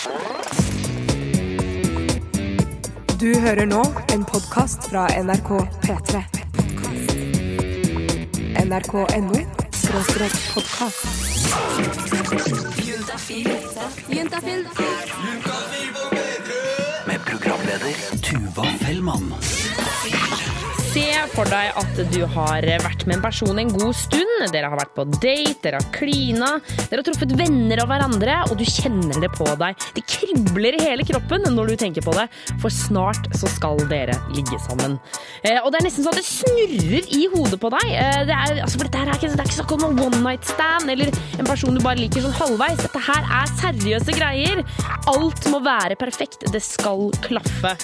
Du 0.00 0.06
hører 3.40 3.66
nå 3.68 3.82
en 4.14 4.22
podkast 4.24 4.86
fra 4.88 5.02
NRK 5.12 5.50
P3. 5.82 6.22
NRK.no 8.64 9.42
skråstrek 9.76 10.38
podkast. 10.54 11.04
Juntafil. 14.08 14.64
Med 17.06 17.20
programleder 17.28 17.94
Tuva 18.24 18.64
Fellmann. 18.80 19.34
Se 20.90 21.06
for 21.30 21.46
deg 21.46 21.76
at 21.78 21.98
du 22.10 22.24
har 22.34 22.64
vært 22.82 23.04
med 23.06 23.20
en 23.20 23.22
person 23.22 23.58
en 23.62 23.68
god 23.70 23.94
stund. 23.94 24.46
Dere 24.50 24.70
har 24.72 24.78
vært 24.80 24.94
på 24.96 25.04
date, 25.12 25.52
dere 25.62 25.78
har 25.78 25.92
klina, 25.94 26.48
dere 26.80 26.98
har 26.98 27.06
truffet 27.06 27.34
venner 27.38 27.82
av 27.84 27.90
hverandre, 27.92 28.38
og 28.50 28.56
du 28.58 28.64
kjenner 28.66 29.20
det 29.22 29.28
på 29.36 29.46
deg. 29.60 29.84
Det 29.94 30.02
kribler 30.10 30.74
i 30.74 30.82
hele 30.82 31.06
kroppen 31.06 31.46
når 31.54 31.70
du 31.70 31.74
tenker 31.84 32.02
på 32.02 32.14
det, 32.16 32.24
for 32.62 32.74
snart 32.74 33.28
så 33.38 33.50
skal 33.52 33.78
dere 33.92 34.16
ligge 34.34 34.58
sammen. 34.64 34.96
Eh, 35.44 35.60
og 35.60 35.70
det 35.70 35.78
er 35.78 35.86
nesten 35.86 36.08
sånn 36.08 36.16
at 36.16 36.24
det 36.24 36.26
snurrer 36.26 37.14
i 37.20 37.22
hodet 37.36 37.60
på 37.62 37.70
deg. 37.76 37.86
Eh, 37.94 38.18
det 38.26 38.34
er, 38.34 38.58
altså, 38.64 38.80
for 38.80 38.88
dette 38.88 39.04
er 39.04 39.12
ikke, 39.14 39.30
det 39.30 39.44
er 39.44 39.46
ikke 39.46 39.60
snakk 39.60 39.76
om 39.76 39.86
en 39.92 40.02
one 40.08 40.22
night 40.24 40.50
stand 40.50 40.90
eller 40.90 41.14
en 41.38 41.46
person 41.46 41.76
du 41.76 41.84
bare 41.84 42.02
liker 42.02 42.26
sånn 42.26 42.34
halvveis. 42.40 42.82
Dette 42.82 43.04
her 43.06 43.30
er 43.38 43.54
seriøse 43.62 44.18
greier. 44.18 44.64
Alt 45.14 45.46
må 45.54 45.62
være 45.62 46.00
perfekt. 46.00 46.48
Det 46.50 46.64
skal 46.66 47.12
klaffe. 47.22 47.76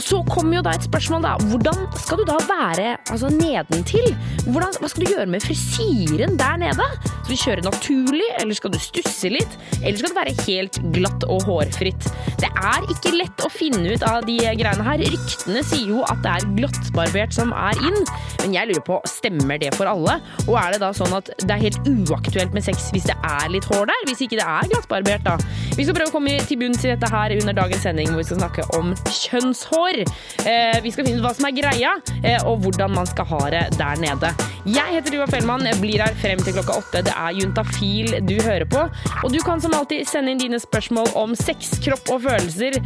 Og 0.00 0.04
så 0.06 0.22
kommer 0.32 0.56
jo 0.56 0.62
da 0.64 0.72
et 0.72 0.86
spørsmål, 0.86 1.24
da. 1.26 1.34
Hvordan 1.50 1.82
skal 2.00 2.16
du 2.16 2.24
da 2.24 2.38
være 2.48 2.94
altså 3.12 3.28
nedentil? 3.34 4.06
Hvordan, 4.46 4.72
hva 4.80 4.88
skal 4.88 5.04
du 5.04 5.10
gjøre 5.12 5.26
med 5.28 5.44
frisyren 5.44 6.38
der 6.40 6.56
nede? 6.62 6.86
Skal 7.04 7.34
du 7.34 7.42
kjøre 7.42 7.64
naturlig, 7.66 8.28
eller 8.40 8.56
skal 8.56 8.72
du 8.72 8.78
stusse 8.80 9.28
litt? 9.28 9.58
Eller 9.82 9.98
skal 10.00 10.14
det 10.14 10.16
være 10.16 10.46
helt 10.46 10.78
glatt 10.94 11.26
og 11.28 11.44
hårfritt? 11.44 12.08
Det 12.40 12.48
er 12.48 12.86
ikke 12.94 13.12
lett 13.12 13.44
å 13.44 13.50
finne 13.52 13.92
ut 13.92 14.06
av 14.08 14.24
de 14.24 14.38
greiene 14.40 14.86
her. 14.86 15.04
Ryktene 15.04 15.64
sier 15.68 15.92
jo 15.92 16.00
at 16.08 16.24
det 16.24 16.32
er 16.32 16.48
glattbarbert 16.56 17.36
som 17.36 17.52
er 17.52 17.84
inn, 17.84 18.00
men 18.40 18.56
jeg 18.56 18.70
lurer 18.70 18.86
på, 18.86 19.02
stemmer 19.10 19.60
det 19.60 19.74
for 19.76 19.90
alle? 19.90 20.16
Og 20.46 20.56
er 20.62 20.78
det 20.78 20.80
da 20.80 20.94
sånn 20.96 21.12
at 21.18 21.28
det 21.44 21.52
er 21.58 21.64
helt 21.66 21.92
uaktuelt 22.08 22.56
med 22.56 22.64
sex 22.64 22.88
hvis 22.94 23.10
det 23.10 23.18
er 23.20 23.52
litt 23.52 23.68
hår 23.68 23.84
der? 23.92 24.08
Hvis 24.08 24.24
ikke 24.24 24.40
det 24.40 24.48
er 24.48 24.72
glattbarbert, 24.72 25.28
da? 25.28 25.36
Vi 25.76 25.84
skal 25.84 25.98
prøve 25.98 26.08
å 26.08 26.16
komme 26.16 26.40
til 26.48 26.62
bunns 26.64 26.88
i 26.88 26.94
dette 26.94 27.12
her 27.12 27.36
under 27.36 27.60
dagens 27.60 27.84
sending, 27.84 28.08
hvor 28.08 28.24
vi 28.24 28.28
skal 28.30 28.40
snakke 28.40 28.66
om 28.80 28.94
kjønnshår. 29.20 29.89
Eh, 29.98 30.78
vi 30.82 30.92
skal 30.92 31.06
finne 31.06 31.20
ut 31.20 31.26
hva 31.26 31.34
som 31.36 31.46
er 31.48 31.56
greia, 31.56 31.96
eh, 32.22 32.40
og 32.46 32.62
hvordan 32.64 32.94
man 32.94 33.08
skal 33.08 33.28
ha 33.30 33.40
det 33.50 33.64
der 33.78 34.00
nede. 34.00 34.32
Jeg 34.68 34.94
heter 34.94 35.14
Tuva 35.14 35.26
Fellmann, 35.30 35.66
blir 35.80 36.02
her 36.02 36.14
frem 36.20 36.40
til 36.44 36.56
klokka 36.56 36.78
åtte. 36.80 37.02
Det 37.06 37.14
er 37.14 37.36
Juntafil 37.38 38.18
du 38.28 38.36
hører 38.44 38.66
på. 38.68 38.82
Og 39.24 39.32
du 39.32 39.38
kan 39.44 39.60
som 39.60 39.74
alltid 39.76 40.06
sende 40.08 40.34
inn 40.34 40.42
dine 40.42 40.60
spørsmål 40.60 41.14
om 41.16 41.34
sex, 41.38 41.72
kropp 41.84 42.12
og 42.12 42.24
følelser. 42.26 42.76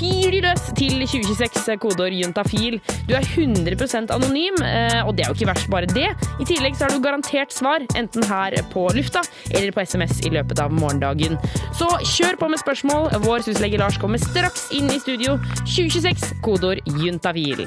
Fyr 0.00 0.30
de 0.32 0.40
løs 0.44 0.68
til 0.78 1.02
2026, 1.04 1.76
kodeord 1.82 2.14
juntafil. 2.16 2.78
Du 3.08 3.14
er 3.18 3.26
100% 3.26 4.12
anonym, 4.14 4.56
eh, 4.64 5.00
og 5.04 5.16
det 5.16 5.26
er 5.26 5.32
jo 5.32 5.38
ikke 5.38 5.50
verst 5.50 5.70
bare 5.72 5.90
det. 5.90 6.08
I 6.40 6.46
tillegg 6.48 6.78
så 6.78 6.86
har 6.86 6.94
du 6.94 7.02
garantert 7.04 7.52
svar, 7.52 7.84
enten 7.98 8.24
her 8.30 8.56
på 8.72 8.86
lufta 8.96 9.22
eller 9.50 9.74
på 9.74 9.84
SMS 9.84 10.22
i 10.26 10.32
løpet 10.32 10.62
av 10.62 10.72
morgendagen. 10.72 11.36
Så 11.76 11.88
kjør 12.14 12.38
på 12.40 12.50
med 12.50 12.62
spørsmål. 12.62 13.10
Vår 13.26 13.44
syslege 13.46 13.80
Lars 13.80 13.98
kommer 14.00 14.22
straks 14.22 14.68
inn 14.76 14.90
i 14.90 15.00
studio. 15.02 15.36
2026, 15.66 16.29
kodeord 16.42 16.80
juntavil. 17.00 17.66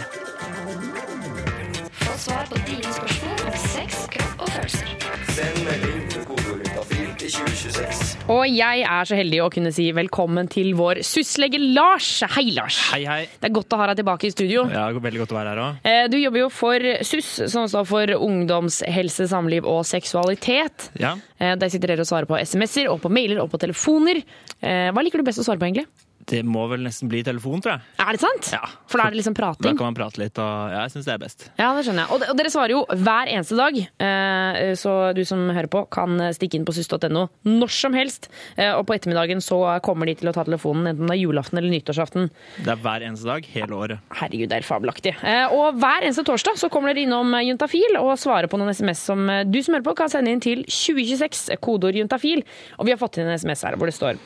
Få 2.03 2.17
svar 2.19 2.45
på 2.49 2.59
dine 2.67 2.93
spørsmål 2.93 3.47
om 3.49 3.57
sex, 3.67 4.03
kropp 4.13 4.43
og 4.45 4.49
følelser. 4.55 4.89
Send 5.33 5.59
melding 5.65 6.01
til 6.13 6.25
kodeordyntafil 6.29 7.07
til 7.21 7.31
2026. 7.35 8.11
Og 8.33 8.43
jeg 8.47 8.83
er 8.87 9.07
så 9.09 9.17
heldig 9.19 9.39
å 9.43 9.49
kunne 9.51 9.71
si 9.75 9.87
velkommen 9.95 10.47
til 10.51 10.69
vår 10.79 11.01
syslege 11.07 11.59
Lars. 11.59 12.09
Hei, 12.35 12.45
Lars. 12.55 12.77
Hei, 12.93 13.01
hei. 13.09 13.23
Det 13.41 13.49
er 13.49 13.55
godt 13.57 13.73
å 13.75 13.79
ha 13.81 13.89
deg 13.91 13.99
tilbake 14.03 14.29
i 14.29 14.33
studio. 14.35 14.63
Ja, 14.71 14.85
veldig 14.95 15.23
godt 15.25 15.33
å 15.35 15.39
være 15.39 15.53
her 15.55 15.63
òg. 15.65 15.81
Eh, 15.89 16.05
Du 16.13 16.17
jobber 16.21 16.43
jo 16.45 16.49
for 16.53 16.87
SUS, 17.03 17.31
som 17.51 17.67
står 17.67 17.85
for 17.89 18.13
Ungdomshelse, 18.19 19.27
samliv 19.31 19.67
og 19.67 19.83
seksualitet. 19.89 20.89
Ja. 21.01 21.15
Eh, 21.39 21.55
Der 21.59 21.69
sitter 21.73 21.93
dere 21.95 22.05
og 22.05 22.09
svarer 22.09 22.29
på 22.29 22.39
SMS-er 22.39 22.87
og 22.93 23.01
på 23.03 23.11
mailer 23.11 23.41
og 23.43 23.51
på 23.51 23.59
telefoner. 23.59 24.23
Eh, 24.61 24.91
Hva 24.93 25.03
liker 25.03 25.19
du 25.19 25.27
best 25.27 25.39
å 25.43 25.47
svare 25.47 25.59
på, 25.59 25.67
egentlig? 25.67 25.87
Det 26.29 26.39
må 26.47 26.65
vel 26.71 26.83
nesten 26.85 27.09
bli 27.11 27.21
telefon, 27.25 27.61
tror 27.63 27.73
jeg. 27.75 27.81
Er 27.99 28.15
det 28.15 28.21
sant? 28.23 28.49
Ja. 28.53 28.61
For 28.87 28.99
da 29.01 29.07
er 29.09 29.13
det 29.15 29.19
liksom 29.19 29.35
prating? 29.37 29.65
Da 29.65 29.73
kan 29.75 29.89
man 29.89 29.97
prate 29.97 30.21
litt, 30.21 30.37
og 30.39 30.71
ja, 30.71 30.83
jeg 30.85 30.93
syns 30.93 31.07
det 31.09 31.13
er 31.15 31.21
best. 31.23 31.45
Ja, 31.59 31.71
det 31.75 31.83
skjønner 31.87 32.05
jeg. 32.05 32.15
Og, 32.29 32.37
dere 32.39 32.51
svarer 32.53 32.73
jo 32.75 32.81
hver 33.03 33.31
eneste 33.33 33.57
dag, 33.59 33.79
eh, 34.07 34.73
så 34.79 34.93
du 35.17 35.23
som 35.27 35.41
hører 35.51 35.67
på 35.73 35.81
kan 35.93 36.15
stikke 36.37 36.55
inn 36.59 36.65
på 36.67 36.75
syst.no 36.77 37.25
når 37.49 37.73
som 37.75 37.97
helst. 37.97 38.29
Eh, 38.55 38.71
Og 38.73 38.85
på 38.87 38.95
ettermiddagen 38.95 39.41
så 39.43 39.59
kommer 39.83 40.07
de 40.07 40.15
til 40.21 40.31
å 40.31 40.33
ta 40.35 40.45
telefonen, 40.47 40.87
enten 40.93 41.07
det 41.09 41.17
er 41.17 41.21
julaften 41.23 41.59
eller 41.59 41.73
nyttårsaften. 41.75 42.29
Det 42.63 42.71
er 42.73 42.79
hver 42.85 43.05
eneste 43.09 43.27
dag, 43.29 43.45
hele 43.53 43.75
året. 43.75 43.99
Herregud, 44.21 44.49
det 44.53 44.61
er 44.61 44.67
fabelaktig. 44.67 45.15
Eh, 45.23 45.45
Og 45.53 45.75
hver 45.81 46.07
eneste 46.07 46.23
torsdag 46.27 46.57
så 46.61 46.69
kommer 46.73 46.93
dere 46.93 47.03
innom 47.07 47.35
Juntafil 47.43 47.97
og 47.99 48.15
svarer 48.21 48.47
på 48.51 48.57
noen 48.61 48.71
SMS 48.73 49.03
som 49.11 49.27
du 49.51 49.59
som 49.63 49.75
hører 49.75 49.85
på 49.89 49.95
kan 49.99 50.09
sende 50.13 50.31
inn 50.31 50.39
til 50.43 50.63
2026, 50.69 51.57
kodeord 51.63 51.95
juntafil. 51.99 52.43
Og 52.79 52.85
vi 52.87 52.91
har 52.95 53.01
fått 53.01 53.17
inn 53.19 53.27
en 53.27 53.37
SMS 53.39 53.63
her 53.67 53.75
hvor 53.77 53.89
det 53.91 53.95
står 53.97 54.17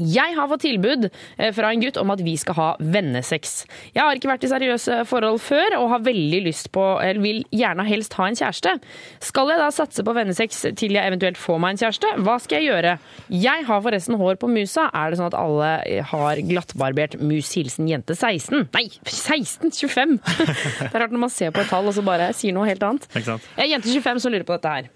jeg 0.00 0.36
har 0.36 0.48
fått 0.50 0.64
tilbud 0.66 1.08
eh, 1.08 1.52
fra 1.56 1.70
en 1.72 1.82
gutt 1.82 1.98
om 2.00 2.12
at 2.14 2.22
vi 2.24 2.36
skal 2.40 2.56
ha 2.58 2.68
vennesex. 2.80 3.56
Jeg 3.94 4.02
har 4.02 4.18
ikke 4.18 4.30
vært 4.30 4.46
i 4.46 4.50
seriøse 4.50 5.00
forhold 5.08 5.40
før 5.44 5.78
og 5.80 5.90
har 5.94 6.04
veldig 6.06 6.42
lyst 6.46 6.70
på, 6.74 6.84
eller 7.02 7.22
vil 7.22 7.42
gjerne 7.54 7.86
helst 7.88 8.16
ha 8.18 8.28
en 8.28 8.38
kjæreste. 8.38 8.76
Skal 9.24 9.52
jeg 9.52 9.62
da 9.62 9.70
satse 9.74 10.04
på 10.06 10.16
vennesex 10.16 10.62
til 10.78 10.96
jeg 10.96 11.12
eventuelt 11.12 11.40
får 11.40 11.60
meg 11.62 11.74
en 11.76 11.82
kjæreste? 11.84 12.12
Hva 12.26 12.36
skal 12.42 12.62
jeg 12.62 12.70
gjøre? 12.70 12.96
Jeg 13.46 13.66
har 13.68 13.84
forresten 13.84 14.18
hår 14.20 14.40
på 14.42 14.50
musa. 14.50 14.88
Er 14.96 15.12
det 15.12 15.20
sånn 15.20 15.30
at 15.30 15.38
alle 15.38 16.02
har 16.12 16.42
glattbarbert 16.50 17.18
mus 17.22 17.52
hilsen 17.56 17.88
jente 17.90 18.16
16? 18.16 18.68
Nei, 18.76 18.86
16! 19.04 19.72
25! 19.72 20.18
Det 20.86 20.92
er 20.92 21.02
rart 21.02 21.14
når 21.14 21.26
man 21.26 21.32
ser 21.32 21.52
på 21.54 21.62
et 21.62 21.72
tall 21.72 21.88
og 21.88 21.96
så 21.96 22.04
bare 22.06 22.30
sier 22.36 22.54
noe 22.56 22.68
helt 22.68 22.84
annet. 22.86 23.08
Jeg 23.16 23.66
er 23.66 23.72
jente 23.76 23.90
25 23.90 24.22
som 24.24 24.34
lurer 24.34 24.46
på 24.46 24.56
dette 24.56 24.76
her. 24.78 24.92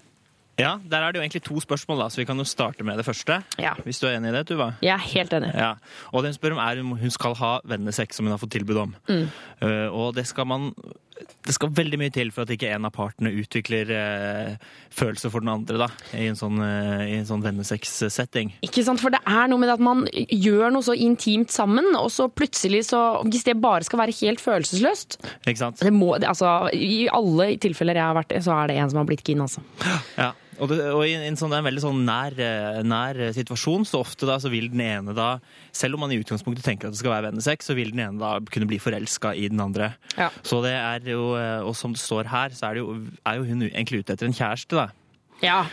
Ja, 0.59 0.75
Der 0.91 0.97
er 0.97 1.11
det 1.11 1.19
jo 1.19 1.23
egentlig 1.23 1.43
to 1.43 1.59
spørsmål, 1.63 2.03
da, 2.03 2.09
så 2.09 2.21
vi 2.21 2.25
kan 2.25 2.37
jo 2.37 2.43
starte 2.43 2.83
med 2.83 2.97
det 2.97 3.05
første. 3.05 3.41
Ja. 3.59 3.73
Hvis 3.83 3.99
du 3.99 4.07
er 4.07 4.17
enig 4.17 4.29
i 4.29 4.35
det, 4.35 4.47
Tuva? 4.47 4.73
Jeg 4.81 4.93
er 4.93 5.05
helt 5.13 5.33
enig. 5.33 5.53
Ja. 5.55 5.73
Og 6.11 6.23
det 6.23 6.33
hun 6.33 6.33
spør 6.33 6.57
om 6.57 6.63
er 6.63 6.81
om 6.83 6.91
hun 6.99 7.13
skal 7.13 7.35
ha 7.39 7.53
vennesekk 7.65 8.13
som 8.13 8.27
hun 8.27 8.35
har 8.35 8.41
fått 8.41 8.51
tilbud 8.51 8.77
om. 8.77 8.95
Mm. 9.09 9.29
Uh, 9.63 9.87
og 9.89 10.15
det 10.15 10.27
skal 10.27 10.45
man 10.45 10.73
det 11.47 11.55
skal 11.55 11.71
veldig 11.75 11.99
mye 12.01 12.13
til 12.13 12.31
for 12.33 12.45
at 12.45 12.53
ikke 12.53 12.69
en 12.73 12.87
av 12.87 12.93
partene 12.95 13.31
utvikler 13.33 13.91
eh, 13.95 14.69
følelser 14.93 15.31
for 15.33 15.43
den 15.43 15.51
andre 15.53 15.79
da, 15.83 15.87
i 16.17 16.27
en 16.29 16.37
sånn, 16.39 16.59
eh, 16.65 17.15
sånn 17.27 17.43
vennesex-setting. 17.45 18.53
Ikke 18.65 18.83
sant, 18.85 19.01
for 19.03 19.13
det 19.13 19.21
er 19.27 19.49
noe 19.51 19.61
med 19.61 19.73
at 19.73 19.83
man 19.83 20.05
gjør 20.11 20.73
noe 20.73 20.85
så 20.85 20.95
intimt 20.97 21.53
sammen, 21.53 21.91
og 21.99 22.09
så 22.13 22.29
plutselig 22.31 22.85
så 22.91 23.01
Hvis 23.25 23.45
det 23.47 23.57
bare 23.61 23.85
skal 23.85 23.99
være 24.01 24.13
helt 24.21 24.41
følelsesløst 24.41 25.17
Ikke 25.47 25.59
sant? 25.59 25.81
det 25.81 25.91
må, 25.93 26.13
altså, 26.17 26.69
I 26.73 27.07
alle 27.13 27.51
tilfeller 27.61 27.97
jeg 27.97 28.05
har 28.05 28.17
vært 28.17 28.35
i, 28.35 28.41
så 28.43 28.55
er 28.57 28.71
det 28.71 28.77
en 28.81 28.91
som 28.91 29.01
har 29.01 29.09
blitt 29.09 29.23
keen, 29.25 29.41
altså. 29.43 29.63
Ja. 30.17 30.31
Og, 30.61 30.69
det, 30.69 30.77
og 30.93 31.01
i 31.07 31.15
en, 31.17 31.37
sånn, 31.39 31.55
en 31.57 31.65
veldig 31.65 31.81
sånn 31.81 32.03
nær, 32.05 32.35
eh, 32.37 32.81
nær 32.85 33.17
situasjon, 33.33 33.87
så 33.89 34.03
ofte 34.03 34.29
da 34.29 34.37
så 34.41 34.51
vil 34.53 34.69
den 34.69 34.83
ene 34.85 35.15
da, 35.17 35.31
selv 35.73 35.97
om 35.97 36.05
man 36.05 36.13
i 36.13 36.19
utgangspunktet 36.21 36.65
tenker 36.67 36.89
at 36.89 36.93
det 36.93 37.01
skal 37.01 37.15
være 37.15 37.31
vennesex, 37.31 37.71
så 37.71 37.77
vil 37.77 37.89
den 37.95 38.03
ene 38.05 38.21
da 38.21 38.35
kunne 38.53 38.69
bli 38.69 38.77
forelska 38.81 39.33
i 39.33 39.47
den 39.49 39.63
andre. 39.63 39.95
Ja. 40.19 40.29
Så 40.45 40.61
det 40.65 40.75
er 40.77 41.09
jo, 41.09 41.31
eh, 41.39 41.65
og 41.65 41.73
som 41.79 41.97
det 41.97 42.03
står 42.03 42.29
her, 42.29 42.53
så 42.53 42.69
er, 42.69 42.77
det 42.77 42.85
jo, 42.85 42.99
er 43.25 43.41
jo 43.41 43.49
hun 43.49 43.65
egentlig 43.71 44.03
ute 44.03 44.13
etter 44.13 44.29
en 44.29 44.37
kjæreste, 44.37 44.77
da. 44.77 44.87
Ja. 45.41 45.63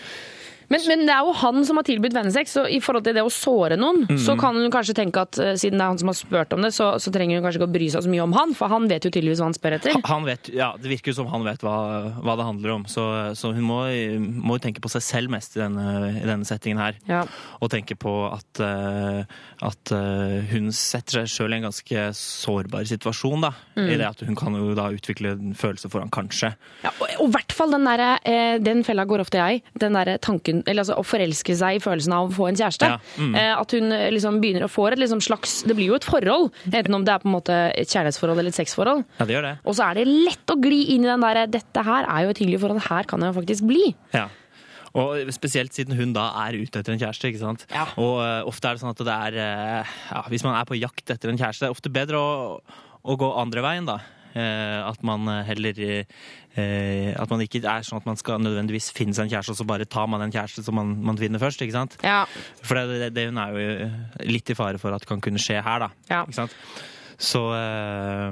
Men, 0.69 0.83
men 0.91 1.05
det 1.09 1.15
er 1.15 1.25
jo 1.25 1.35
han 1.41 1.63
som 1.65 1.81
har 1.81 1.87
tilbudt 1.89 2.15
vennesex, 2.17 2.53
så 2.59 2.65
i 2.69 2.81
forhold 2.85 3.07
til 3.07 3.17
det 3.17 3.25
å 3.25 3.33
såre 3.33 3.79
noen, 3.81 4.05
så 4.21 4.37
kan 4.41 4.57
hun 4.59 4.71
kanskje 4.73 4.97
tenke 4.99 5.23
at 5.25 5.39
eh, 5.41 5.55
siden 5.61 5.81
det 5.81 5.87
er 5.87 5.93
han 5.95 6.01
som 6.01 6.11
har 6.13 6.19
spurt 6.19 6.53
om 6.57 6.65
det, 6.65 6.73
så, 6.77 6.91
så 7.01 7.13
trenger 7.15 7.39
hun 7.39 7.47
kanskje 7.47 7.63
ikke 7.63 7.71
å 7.71 7.77
bry 7.79 7.89
seg 7.93 8.05
så 8.05 8.13
mye 8.13 8.25
om 8.27 8.37
han, 8.37 8.55
for 8.59 8.73
han 8.73 8.89
vet 8.91 9.09
jo 9.09 9.13
tydeligvis 9.15 9.41
hva 9.43 9.49
han 9.49 9.57
spør 9.57 9.79
etter. 9.79 9.97
Han 10.09 10.29
vet, 10.29 10.51
ja, 10.55 10.71
Det 10.81 10.93
virker 10.93 11.13
jo 11.13 11.19
som 11.21 11.31
han 11.33 11.47
vet 11.47 11.65
hva, 11.65 11.77
hva 12.21 12.37
det 12.39 12.49
handler 12.49 12.75
om, 12.77 12.87
så, 12.91 13.07
så 13.39 13.53
hun 13.57 13.65
må, 13.67 13.81
må 14.21 14.59
tenke 14.63 14.83
på 14.85 14.93
seg 14.93 15.05
selv 15.05 15.33
mest 15.33 15.57
i 15.57 15.63
denne, 15.63 15.87
i 16.21 16.27
denne 16.29 16.49
settingen 16.49 16.83
her. 16.83 17.01
Ja. 17.09 17.25
Og 17.63 17.73
tenke 17.73 17.97
på 17.99 18.15
at, 18.29 18.63
eh, 18.65 19.23
at 19.65 19.95
eh, 19.95 20.53
hun 20.53 20.71
setter 20.75 21.23
seg 21.23 21.33
sjøl 21.33 21.57
i 21.57 21.61
en 21.61 21.69
ganske 21.71 22.07
sårbar 22.19 22.89
situasjon, 22.89 23.49
da. 23.49 23.55
I 23.79 23.97
det 23.97 24.07
at 24.07 24.23
hun 24.27 24.37
kan 24.39 24.57
jo 24.59 24.75
da 24.77 24.89
utvikle 24.93 25.33
en 25.37 25.57
følelse 25.59 25.91
for 25.91 26.05
han, 26.05 26.13
kanskje. 26.13 26.53
Ja, 26.85 26.93
og 26.99 27.29
i 27.29 27.31
hvert 27.35 27.55
fall 27.55 27.73
den 27.75 27.87
eh, 27.89 28.59
Den 28.63 28.85
fella 28.87 29.07
går 29.09 29.23
ofte 29.25 29.41
jeg. 29.41 29.63
Den 29.79 29.97
derre 29.97 30.19
tanken 30.23 30.58
Eller 30.65 30.83
altså 30.85 30.99
å 30.99 31.07
forelske 31.07 31.57
seg 31.59 31.79
i 31.79 31.83
følelsen 31.83 32.15
av 32.17 32.29
å 32.29 32.35
få 32.35 32.49
en 32.51 32.59
kjæreste. 32.59 32.91
Ja, 32.91 32.99
mm. 33.21 33.37
Eh, 33.39 33.53
at 33.55 33.77
hun 33.77 33.95
eh, 33.95 34.09
liksom 34.15 34.41
begynner 34.43 34.67
å 34.67 34.73
få 34.73 34.89
et 34.91 34.99
liksom 35.01 35.23
slags 35.25 35.61
Det 35.69 35.77
blir 35.79 35.93
jo 35.93 35.99
et 35.99 36.07
forhold, 36.07 36.51
enten 36.71 36.99
om 36.99 37.07
det 37.07 37.15
er 37.15 37.23
på 37.23 37.31
en 37.31 37.37
måte 37.37 37.61
et 37.75 37.91
kjærlighetsforhold 37.91 38.43
eller 38.43 38.55
et 38.55 38.59
sexforhold. 38.59 39.05
Ja, 39.21 39.29
det 39.29 39.37
gjør 39.37 39.49
det. 39.49 39.55
Og 39.65 39.79
så 39.79 39.89
er 39.89 40.01
det 40.01 40.09
lett 40.09 40.55
å 40.55 40.59
gli 40.61 40.83
inn 40.95 41.07
i 41.07 41.11
den 41.11 41.25
derre 41.25 41.47
Dette 41.51 41.85
her 41.87 42.09
er 42.09 42.27
jo 42.27 42.35
et 42.35 42.43
hyggelig 42.43 42.61
forhold, 42.65 42.85
her 42.89 43.09
kan 43.09 43.25
jeg 43.25 43.33
jo 43.33 43.39
faktisk 43.41 43.69
bli. 43.69 43.93
Ja. 44.17 44.29
Og 44.99 45.31
spesielt 45.35 45.75
siden 45.77 45.97
hun 45.99 46.15
da 46.17 46.31
er 46.47 46.57
ute 46.59 46.81
etter 46.81 46.95
en 46.95 47.01
kjæreste. 47.01 47.31
ikke 47.31 47.43
sant? 47.43 47.65
Ja. 47.73 47.87
Og 48.01 48.19
uh, 48.23 48.49
ofte 48.49 48.71
er 48.71 48.77
det 48.77 48.83
sånn 48.83 48.95
at 48.95 49.03
det 49.05 49.17
er 49.17 49.39
uh, 49.39 49.97
ja, 50.11 50.23
Hvis 50.33 50.45
man 50.47 50.57
er 50.59 50.69
på 50.69 50.79
jakt 50.79 51.13
etter 51.15 51.33
en 51.33 51.41
kjæreste, 51.41 51.67
det 51.67 51.69
er 51.69 51.77
ofte 51.77 51.93
bedre 51.93 52.21
å, 52.21 52.31
å 53.05 53.19
gå 53.21 53.29
andre 53.43 53.65
veien, 53.65 53.89
da. 53.89 54.01
Eh, 54.35 54.81
at 54.85 55.01
man 55.07 55.25
heller 55.47 55.79
eh, 55.81 57.15
At 57.17 57.31
man 57.33 57.41
ikke 57.41 57.63
er 57.63 57.87
sånn 57.87 58.03
at 58.03 58.09
man 58.09 58.19
skal 58.21 58.43
nødvendigvis 58.43 58.91
finne 58.97 59.17
seg 59.17 59.27
en 59.29 59.33
kjæreste, 59.33 59.55
og 59.55 59.61
så 59.61 59.69
bare 59.69 59.89
tar 59.89 60.09
man 60.11 60.25
en 60.25 60.35
kjæreste 60.35 60.65
som 60.67 60.77
man, 60.79 60.93
man 61.07 61.19
finner 61.21 61.41
først. 61.43 61.63
ikke 61.65 61.77
sant? 61.77 61.97
Ja. 62.05 62.25
For 62.61 62.79
det, 62.79 63.01
det, 63.01 63.11
det 63.17 63.29
hun 63.31 63.41
er 63.41 63.57
jo 63.57 63.91
litt 64.29 64.53
i 64.53 64.59
fare 64.59 64.81
for 64.83 64.95
at 64.95 65.07
kan 65.09 65.23
kunne 65.25 65.41
skje 65.43 65.63
her, 65.65 65.87
da. 65.87 65.91
Ja. 66.11 66.23
Ikke 66.27 66.43
sant? 66.43 66.57
Så, 67.19 67.41
eh, 67.57 68.31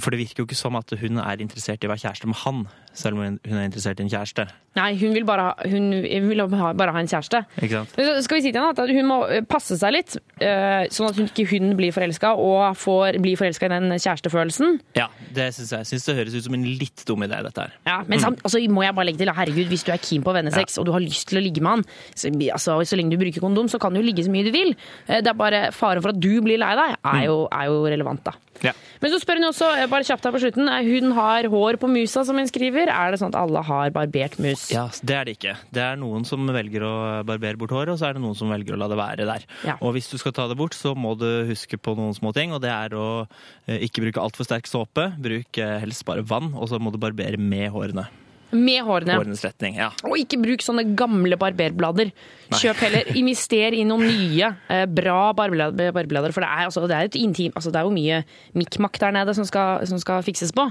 for 0.00 0.14
det 0.14 0.22
virker 0.22 0.44
jo 0.44 0.48
ikke 0.48 0.58
som 0.58 0.78
at 0.80 0.94
hun 1.00 1.20
er 1.20 1.44
interessert 1.44 1.82
i 1.84 1.88
å 1.90 1.92
være 1.92 2.06
kjæreste 2.06 2.30
med 2.30 2.40
han, 2.44 2.64
selv 2.94 3.18
om 3.18 3.24
hun 3.42 3.58
er 3.58 3.66
interessert 3.66 4.00
i 4.00 4.04
en 4.06 4.10
kjæreste. 4.12 4.46
Nei, 4.74 4.88
hun 4.98 5.12
vil 5.14 5.22
bare 5.26 5.42
ha, 5.46 5.66
hun 5.70 5.84
vil 6.02 6.40
ha, 6.50 6.72
bare 6.74 6.90
ha 6.96 6.98
en 7.02 7.06
kjæreste. 7.10 7.44
Ikke 7.62 7.76
sant? 7.84 7.92
Så 7.94 8.24
skal 8.26 8.38
vi 8.40 8.42
si 8.42 8.50
til 8.54 8.58
henne 8.58 8.72
at 8.74 8.90
hun 8.96 9.06
må 9.06 9.18
eh, 9.30 9.44
passe 9.46 9.76
seg 9.78 9.92
litt, 9.94 10.16
eh, 10.42 10.88
sånn 10.94 11.10
at 11.12 11.18
hun 11.20 11.28
ikke 11.30 11.44
hun 11.52 11.76
blir 11.78 11.94
forelska 11.94 12.32
og 12.42 12.74
får 12.80 13.20
blir 13.22 13.38
forelska 13.38 13.68
i 13.68 13.72
den 13.74 13.94
kjærestefølelsen. 14.02 14.80
Ja, 14.98 15.06
det 15.36 15.50
syns 15.54 15.70
jeg. 15.76 15.88
Syns 15.92 16.08
det 16.08 16.16
høres 16.18 16.34
ut 16.38 16.46
som 16.48 16.56
en 16.58 16.66
litt 16.80 17.04
dum 17.06 17.22
idé, 17.26 17.38
dette 17.46 17.66
her. 17.68 17.76
Ja, 17.86 18.00
men 18.10 18.22
samt, 18.22 18.42
altså, 18.42 18.62
må 18.70 18.82
jeg 18.86 18.96
bare 18.98 19.10
legge 19.10 19.22
til, 19.22 19.30
herregud, 19.38 19.70
hvis 19.70 19.86
du 19.86 19.92
er 19.94 20.02
keen 20.02 20.26
på 20.26 20.34
vennesex 20.34 20.78
og 20.82 20.88
du 20.88 20.94
har 20.96 21.04
lyst 21.04 21.28
til 21.30 21.38
å 21.38 21.44
ligge 21.44 21.62
med 21.62 21.76
han, 21.76 21.86
så, 22.18 22.32
altså, 22.56 22.80
så 22.82 22.98
lenge 22.98 23.14
du 23.14 23.20
bruker 23.22 23.44
kondom, 23.46 23.70
så 23.70 23.78
kan 23.82 23.94
du 23.94 24.02
ligge 24.02 24.26
så 24.26 24.34
mye 24.34 24.46
du 24.48 24.52
vil. 24.54 24.74
Eh, 25.06 25.20
Det 25.22 25.30
er 25.30 25.38
bare 25.38 25.66
faren 25.74 26.02
for 26.02 26.10
at 26.14 26.18
du 26.22 26.32
blir 26.42 26.58
lei 26.62 26.74
deg, 26.78 26.98
er 27.14 27.24
jo, 27.28 27.44
er 27.50 27.70
jo 27.70 27.84
relevant, 27.86 28.24
da. 28.26 28.34
Ja. 28.62 28.72
Men 29.02 29.12
så 29.12 29.18
spør 29.20 29.40
hun 29.40 29.48
også, 29.50 29.68
eh, 29.76 29.88
bare 29.90 30.06
kjapt 30.06 30.24
her 30.24 30.32
på 30.32 30.40
slutten, 30.40 30.68
eh, 30.70 30.86
hun 30.86 31.12
har 31.12 31.48
hår 31.50 31.76
på 31.82 31.90
musa, 31.90 32.24
som 32.24 32.36
hun 32.38 32.46
skriver. 32.46 32.88
Er 32.88 33.10
det 33.10 33.20
sånn 33.20 33.34
at 33.34 33.40
alle 33.40 33.62
har 33.62 33.90
barbert 33.90 34.38
mus? 34.38 34.70
Ja, 34.70 34.88
Det 35.04 35.10
er 35.16 35.24
det 35.24 35.38
ikke. 35.38 35.56
Det 35.72 35.82
er 35.82 35.96
noen 35.96 36.24
som 36.24 36.46
velger 36.46 36.80
å 36.86 37.24
barbere 37.26 37.58
bort 37.58 37.70
håret, 37.70 37.92
og 37.92 37.98
så 37.98 38.08
er 38.08 38.14
det 38.14 38.22
noen 38.22 38.36
som 38.36 38.48
velger 38.48 38.74
å 38.74 38.78
la 38.78 38.88
det 38.88 38.96
være 38.96 39.26
der. 39.26 39.44
Ja. 39.64 39.76
Og 39.82 39.94
hvis 39.94 40.08
du 40.10 40.16
skal 40.18 40.32
ta 40.32 40.48
det 40.48 40.56
bort, 40.56 40.72
så 40.72 40.94
må 40.96 41.18
du 41.18 41.44
huske 41.50 41.76
på 41.76 41.96
noen 41.96 42.14
små 42.14 42.32
ting, 42.32 42.52
og 42.52 42.62
det 42.62 42.70
er 42.70 42.96
å 42.96 43.26
eh, 43.66 43.78
ikke 43.80 44.06
bruke 44.06 44.22
altfor 44.22 44.44
sterk 44.46 44.66
såpe. 44.70 45.10
Bruk 45.20 45.52
helst 45.56 46.04
bare 46.04 46.22
vann, 46.24 46.54
og 46.54 46.68
så 46.68 46.80
må 46.80 46.92
du 46.92 46.98
barbere 46.98 47.38
med 47.38 47.70
hårene. 47.70 48.08
Med 48.54 48.84
hårene. 48.86 49.16
Hårenes 49.18 49.42
retning, 49.44 49.76
ja. 49.82 49.90
Og 50.06 50.14
ikke 50.20 50.38
bruk 50.42 50.62
sånne 50.62 50.84
gamle 50.96 51.36
barberblader. 51.40 52.12
Kjøp 52.54 52.76
heller, 52.86 53.10
invester 53.20 53.74
i 53.74 53.82
noen 53.88 54.06
nye, 54.06 54.52
eh, 54.70 54.84
bra 54.86 55.32
barberblader. 55.34 56.32
For 56.32 56.40
det 56.44 56.50
er, 56.50 56.64
altså, 56.68 56.86
det 56.88 56.96
er, 56.96 57.10
et 57.10 57.18
intim, 57.20 57.52
altså, 57.58 57.72
det 57.74 57.82
er 57.82 57.88
jo 57.88 57.94
mye 57.96 58.22
mikk-makk 58.54 59.00
der 59.02 59.12
nede 59.18 59.34
som 59.34 59.44
skal, 59.48 59.84
som 59.90 59.98
skal 59.98 60.22
fikses 60.22 60.54
på. 60.54 60.70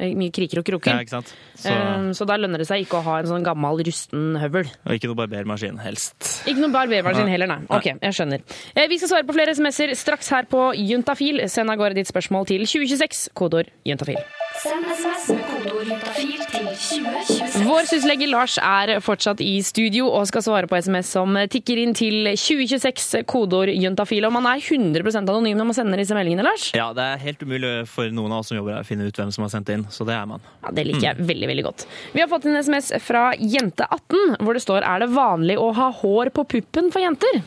Eh, 0.00 0.14
Mye 0.16 0.32
kriker 0.32 0.62
og 0.62 0.64
kroker. 0.64 0.88
ja 0.94 1.02
ikke 1.04 1.12
sant? 1.18 1.34
Så, 1.54 1.68
Eh, 1.68 2.06
Så 2.16 2.24
da 2.26 2.38
lønner 2.40 2.58
det 2.58 2.66
seg 2.66 2.80
ikke 2.86 2.96
å 2.98 3.04
ha 3.04 3.18
en 3.20 3.26
sånn 3.28 3.44
gammel, 3.44 3.82
rusten 3.84 4.38
høvel. 4.40 4.64
og 4.86 4.92
ikke 4.96 5.06
noe 5.10 5.18
barbermaskin, 5.20 5.76
helst. 5.84 6.16
Ikke 6.48 6.58
noen 6.64 6.72
barbermaskin 6.72 7.28
heller, 7.28 7.46
nei. 7.46 7.58
Ok, 7.68 7.84
jeg 8.00 8.16
skjønner. 8.16 8.40
Eh, 8.74 8.88
Vi 8.88 8.96
skal 8.98 9.08
svare 9.12 9.26
på 9.28 9.34
flere 9.36 9.52
SMS-er 9.54 9.92
straks 9.94 10.30
her 10.32 10.44
på 10.48 10.72
Juntafil. 10.80 11.44
Send 11.48 11.70
av 11.70 11.76
gårde 11.76 11.94
ditt 12.00 12.08
spørsmål 12.08 12.46
til 12.48 12.64
2026, 12.64 13.28
kodeord 13.36 13.68
juntafil. 13.84 14.16
Send 14.62 14.84
SMS 14.86 15.24
med 15.32 15.40
kodeord 15.48 15.88
juntafil 15.90 16.42
til 16.52 16.66
2026. 16.70 17.64
Vår 17.66 17.88
syslege 17.90 18.28
Lars 18.30 18.54
er 18.62 18.92
fortsatt 19.02 19.40
i 19.42 19.56
studio 19.66 20.06
og 20.14 20.28
skal 20.30 20.44
svare 20.46 20.68
på 20.70 20.78
SMS 20.78 21.08
som 21.16 21.34
tikker 21.50 21.80
inn 21.82 21.96
til 21.98 22.28
2026, 22.30 23.24
kodeord 23.26 23.72
juntafil. 23.74 24.28
Og 24.28 24.34
man 24.36 24.46
er 24.52 24.62
100% 24.62 25.18
anonym 25.32 25.58
når 25.58 25.68
man 25.72 25.78
sender 25.80 25.98
disse 26.04 26.14
meldingene, 26.14 26.44
Lars. 26.46 26.68
Ja, 26.78 26.92
det 26.94 27.08
er 27.08 27.24
helt 27.24 27.42
umulig 27.42 27.72
for 27.90 28.14
noen 28.14 28.36
av 28.36 28.44
oss 28.44 28.52
som 28.52 28.60
jobber 28.60 28.76
her 28.76 28.86
å 28.86 28.90
finne 28.92 29.08
ut 29.10 29.18
hvem 29.18 29.34
som 29.34 29.48
har 29.48 29.52
sendt 29.56 29.74
inn, 29.74 29.82
så 29.90 30.06
det 30.06 30.14
er 30.14 30.30
man. 30.30 30.46
Ja, 30.62 30.76
Det 30.78 30.86
liker 30.92 31.08
jeg 31.08 31.28
veldig 31.32 31.50
veldig 31.54 31.66
godt. 31.66 31.88
Vi 32.14 32.22
har 32.22 32.30
fått 32.30 32.46
en 32.46 32.60
SMS 32.62 32.92
fra 33.02 33.24
Jente18, 33.42 34.38
hvor 34.38 34.54
det 34.54 34.62
står 34.62 34.86
er 34.86 35.02
det 35.02 35.10
vanlig 35.16 35.58
å 35.58 35.72
ha 35.80 35.90
hår 36.04 36.30
på 36.38 36.46
puppen 36.54 36.94
for 36.94 37.02
jenter. 37.02 37.42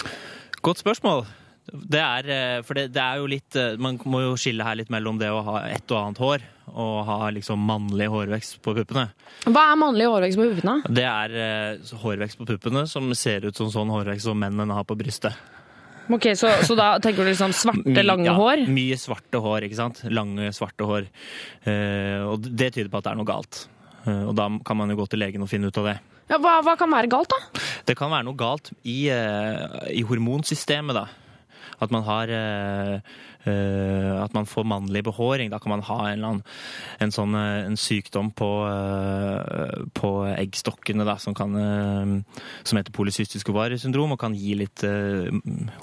Godt 0.65 0.83
spørsmål. 0.83 1.23
Det 1.65 2.01
er, 2.01 2.27
eh, 2.29 2.57
for 2.65 2.77
det, 2.77 2.89
det 2.93 3.01
er 3.01 3.21
jo 3.21 3.29
litt 3.29 3.55
eh, 3.57 3.73
Man 3.81 3.97
må 4.05 4.21
jo 4.21 4.35
skille 4.37 4.65
her 4.65 4.77
litt 4.77 4.91
mellom 4.93 5.17
det 5.17 5.31
å 5.33 5.41
ha 5.47 5.63
et 5.71 5.89
og 5.89 5.97
annet 6.01 6.21
hår 6.21 6.45
og 6.75 6.95
ha 7.07 7.29
liksom 7.31 7.61
mannlig 7.61 8.07
hårvekst 8.09 8.57
på 8.65 8.73
puppene. 8.75 9.05
Hva 9.45 9.67
er 9.71 9.77
mannlig 9.79 10.07
hårvekst 10.09 10.39
på 10.39 10.47
puppene? 10.49 10.79
Det 10.97 11.05
er 11.05 11.35
uh, 11.37 11.91
hårvekst 12.01 12.39
på 12.39 12.47
puppene 12.49 12.85
som 12.89 13.11
ser 13.15 13.45
ut 13.45 13.55
som 13.55 13.69
sånn 13.71 13.91
hårvekst 13.93 14.25
som 14.25 14.39
mennene 14.41 14.75
har 14.75 14.87
på 14.87 14.97
brystet. 14.97 15.37
Ok, 16.09 16.27
Så, 16.37 16.49
så 16.65 16.75
da 16.77 16.95
tenker 17.01 17.25
du 17.25 17.31
liksom 17.31 17.53
svarte, 17.55 18.03
lange 18.05 18.27
ja, 18.27 18.35
hår? 18.37 18.65
Mye 18.69 18.97
svarte 19.01 19.39
hår, 19.41 19.65
ikke 19.69 19.77
sant? 19.77 20.03
Lange, 20.09 20.51
svarte 20.57 20.89
hår. 20.89 21.07
Uh, 21.65 22.33
og 22.33 22.45
det 22.45 22.73
tyder 22.75 22.91
på 22.93 22.99
at 22.99 23.07
det 23.07 23.13
er 23.13 23.21
noe 23.21 23.29
galt. 23.29 23.61
Uh, 24.05 24.25
og 24.29 24.33
da 24.37 24.49
kan 24.65 24.81
man 24.81 24.93
jo 24.93 24.99
gå 24.99 25.07
til 25.13 25.21
legen 25.21 25.45
og 25.45 25.49
finne 25.51 25.69
ut 25.69 25.81
av 25.81 25.91
det. 25.93 25.99
Ja, 26.29 26.41
hva, 26.41 26.57
hva 26.65 26.73
kan 26.77 26.89
være 26.89 27.09
galt, 27.13 27.29
da? 27.29 27.65
Det 27.85 27.93
kan 27.97 28.09
være 28.09 28.25
noe 28.25 28.37
galt 28.37 28.71
i, 28.81 29.05
i 29.93 30.01
hormonsystemet, 30.09 30.97
da. 30.97 31.05
At 31.81 31.91
man 31.93 32.05
har 32.07 32.31
eh, 32.31 32.95
eh, 33.45 34.23
At 34.23 34.33
man 34.33 34.47
får 34.49 34.67
mannlig 34.67 35.03
behåring. 35.07 35.51
Da 35.53 35.59
kan 35.59 35.75
man 35.75 35.83
ha 35.85 35.99
en, 36.11 36.23
annen, 36.23 36.43
en 37.03 37.13
sånn 37.13 37.35
eh, 37.37 37.65
en 37.65 37.77
sykdom 37.79 38.31
på, 38.35 38.49
på 39.95 40.11
eggstokkene 40.33 41.05
da, 41.07 41.17
som, 41.21 41.35
kan, 41.37 41.55
som 42.63 42.79
heter 42.79 42.93
polycystisk 42.95 43.49
ovariesyndrom, 43.53 44.15
og 44.15 44.21
kan 44.21 44.35
gi 44.37 44.55
litt 44.59 44.83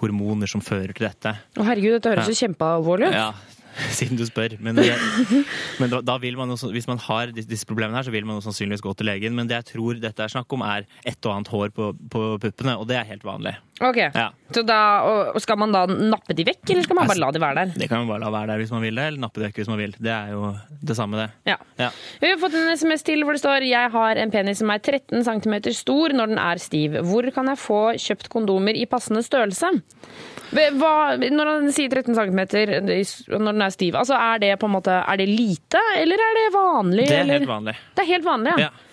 hormoner 0.01 0.51
som 0.51 0.65
fører 0.65 0.95
til 0.97 1.09
dette. 1.09 1.35
Å 1.59 1.67
herregud, 1.67 1.99
dette 1.99 2.15
høres 2.15 2.31
jo 2.33 2.39
kjempealvorlig 2.45 3.11
ut. 3.11 3.19
Ja, 3.19 3.31
siden 3.99 4.19
du 4.21 4.25
spør. 4.29 4.57
Men, 4.61 4.77
det, 4.79 4.91
men 5.81 5.91
da, 5.93 6.01
da 6.05 6.17
vil 6.23 6.37
man 6.39 6.53
jo, 6.53 6.57
hvis 6.75 6.89
man 6.91 7.01
har 7.09 7.33
disse 7.35 7.67
problemene 7.69 7.99
her, 8.01 8.07
så 8.09 8.15
vil 8.15 8.27
man 8.29 8.39
jo 8.39 8.45
sannsynligvis 8.47 8.85
gå 8.85 8.95
til 8.99 9.09
legen. 9.11 9.35
Men 9.39 9.49
det 9.51 9.61
jeg 9.61 9.71
tror 9.75 10.01
dette 10.03 10.25
er 10.27 10.33
snakk 10.33 10.53
om, 10.57 10.65
er 10.67 10.87
et 11.09 11.19
og 11.29 11.35
annet 11.37 11.53
hår 11.53 11.73
på, 11.77 11.93
på 12.13 12.25
puppene, 12.43 12.77
og 12.81 12.89
det 12.91 12.99
er 13.01 13.09
helt 13.13 13.25
vanlig. 13.27 13.57
Ok, 13.83 13.97
Ja. 14.15 14.29
så 14.55 14.63
da, 14.63 14.77
og 15.09 15.41
Skal 15.43 15.59
man 15.59 15.73
da 15.75 15.87
nappe 15.91 16.37
de 16.39 16.45
vekk, 16.47 16.61
eller 16.71 16.85
skal 16.87 16.95
man 16.99 17.09
bare 17.11 17.19
la 17.19 17.31
de 17.35 17.41
være 17.43 17.55
der? 17.63 17.73
Det 17.83 17.89
kan 17.91 18.03
man 18.05 18.11
bare 18.13 18.23
la 18.23 18.31
være 18.31 18.53
der 18.53 18.61
hvis 18.63 18.71
man 18.75 18.85
vil 18.85 18.95
det, 19.01 19.07
eller 19.11 19.23
nappe 19.25 19.41
de 19.41 19.47
vekk 19.49 19.59
hvis 19.63 19.71
man 19.73 19.81
vil. 19.81 19.95
Det 19.99 20.13
er 20.13 20.31
jo 20.37 20.53
det 20.87 20.97
samme, 20.99 21.19
det. 21.19 21.31
Ja. 21.51 21.57
Ja. 21.81 21.89
Vi 22.23 22.31
har 22.31 22.39
fått 22.43 22.55
en 22.59 22.71
SMS 22.79 23.03
til 23.09 23.25
hvor 23.27 23.35
det 23.35 23.43
står 23.43 23.67
Jeg 23.67 23.91
har 23.95 24.21
en 24.23 24.31
penis 24.31 24.61
som 24.63 24.71
er 24.71 24.79
13 24.83 25.25
cm 25.27 25.57
stor 25.75 26.15
når 26.15 26.31
den 26.35 26.39
er 26.43 26.61
stiv. 26.63 27.01
Hvor 27.09 27.27
kan 27.35 27.51
jeg 27.51 27.59
få 27.59 27.81
kjøpt 27.99 28.31
kondomer 28.33 28.77
i 28.79 28.87
passende 28.87 29.25
størrelse? 29.27 29.73
Hva, 30.53 30.93
når 31.19 31.49
han 31.49 31.69
sier 31.73 31.89
13 31.93 32.15
cm 32.19 32.41
når 33.33 33.51
den 33.53 33.65
er 33.65 33.73
stiv, 33.75 33.97
altså 33.97 34.19
er 34.21 34.43
det 34.43 34.53
på 34.61 34.69
en 34.69 34.75
måte 34.77 34.93
Er 35.01 35.17
det 35.21 35.29
lite, 35.31 35.81
eller 35.97 36.21
er 36.21 36.39
det 36.39 36.47
vanlig? 36.55 37.07
Det 37.09 37.17
er 37.17 37.25
eller? 37.25 37.39
helt 37.41 37.53
vanlig. 37.53 37.77
Det 37.97 38.05
er 38.05 38.11
helt 38.13 38.27
vanlig, 38.29 38.55
ja. 38.59 38.69
Ja. 38.69 38.89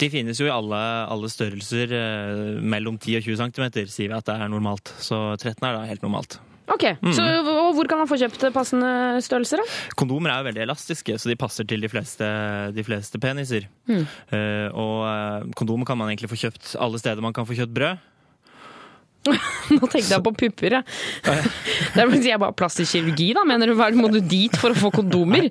De 0.00 0.08
finnes 0.10 0.38
jo 0.40 0.46
i 0.48 0.52
alle, 0.52 0.78
alle 1.12 1.28
størrelser 1.28 1.92
eh, 1.96 2.38
mellom 2.64 2.96
10 2.98 3.18
og 3.20 3.26
20 3.28 3.42
cm, 3.42 3.66
sier 3.92 4.08
vi 4.08 4.16
at 4.16 4.26
det 4.28 4.38
er 4.40 4.48
normalt. 4.50 4.92
Så 5.04 5.18
13 5.36 5.60
er 5.68 5.76
da 5.76 5.84
helt 5.88 6.02
normalt. 6.04 6.38
Ok, 6.72 6.84
så 7.12 7.24
og 7.42 7.74
Hvor 7.76 7.88
kan 7.90 7.98
man 8.00 8.08
få 8.08 8.16
kjøpt 8.20 8.46
passende 8.54 9.20
størrelser? 9.24 9.60
da? 9.60 9.64
Kondomer 9.98 10.30
er 10.32 10.40
jo 10.40 10.46
veldig 10.48 10.62
elastiske, 10.64 11.16
så 11.20 11.28
de 11.28 11.36
passer 11.36 11.66
til 11.68 11.82
de 11.84 11.90
fleste, 11.90 12.28
de 12.72 12.84
fleste 12.86 13.18
peniser. 13.20 13.66
Eh, 13.90 14.68
og 14.70 15.02
eh, 15.08 15.50
kondomer 15.58 15.88
kan 15.88 15.98
man 16.00 16.12
egentlig 16.12 16.30
få 16.32 16.38
kjøpt 16.46 16.76
alle 16.80 17.00
steder 17.02 17.20
man 17.24 17.34
kan 17.36 17.48
få 17.48 17.58
kjøpt 17.58 17.74
brød. 17.76 18.00
Nå 19.22 19.86
tenkte 19.86 20.10
jeg 20.10 20.22
på 20.24 20.32
pupper, 20.34 20.74
jeg. 20.78 20.84
Det 21.94 22.02
er 22.02 22.12
jeg 22.26 22.40
bare 22.42 22.54
plastisk 22.56 22.96
kirurgi, 22.96 23.28
da. 23.36 23.44
Mener 23.46 23.70
du, 23.70 23.76
Må 23.98 24.10
du 24.10 24.18
dit 24.20 24.54
for 24.58 24.74
å 24.74 24.78
få 24.78 24.90
kondomer? 24.94 25.48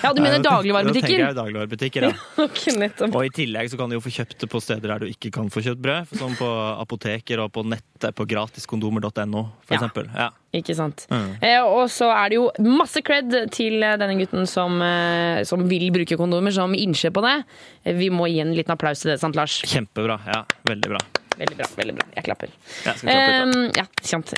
Ja, 0.00 0.12
du 0.16 0.22
mener 0.22 0.40
Da 0.40 0.56
tenker 0.62 1.12
jeg 1.18 1.36
dagligvarebutikker, 1.36 2.08
ja. 2.08 2.12
okay. 2.46 2.88
Og 3.10 3.22
i 3.26 3.32
tillegg 3.34 3.70
så 3.72 3.80
kan 3.80 3.92
du 3.92 3.98
jo 3.98 4.02
få 4.04 4.12
kjøpt 4.14 4.38
det 4.44 4.50
på 4.52 4.62
steder 4.64 4.94
der 4.94 5.04
du 5.04 5.10
ikke 5.10 5.32
kan 5.34 5.50
få 5.52 5.62
kjøpt 5.66 5.82
brød. 5.84 6.14
Som 6.20 6.36
på 6.38 6.48
apoteker 6.80 7.44
og 7.44 7.52
på 7.56 7.64
nettet 7.68 8.16
på 8.16 8.26
gratiskondomer.no, 8.30 9.44
for 9.66 9.76
Ja. 9.76 9.80
eksempel. 9.80 10.08
Ja. 10.16 10.30
Ikke 10.56 10.74
sant. 10.74 11.04
Mm. 11.12 11.28
Eh, 11.46 11.60
og 11.62 11.84
så 11.94 12.08
er 12.10 12.32
det 12.32 12.40
jo 12.40 12.48
masse 12.66 13.04
cred 13.06 13.30
til 13.54 13.84
eh, 13.86 13.94
denne 14.00 14.16
gutten 14.18 14.48
som, 14.50 14.80
eh, 14.82 15.44
som 15.46 15.62
vil 15.70 15.92
bruke 15.94 16.18
kondomer, 16.18 16.54
som 16.56 16.74
innser 16.74 17.12
på 17.14 17.22
det. 17.26 17.36
Eh, 17.84 17.94
Vi 18.00 18.10
må 18.10 18.26
gi 18.32 18.40
en 18.42 18.56
liten 18.56 18.74
applaus 18.74 19.04
til 19.04 19.12
det, 19.12 19.20
sant 19.22 19.38
Lars? 19.38 19.60
Kjempebra. 19.62 20.18
Ja, 20.26 20.42
veldig 20.66 20.96
bra. 20.96 21.04
Veldig 21.40 21.56
bra. 21.58 21.66
veldig 21.80 21.94
bra. 21.96 22.06
Jeg 22.16 22.24
klapper. 22.26 22.50
Ja, 22.84 22.92
skal 22.94 23.08
klappe 23.08 23.30
litt, 23.32 23.54
da? 23.54 23.60
Eh, 23.60 23.80
ja, 23.80 23.86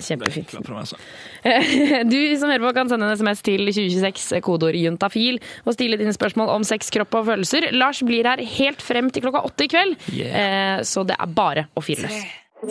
kjempefint. 0.07 0.49
Klapp 0.53 0.69
meg, 0.71 0.85
altså. 0.85 0.97
Du 2.13 2.19
som 2.39 2.53
hører 2.53 2.63
på 2.69 2.75
kan 2.77 2.89
sende 2.93 3.09
en 3.11 3.17
SMS 3.19 3.43
til 3.47 3.65
2026, 3.69 4.41
kodeord 4.47 4.79
juntafil, 4.79 5.41
og 5.67 5.75
stille 5.77 5.99
dine 6.01 6.15
spørsmål 6.15 6.53
om 6.55 6.67
sex, 6.69 6.91
kropp 6.95 7.19
og 7.21 7.27
følelser. 7.33 7.69
Lars 7.75 8.03
blir 8.07 8.29
her 8.31 8.43
helt 8.59 8.83
frem 8.85 9.11
til 9.13 9.27
klokka 9.27 9.43
åtte 9.49 9.67
i 9.67 9.73
kveld, 9.73 9.99
Yeah. 10.13 10.79
eh, 10.79 10.83
så 10.87 11.03
det 11.07 11.17
er 11.19 11.27
bare 11.35 11.67
å 11.77 11.83
fyre 11.85 12.07
løs. 12.07 12.23
P3. 12.63 12.71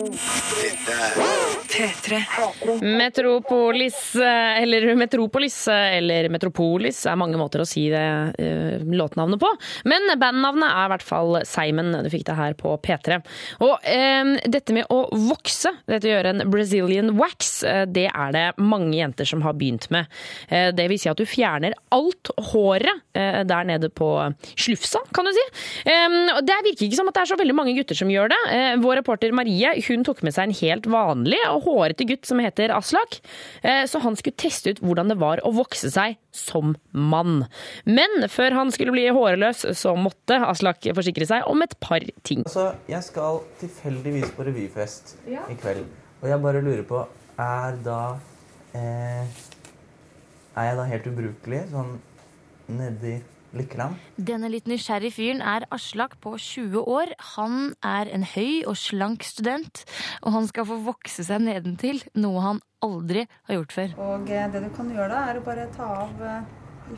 Metropolis, 2.80 4.14
eh, 4.14 4.62
eller 4.62 4.94
Metropolis, 4.94 5.68
eh, 5.68 5.96
eller 5.96 6.28
Metropolis 6.28 7.06
er 7.06 7.16
mange 7.20 7.36
måter 7.36 7.60
å 7.60 7.66
si 7.68 7.90
det 7.92 8.32
eh, 8.40 8.80
låtnavnet 8.80 9.40
på. 9.42 9.50
Men 9.84 10.08
bandnavnet 10.16 10.70
er 10.70 10.86
i 10.86 10.88
hvert 10.94 11.04
fall 11.04 11.36
Simon. 11.44 11.92
Du 12.06 12.08
fikk 12.12 12.24
det 12.30 12.36
her 12.38 12.56
på 12.56 12.72
P3. 12.80 13.18
Og 13.66 13.84
eh, 13.84 14.24
dette 14.48 14.72
med 14.72 14.88
å 14.88 15.12
vokse, 15.12 15.74
dette 15.84 16.08
å 16.08 16.14
gjøre 16.14 16.32
en 16.38 16.46
Brazilian 16.48 17.12
wax, 17.20 17.60
det 17.92 18.08
er 18.08 18.32
det 18.32 18.46
mange 18.64 18.96
jenter 18.96 19.28
som 19.28 19.44
har 19.44 19.52
begynt 19.60 19.90
med. 19.92 20.08
Det 20.48 20.88
vil 20.88 21.00
si 21.00 21.08
at 21.10 21.20
du 21.20 21.26
fjerner 21.28 21.74
alt 21.92 22.30
håret 22.52 23.02
der 23.12 23.64
nede 23.68 23.90
på 23.92 24.08
slufsa, 24.56 25.00
kan 25.14 25.24
du 25.28 25.32
si. 25.36 25.44
Det 25.84 26.58
virker 26.64 26.86
ikke 26.86 26.96
som 26.96 27.08
at 27.10 27.14
det 27.18 27.22
er 27.26 27.30
så 27.34 27.40
veldig 27.40 27.56
mange 27.56 27.74
gutter 27.76 27.96
som 27.98 28.10
gjør 28.12 28.28
det. 28.32 28.40
Vår 28.82 28.96
reporter 29.02 29.32
Marie 29.36 29.81
hun 29.86 30.04
tok 30.06 30.22
med 30.26 30.34
seg 30.34 30.48
en 30.48 30.56
helt 30.58 30.88
vanlig 30.90 31.38
og 31.50 31.66
hårete 31.66 32.06
gutt 32.08 32.28
som 32.28 32.42
heter 32.42 32.72
Aslak, 32.74 33.18
eh, 33.62 33.84
så 33.90 34.00
han 34.04 34.16
skulle 34.18 34.38
teste 34.40 34.74
ut 34.74 34.82
hvordan 34.84 35.12
det 35.12 35.18
var 35.20 35.42
å 35.46 35.52
vokse 35.54 35.90
seg 35.92 36.18
som 36.32 36.74
mann. 36.92 37.46
Men 37.84 38.26
før 38.32 38.56
han 38.58 38.72
skulle 38.74 38.94
bli 38.94 39.08
hårløs, 39.12 39.64
så 39.78 39.94
måtte 39.98 40.40
Aslak 40.46 40.86
forsikre 40.96 41.28
seg 41.28 41.48
om 41.50 41.64
et 41.64 41.74
par 41.82 42.04
ting. 42.26 42.44
Altså, 42.46 42.70
jeg 42.90 43.04
skal 43.08 43.42
tilfeldigvis 43.62 44.32
på 44.36 44.46
revyfest 44.48 45.16
i 45.28 45.58
kveld. 45.60 45.84
Og 46.22 46.30
jeg 46.30 46.42
bare 46.44 46.62
lurer 46.62 46.84
på, 46.86 47.02
er 47.42 47.78
da 47.82 48.00
eh, 48.78 49.26
Er 50.52 50.66
jeg 50.68 50.76
da 50.76 50.84
helt 50.84 51.06
ubrukelig 51.08 51.62
sånn 51.70 51.94
nedi 52.76 53.14
Lykkeland? 53.56 54.00
Denne 54.16 54.48
litt 54.52 54.68
nysgjerrig 54.70 55.12
fyren 55.16 55.42
er 55.44 55.66
Aslak 55.74 56.16
på 56.24 56.34
20 56.40 56.84
år. 56.88 57.12
Han 57.36 57.74
er 57.84 58.10
en 58.12 58.24
høy 58.34 58.64
og 58.68 58.76
slank 58.80 59.26
student, 59.26 59.84
og 60.22 60.36
han 60.36 60.48
skal 60.48 60.68
få 60.68 60.78
vokse 60.86 61.26
seg 61.26 61.44
nedentil, 61.44 62.02
noe 62.16 62.44
han 62.44 62.62
aldri 62.82 63.26
har 63.48 63.60
gjort 63.60 63.76
før. 63.76 63.96
Og 64.08 64.32
eh, 64.32 64.48
det 64.52 64.64
du 64.64 64.70
kan 64.76 64.90
gjøre 64.92 65.10
da, 65.12 65.24
er 65.30 65.40
å 65.40 65.46
bare 65.46 65.68
ta 65.76 65.88
av 66.04 66.22
eh, 66.26 66.54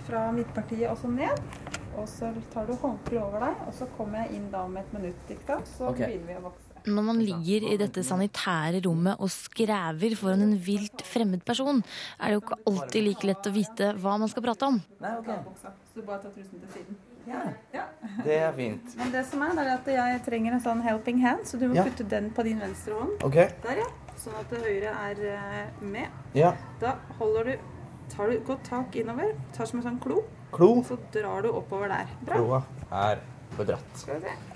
fra 0.07 0.29
midtpartiet 0.37 0.91
og 0.91 1.01
så 1.01 1.11
ned. 1.11 1.49
Og 1.95 2.07
så 2.11 2.31
tar 2.51 2.67
du 2.67 2.75
håndkleet 2.75 3.23
over 3.23 3.45
deg, 3.47 3.67
og 3.69 3.75
så 3.77 3.87
kommer 3.95 4.25
jeg 4.25 4.41
inn 4.41 4.47
da 4.51 4.65
om 4.67 4.79
et 4.81 4.95
minutt. 4.97 5.27
ikke 5.31 5.47
sant? 5.53 5.75
Så 5.77 5.91
okay. 5.93 6.09
begynner 6.09 6.33
vi 6.33 6.39
å 6.41 6.47
vokse. 6.49 6.64
Når 6.87 7.03
man 7.07 7.19
ligger 7.25 7.65
i 7.73 7.77
dette 7.81 8.03
sanitære 8.05 8.83
rommet 8.85 9.17
og 9.23 9.31
skrever 9.33 10.15
foran 10.21 10.43
en 10.45 10.55
vilt 10.61 11.01
fremmed 11.09 11.45
person, 11.49 11.81
er 12.21 12.27
det 12.29 12.37
jo 12.39 12.43
ikke 12.45 12.59
alltid 12.69 13.07
like 13.07 13.27
lett 13.31 13.49
å 13.49 13.53
vite 13.55 13.91
hva 14.03 14.19
man 14.21 14.29
skal 14.29 14.45
prate 14.45 14.69
om. 14.69 14.81
Nei, 15.01 15.15
ok. 15.19 15.31
Så 15.63 15.73
du 15.97 16.03
bare 16.05 16.21
tar 16.27 16.35
trusen 16.37 16.61
til 16.61 16.73
siden. 16.77 16.99
Ja. 17.25 17.87
Det 18.25 18.35
er 18.37 18.53
fint. 18.53 18.91
Men 19.01 19.13
det 19.15 19.23
som 19.31 19.41
er, 19.47 19.55
det 19.57 19.65
er 19.65 19.75
at 19.79 19.87
jeg 19.95 20.23
trenger 20.27 20.59
en 20.59 20.65
sånn 20.67 20.83
helping 20.85 21.23
hand, 21.25 21.47
så 21.49 21.57
du 21.61 21.69
må 21.71 21.79
Ja. 21.79 21.85
putte 21.89 22.05
den 22.11 22.29
på 22.37 22.45
din 22.45 22.61
venstre 22.61 22.99
hånd. 23.01 23.17
Okay. 23.25 23.49
Der, 23.65 23.81
ja. 23.81 23.89
Sånn 24.21 24.37
at 24.39 24.53
det 24.53 24.61
høyre 24.63 24.93
er 25.09 25.23
eh, 25.33 25.81
med. 25.83 26.13
Ja. 26.37 26.53
Da 26.85 26.99
holder 27.19 27.45
du 27.55 27.71
Tar 28.13 28.29
du 28.29 28.37
godt 28.45 28.61
tak 28.69 28.95
innover, 29.01 29.31
tar 29.57 29.65
som 29.67 29.79
en 29.81 29.85
sånn 29.87 29.97
klo, 29.99 30.19
Klo. 30.53 30.83
så 30.85 30.99
drar 31.11 31.41
du 31.43 31.49
oppover 31.57 31.89
der. 31.89 32.11
Bra. 32.29 32.37
Kloa 32.37 32.59
er 32.93 33.23
bedratt. 33.57 33.97
Skal 33.97 34.21
vi 34.21 34.29
se. 34.29 34.54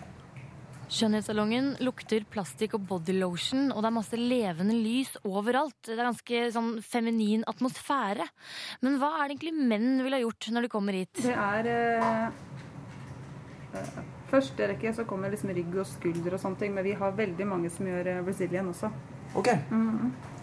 Skjønnhetssalongen 0.88 1.74
lukter 1.84 2.24
plastikk 2.32 2.78
og 2.78 2.86
bodylotion, 2.88 3.66
og 3.74 3.82
det 3.84 3.88
er 3.90 3.96
masse 3.98 4.18
levende 4.18 4.76
lys 4.76 5.10
overalt. 5.28 5.76
Det 5.84 5.98
er 5.98 6.06
ganske 6.06 6.44
sånn 6.54 6.70
feminin 6.80 7.44
atmosfære. 7.50 8.24
Men 8.86 8.96
hva 9.00 9.10
er 9.18 9.28
det 9.28 9.36
egentlig 9.36 9.68
menn 9.68 10.00
ville 10.00 10.16
ha 10.16 10.24
gjort 10.24 10.48
når 10.54 10.64
de 10.64 10.70
kommer 10.72 10.96
hit? 10.96 11.20
Det 11.20 11.34
er 11.34 11.68
eh, 11.74 12.24
eh, 13.76 14.00
Første 14.28 14.70
rekke 14.72 14.94
så 14.96 15.04
kommer 15.08 15.32
liksom 15.32 15.52
rygg 15.56 15.76
og 15.76 15.86
skulder 15.88 16.36
og 16.36 16.40
sånne 16.42 16.60
ting, 16.60 16.74
men 16.76 16.84
vi 16.84 16.96
har 16.96 17.14
veldig 17.16 17.46
mange 17.48 17.72
som 17.72 17.88
gjør 17.88 18.12
eh, 18.14 18.24
Brazilian 18.24 18.72
også. 18.72 18.90
OK. 19.36 19.52
Eh, 19.52 20.37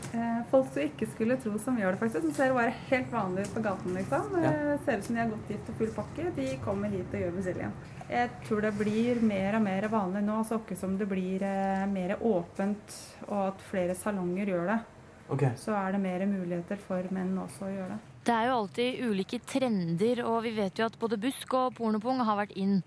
folk 0.51 0.71
som 0.73 0.85
ikke 0.85 1.07
skulle 1.11 1.37
tro 1.41 1.57
som 1.61 1.77
gjør 1.79 1.95
det, 1.95 2.01
faktisk, 2.03 2.25
som 2.27 2.37
ser 2.37 2.55
bare 2.55 2.73
helt 2.89 3.11
vanlig 3.13 3.45
ut 3.45 3.53
på 3.55 3.63
gaten, 3.65 3.97
liksom. 3.97 4.31
Ja. 4.43 4.53
ser 4.85 5.01
ut 5.01 5.09
som 5.09 5.17
de 5.17 5.21
er 5.23 5.29
godt 5.33 5.51
gift 5.53 5.69
og 5.71 5.77
full 5.81 5.93
pakke. 5.97 6.31
De 6.37 6.47
kommer 6.63 6.93
hit 6.93 7.13
og 7.13 7.23
gjør 7.23 7.37
Brazilian. 7.37 7.77
Jeg 8.05 8.33
tror 8.45 8.61
det 8.61 8.73
blir 8.77 9.21
mer 9.25 9.57
og 9.57 9.63
mer 9.65 9.87
vanlig 9.89 10.25
nå, 10.25 10.41
altså 10.43 10.59
ikke 10.61 10.77
som 10.77 10.97
det 10.99 11.07
blir 11.09 11.45
eh, 11.45 11.85
mer 11.89 12.17
åpent, 12.21 12.99
og 13.29 13.39
at 13.47 13.63
flere 13.71 13.95
salonger 13.97 14.51
gjør 14.53 14.67
det. 14.73 14.81
Okay. 15.25 15.55
Så 15.57 15.73
er 15.73 15.95
det 15.95 16.03
mer 16.03 16.21
muligheter 16.29 16.77
for 16.85 17.07
menn 17.13 17.33
også 17.41 17.65
å 17.65 17.71
gjøre 17.73 17.95
det. 17.95 18.03
Det 18.25 18.33
er 18.33 18.47
jo 18.49 18.57
alltid 18.59 19.01
ulike 19.05 19.39
trender, 19.45 20.21
og 20.25 20.39
vi 20.45 20.51
vet 20.55 20.79
jo 20.81 20.87
at 20.87 20.97
både 21.01 21.17
busk 21.21 21.51
og 21.57 21.75
pornopung 21.77 22.23
har 22.25 22.39
vært 22.39 22.55
inn. 22.57 22.79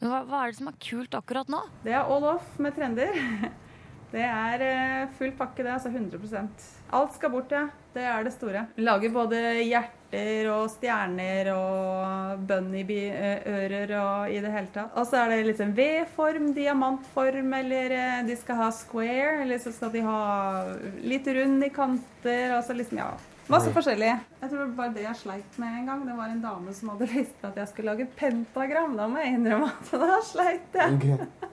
Men 0.00 0.12
hva, 0.12 0.20
hva 0.28 0.42
er 0.42 0.52
det 0.52 0.58
som 0.58 0.68
er 0.68 0.76
kult 0.84 1.16
akkurat 1.16 1.52
nå? 1.52 1.62
Det 1.84 1.94
er 1.96 2.04
all 2.04 2.26
off 2.34 2.58
med 2.60 2.76
trender. 2.76 3.16
Det 4.12 4.24
er 4.28 4.62
eh, 4.66 5.10
full 5.16 5.32
pakke, 5.36 5.64
det. 5.64 5.72
Altså 5.72 5.88
100% 5.88 6.70
Alt 6.92 7.14
skal 7.16 7.32
bort, 7.32 7.52
ja. 7.52 7.66
Det 7.94 8.04
er 8.04 8.24
det 8.24 8.32
store. 8.34 8.66
Vi 8.76 8.84
lager 8.84 9.12
både 9.12 9.38
hjerter 9.64 10.48
og 10.52 10.66
stjerner 10.72 11.48
og 11.54 12.42
bunnyører 12.48 13.94
og 13.96 14.32
i 14.32 14.40
det 14.44 14.52
hele 14.52 14.70
tatt. 14.74 14.92
Og 15.00 15.08
så 15.08 15.22
er 15.22 15.32
det 15.32 15.46
liksom 15.48 15.72
V-form, 15.76 16.50
diamantform, 16.56 17.52
eller 17.62 17.96
eh, 17.96 18.22
de 18.28 18.36
skal 18.36 18.60
ha 18.60 18.70
square, 18.76 19.42
eller 19.46 19.60
så 19.60 19.72
skal 19.72 19.92
de 19.96 20.04
ha 20.04 20.22
litt 21.00 21.28
rund 21.32 21.64
i 21.64 21.72
kanter. 21.72 22.52
Altså 22.58 22.76
liksom, 22.76 23.00
ja. 23.00 23.12
Masse 23.52 23.72
forskjellig. 23.74 24.12
Jeg 24.40 24.48
tror 24.50 24.58
det 24.58 24.66
var 24.66 24.76
bare 24.76 24.94
det 24.96 25.06
jeg 25.06 25.20
sleit 25.24 25.56
med 25.60 25.80
en 25.80 25.88
gang. 25.88 26.04
Det 26.08 26.18
var 26.20 26.30
en 26.32 26.44
dame 26.44 26.76
som 26.76 26.92
hadde 26.92 27.08
visst 27.16 27.48
at 27.48 27.56
jeg 27.58 27.72
skulle 27.72 27.96
lage 27.96 28.10
pentagram. 28.20 29.00
Da 29.00 29.08
må 29.08 29.24
jeg 29.24 29.38
innrømme 29.38 29.72
at 29.72 29.96
da 30.04 30.20
sleit 30.28 30.78
jeg. 30.78 31.00
Ok. 31.00 31.48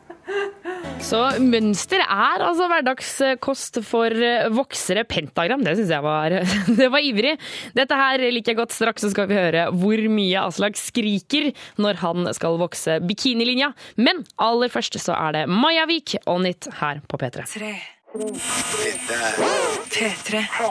Så 1.04 1.20
mønster 1.42 2.02
er 2.04 2.44
altså 2.44 2.68
hverdagskost 2.70 3.80
for 3.88 4.14
voksere. 4.56 5.06
Pentagram, 5.10 5.64
det 5.66 5.78
syns 5.80 5.94
jeg 5.94 6.06
var, 6.06 6.36
det 6.80 6.90
var 6.92 7.04
ivrig. 7.06 7.36
Dette 7.78 7.98
her 7.98 8.26
liker 8.30 8.54
jeg 8.54 8.60
godt. 8.62 8.76
Straks 8.76 9.06
så 9.06 9.12
skal 9.14 9.30
vi 9.32 9.38
høre 9.40 9.68
hvor 9.76 10.04
mye 10.12 10.44
Aslak 10.44 10.78
skriker 10.80 11.52
når 11.82 12.02
han 12.04 12.30
skal 12.38 12.60
vokse 12.62 13.00
bikinilinja. 13.10 13.72
Men 13.98 14.24
aller 14.42 14.72
først 14.74 15.00
så 15.02 15.16
er 15.18 15.40
det 15.40 15.46
Maja 15.52 15.88
Vik 15.90 16.20
og 16.26 16.44
Nytt 16.46 16.70
her 16.82 17.02
på 17.10 17.20
P3. 17.22 17.48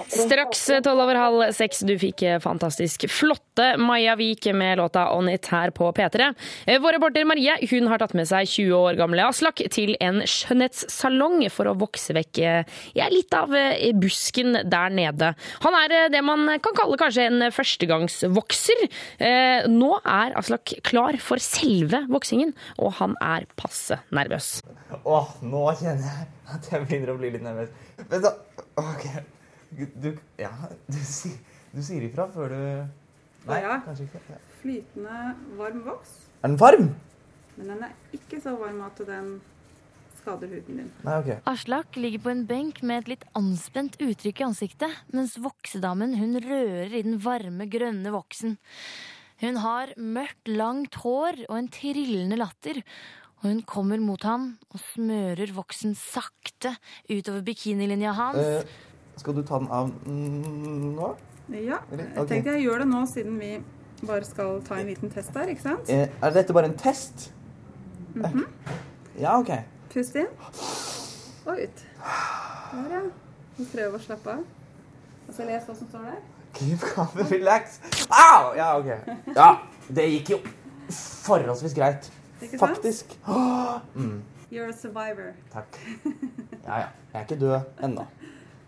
Straks 0.09 0.62
tolv 0.83 1.00
over 1.04 1.14
halv 1.18 1.42
seks. 1.54 1.85
Du 1.87 1.92
fikk 2.00 2.23
eh, 2.26 2.38
fantastisk 2.42 3.04
flotte 3.12 3.76
Maja 3.78 4.16
Vik 4.18 4.49
med 4.59 4.78
låta 4.80 5.04
On 5.14 5.28
It 5.30 5.47
her 5.52 5.71
på 5.75 5.92
P3. 5.95 6.33
Eh, 6.66 6.80
Vår 6.83 6.97
reporter 6.97 7.25
Marie 7.28 7.54
hun 7.71 7.87
har 7.92 8.00
tatt 8.02 8.14
med 8.18 8.26
seg 8.26 8.49
20 8.50 8.75
år 8.78 8.99
gamle 8.99 9.23
Aslak 9.28 9.62
til 9.75 9.95
en 10.02 10.18
skjønnhetssalong 10.26 11.45
for 11.54 11.71
å 11.71 11.76
vokse 11.78 12.16
vekk 12.16 12.40
eh, 12.42 12.78
ja, 12.99 13.07
litt 13.12 13.35
av 13.38 13.54
busken 14.02 14.59
der 14.66 14.90
nede. 14.95 15.30
Han 15.62 15.78
er 15.85 16.09
det 16.11 16.25
man 16.26 16.42
kan 16.64 16.75
kalle 16.78 16.99
kanskje 17.00 17.28
en 17.30 17.47
førstegangsvokser. 17.54 18.83
Eh, 19.23 19.68
Nå 19.71 19.92
er 20.02 20.35
Aslak 20.42 20.75
klar 20.87 21.14
for 21.23 21.38
selve 21.42 22.02
voksingen, 22.11 22.50
og 22.83 22.97
han 22.99 23.14
er 23.23 23.47
passe 23.59 24.00
nervøs. 24.11 24.59
Åh, 25.04 25.30
nå 25.47 25.68
kjenner 25.78 26.02
jeg 26.02 26.26
at 26.55 26.69
jeg 26.73 26.87
begynner 26.87 27.12
å 27.14 27.19
bli 27.21 27.31
litt 27.35 27.43
nervøs. 27.45 27.71
Men 28.11 28.23
da 28.25 28.35
OK. 28.81 29.05
Du, 30.00 30.09
ja, 30.40 30.50
du, 30.88 30.97
si, 31.05 31.35
du 31.75 31.83
sier 31.85 32.07
ifra 32.09 32.25
før 32.33 32.55
du 32.55 32.62
Nei, 33.49 33.59
Ja. 33.62 33.78
kanskje 33.85 34.07
ikke. 34.09 34.21
Ja. 34.33 34.38
Flytende 34.62 35.19
varm 35.59 35.83
voks, 35.87 36.14
Er 36.43 36.49
den 36.49 36.57
varm? 36.61 36.88
men 37.57 37.69
den 37.73 37.83
er 37.85 37.93
ikke 38.17 38.40
så 38.43 38.55
varm 38.59 38.81
at 38.87 38.99
den 39.07 39.40
skader 40.19 40.49
huden 40.50 40.81
din. 40.83 40.90
Nei, 41.07 41.14
OK. 41.21 41.31
Aslak 41.49 41.97
ligger 41.97 42.19
på 42.25 42.31
en 42.33 42.43
benk 42.47 42.83
med 42.83 43.05
et 43.05 43.09
litt 43.14 43.25
anspent 43.38 43.97
uttrykk 44.02 44.40
i 44.43 44.47
ansiktet, 44.49 44.97
mens 45.14 45.37
voksedamen 45.40 46.17
hun 46.19 46.35
rører 46.45 46.93
i 46.99 47.02
den 47.07 47.19
varme, 47.23 47.69
grønne 47.71 48.12
voksen. 48.12 48.59
Hun 49.40 49.57
har 49.62 49.93
mørkt, 49.97 50.49
langt 50.50 50.99
hår 51.05 51.45
og 51.49 51.57
en 51.61 51.69
trillende 51.73 52.37
latter. 52.40 52.83
Og 53.38 53.47
hun 53.52 53.61
kommer 53.62 54.00
mot 54.02 54.23
ham 54.26 54.49
og 54.75 54.80
smører 54.95 55.52
voksen 55.54 55.92
sakte 55.95 56.73
utover 57.11 57.42
bikinilinja 57.47 58.12
hans. 58.16 58.38
Eh, 58.38 58.64
skal 59.21 59.35
du 59.37 59.42
ta 59.47 59.59
den 59.62 59.68
av 59.71 59.92
mm, 60.07 60.97
nå? 60.97 61.12
Ja, 61.54 61.78
jeg 61.90 62.09
Ok. 62.18 62.28
tenkte 62.28 62.57
jeg 62.57 62.64
gjør 62.66 62.83
det 62.83 62.88
nå 62.90 63.04
siden 63.09 63.38
vi 63.40 63.52
bare 64.07 64.25
skal 64.26 64.61
ta 64.66 64.76
en 64.78 64.87
liten 64.90 65.11
test 65.11 65.33
der, 65.35 65.49
ikke 65.54 65.62
sant? 65.64 65.88
Eh, 65.90 66.09
er 66.23 66.35
dette 66.35 66.52
bare 66.54 66.68
en 66.71 66.76
test? 66.78 67.30
Mhm. 68.14 68.45
Ja, 69.18 69.38
OK. 69.38 69.50
Pust 69.92 70.14
inn 70.18 70.28
og 71.47 71.54
ut. 71.62 71.85
Der, 72.02 72.90
ja. 72.92 73.00
Og 73.59 73.66
Prøv 73.73 73.95
å 73.97 74.02
slappe 74.02 74.35
av. 74.35 74.42
Og 75.28 75.35
så 75.35 75.47
les 75.49 75.64
hva 75.66 75.75
som 75.78 75.88
står 75.88 76.04
der. 76.11 76.21
Keep 76.59 76.85
calm 76.95 77.26
relax. 77.30 77.78
Au! 78.11 78.52
Ja, 78.57 78.68
OK. 78.78 78.92
Ja, 79.37 79.49
det 79.95 80.07
gikk 80.12 80.30
jo 80.37 80.38
forholdsvis 80.90 81.75
greit. 81.76 82.11
Ikke 82.42 82.59
sant? 82.59 82.76
Faktisk. 82.76 83.18
Mm, 83.99 84.23
You're 84.50 84.68
a 84.68 84.73
survivor. 84.73 85.35
takk. 85.52 85.78
Ja, 86.68 86.78
ja. 86.83 86.88
Jeg 87.12 87.21
er 87.21 87.21
ikke 87.25 87.38
død 87.40 87.61
ennå. 87.87 88.04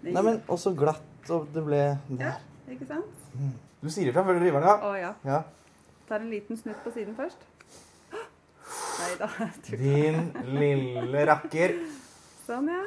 Nei, 0.02 0.22
men 0.24 0.38
også 0.48 0.72
glatt, 0.76 1.30
og 1.30 1.48
det 1.54 1.62
ble 1.66 1.80
Ja, 2.20 2.32
ikke 2.70 2.86
sant? 2.88 3.18
Du 3.82 3.90
sier 3.92 4.08
ifra 4.08 4.22
før 4.24 4.38
du 4.38 4.44
river 4.46 4.60
den 4.62 4.68
av? 4.70 4.84
Å 4.88 4.94
ja. 4.96 5.10
Ja. 5.28 5.40
Tar 6.08 6.24
en 6.24 6.30
liten 6.32 6.56
snutt 6.56 6.80
på 6.84 6.92
siden 6.94 7.16
først. 7.18 7.44
Nei 9.00 9.10
da. 9.20 9.28
Din 9.68 10.22
lille 10.56 11.26
rakker. 11.28 11.76
Sånn, 12.46 12.68
ja. 12.72 12.82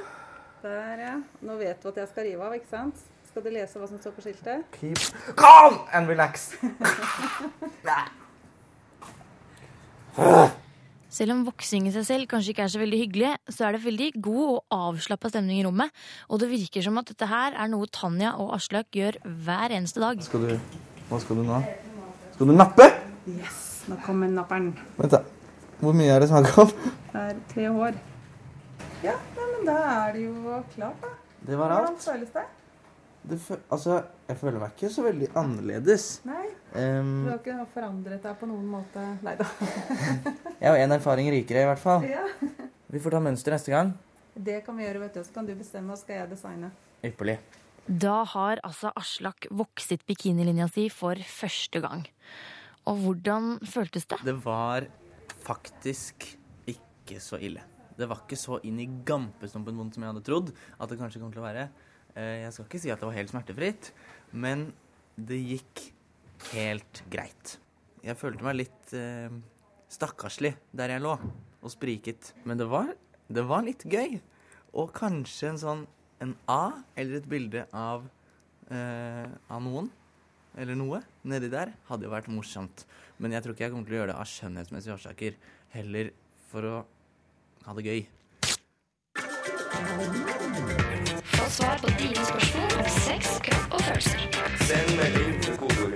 Der, 0.63 0.97
ja. 1.03 1.15
Nå 1.45 1.57
vet 1.61 1.81
du 1.83 1.89
at 1.91 2.01
jeg 2.01 2.09
skal 2.13 2.27
rive 2.31 2.47
av, 2.49 2.57
ikke 2.57 2.71
sant? 2.71 3.05
Skal 3.29 3.45
du 3.45 3.49
lese 3.53 3.79
hva 3.81 3.87
som 3.89 4.01
står 4.01 4.13
på 4.17 4.25
skiltet? 4.25 4.65
Keep 4.79 5.33
calm 5.39 5.79
and 5.93 6.09
relax. 6.09 6.53
Selv 11.13 11.36
om 11.36 11.43
voksing 11.46 11.86
i 11.86 11.91
seg 11.93 12.05
selv 12.08 12.29
kanskje 12.32 12.53
ikke 12.55 12.63
er 12.65 12.72
så 12.74 12.79
veldig 12.82 13.00
hyggelig, 13.03 13.34
så 13.53 13.67
er 13.67 13.75
det 13.75 13.84
veldig 13.84 14.08
god 14.25 14.46
og 14.55 14.74
avslappa 14.74 15.29
stemning 15.29 15.60
i 15.60 15.65
rommet. 15.67 15.93
Og 16.34 16.41
det 16.41 16.50
virker 16.50 16.82
som 16.86 16.98
at 16.98 17.12
dette 17.12 17.27
her 17.29 17.53
er 17.53 17.70
noe 17.70 17.86
Tanja 17.93 18.32
og 18.41 18.55
Aslak 18.58 18.89
gjør 18.98 19.20
hver 19.46 19.75
eneste 19.77 20.01
dag. 20.01 20.24
Skal 20.25 20.48
du 20.48 20.55
Hva 21.12 21.20
skal 21.22 21.38
du 21.38 21.43
nå? 21.46 21.60
Skal 22.34 22.50
du 22.50 22.55
nappe? 22.58 22.88
Yes, 23.29 23.84
nå 23.91 24.00
kommer 24.01 24.32
napperen. 24.34 24.72
Vent, 24.98 25.13
da. 25.13 25.22
Hvor 25.84 25.93
mye 26.00 26.15
er 26.15 26.24
det 26.24 26.32
snakk 26.32 26.58
om? 26.63 26.74
Det 27.13 27.22
er 27.27 27.38
tre 27.53 27.70
hår. 27.77 28.01
Ja, 29.03 29.13
nei, 29.38 29.48
men 29.53 29.70
da 29.70 29.77
er 29.91 30.13
det 30.15 30.25
jo 30.25 30.60
klart, 30.74 31.01
da. 31.03 31.13
Det 31.43 31.60
var 31.60 31.75
Hvordan 31.75 31.93
alt. 31.93 32.05
føles 32.08 32.34
det? 32.34 32.46
Det 33.24 33.39
altså, 33.72 34.01
jeg 34.27 34.38
føler 34.39 34.60
meg 34.60 34.75
ikke 34.75 34.92
så 34.92 35.06
veldig 35.06 35.30
annerledes. 35.39 36.08
Nei, 36.27 36.44
Um, 36.74 37.10
du 37.22 37.30
har 37.30 37.38
ikke 37.38 37.65
forandret 37.70 38.24
deg 38.25 38.38
på 38.39 38.48
noen 38.50 38.65
måte? 38.65 39.01
Nei 39.22 39.36
da. 39.38 39.46
jeg 40.62 40.65
har 40.65 40.80
én 40.82 40.96
erfaring 40.96 41.27
rikere, 41.30 41.62
i 41.62 41.68
hvert 41.70 41.82
fall. 41.82 42.06
Ja. 42.10 42.24
Vi 42.89 43.01
får 43.01 43.13
ta 43.13 43.20
mønster 43.22 43.53
neste 43.53 43.70
gang. 43.74 43.92
Det 44.34 44.63
kan 44.65 44.80
vi 44.80 44.88
gjøre, 44.88 45.03
vet 45.03 45.20
du. 45.20 45.22
Så 45.22 45.36
kan 45.36 45.46
du 45.46 45.53
bestemme, 45.53 45.94
og 45.94 46.01
skal 46.01 46.24
jeg 46.24 46.32
designe. 46.32 46.72
Ypperlig. 47.06 47.38
Da 47.86 48.24
har 48.32 48.62
altså 48.65 48.89
Aslak 48.98 49.46
vokset 49.53 50.01
bikinilinja 50.10 50.65
si 50.74 50.88
for 50.89 51.20
første 51.30 51.84
gang. 51.84 52.08
Og 52.89 53.03
hvordan 53.03 53.60
føltes 53.70 54.10
det? 54.10 54.24
Det 54.25 54.36
var 54.42 54.88
faktisk 55.46 56.25
ikke 56.74 57.22
så 57.22 57.38
ille. 57.38 57.62
Det 57.94 58.10
var 58.10 58.24
ikke 58.24 58.39
så 58.39 58.58
inn 58.65 58.80
i 58.82 58.89
gampestumpen 59.06 59.77
vondt 59.77 59.94
som 59.94 60.08
jeg 60.08 60.15
hadde 60.15 60.25
trodd 60.25 60.53
at 60.56 60.89
det 60.89 60.98
kanskje 60.98 61.22
kom 61.22 61.30
til 61.36 61.44
å 61.44 61.46
være. 61.46 61.68
Eh, 62.15 62.43
Jeg 62.46 62.53
skal 62.53 62.67
ikke 62.67 62.82
si 62.84 62.91
at 62.93 63.01
det 63.01 63.10
var 63.10 63.17
helt 63.17 63.32
smertefritt, 63.32 63.91
men 64.32 64.67
det 65.17 65.39
gikk 65.41 65.88
helt 66.53 67.03
greit. 67.12 67.58
Jeg 68.03 68.20
følte 68.20 68.46
meg 68.46 68.60
litt 68.60 68.93
eh, 68.98 69.34
stakkarslig 69.93 70.53
der 70.75 70.93
jeg 70.96 71.03
lå 71.03 71.15
og 71.15 71.72
spriket. 71.72 72.34
Men 72.46 72.60
det 72.60 72.67
var, 72.70 72.91
det 73.32 73.46
var 73.48 73.65
litt 73.65 73.86
gøy. 73.88 74.20
Og 74.77 74.91
kanskje 74.96 75.53
en 75.53 75.62
sånn 75.62 75.84
en 76.24 76.36
A 76.48 76.84
eller 76.96 77.20
et 77.20 77.29
bilde 77.29 77.65
av, 77.75 78.05
eh, 78.72 79.27
av 79.50 79.63
noen 79.63 79.89
eller 80.53 80.77
noe 80.77 81.00
nedi 81.25 81.50
der 81.50 81.74
hadde 81.89 82.05
jo 82.05 82.13
vært 82.13 82.29
morsomt. 82.32 82.86
Men 83.17 83.34
jeg 83.34 83.43
tror 83.43 83.55
ikke 83.55 83.65
jeg 83.65 83.74
kommer 83.74 83.89
til 83.89 83.96
å 83.96 84.01
gjøre 84.01 84.13
det 84.13 84.20
av 84.22 84.29
skjønnhetsmessige 84.29 84.98
årsaker. 84.98 85.39
Heller 85.74 86.12
for 86.51 86.70
å 86.70 86.75
ha 87.65 87.75
det 87.77 87.88
gøy. 87.88 88.03
Få 91.34 91.46
svar 91.50 91.80
på 91.82 91.89
dine 91.98 92.22
spørsmål 92.27 92.74
om 92.77 92.89
sex, 92.94 93.30
kropp 93.46 93.74
og 93.74 93.82
følelser. 93.88 94.20
Send 94.68 94.92
melding 95.00 95.32
til 95.44 95.56
kodeord 95.58 95.96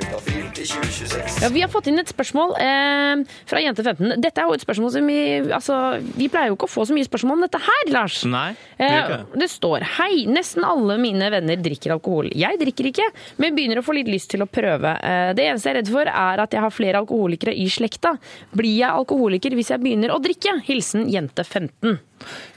til 0.58 0.66
2026. 0.66 1.36
Ja, 1.44 1.50
Vi 1.54 1.62
har 1.62 1.70
fått 1.72 1.88
inn 1.92 2.02
et 2.02 2.10
spørsmål 2.10 2.56
eh, 2.64 3.22
fra 3.48 3.62
Jente15. 3.62 4.16
Dette 4.24 4.42
er 4.42 4.50
jo 4.50 4.56
et 4.58 4.64
spørsmål 4.66 4.92
som 4.96 5.06
vi 5.10 5.18
altså, 5.54 5.78
Vi 6.18 6.28
pleier 6.34 6.50
jo 6.52 6.58
ikke 6.58 6.66
å 6.68 6.72
få 6.74 6.88
så 6.90 6.96
mye 6.98 7.06
spørsmål 7.08 7.38
om 7.38 7.46
dette 7.46 7.62
her, 7.68 7.84
Lars. 7.94 8.18
Nei, 8.26 8.50
det 8.80 8.88
Eh, 8.88 9.12
det. 9.14 9.20
det 9.44 9.50
står 9.54 9.86
Hei, 10.00 10.26
nesten 10.32 10.66
alle 10.66 10.98
mine 11.02 11.30
venner 11.34 11.62
drikker 11.62 11.94
alkohol. 11.96 12.32
Jeg 12.38 12.58
drikker 12.62 12.90
ikke, 12.92 13.08
men 13.42 13.56
begynner 13.58 13.82
å 13.82 13.86
få 13.86 13.96
litt 14.00 14.10
lyst 14.10 14.32
til 14.34 14.42
å 14.46 14.50
prøve. 14.50 14.96
Eh, 15.04 15.34
Det 15.38 15.46
eneste 15.46 15.70
jeg 15.70 15.76
er 15.76 15.80
redd 15.84 15.94
for, 15.94 16.10
er 16.10 16.44
at 16.48 16.52
jeg 16.58 16.62
har 16.66 16.74
flere 16.74 17.02
alkoholikere 17.06 17.54
i 17.54 17.70
slekta. 17.70 18.18
Blir 18.58 18.74
jeg 18.82 18.90
alkoholiker 18.90 19.54
hvis 19.54 19.70
jeg 19.76 19.86
begynner 19.86 20.16
å 20.18 20.22
drikke? 20.24 20.58
Hilsen 20.66 21.06
Jente15. 21.14 22.00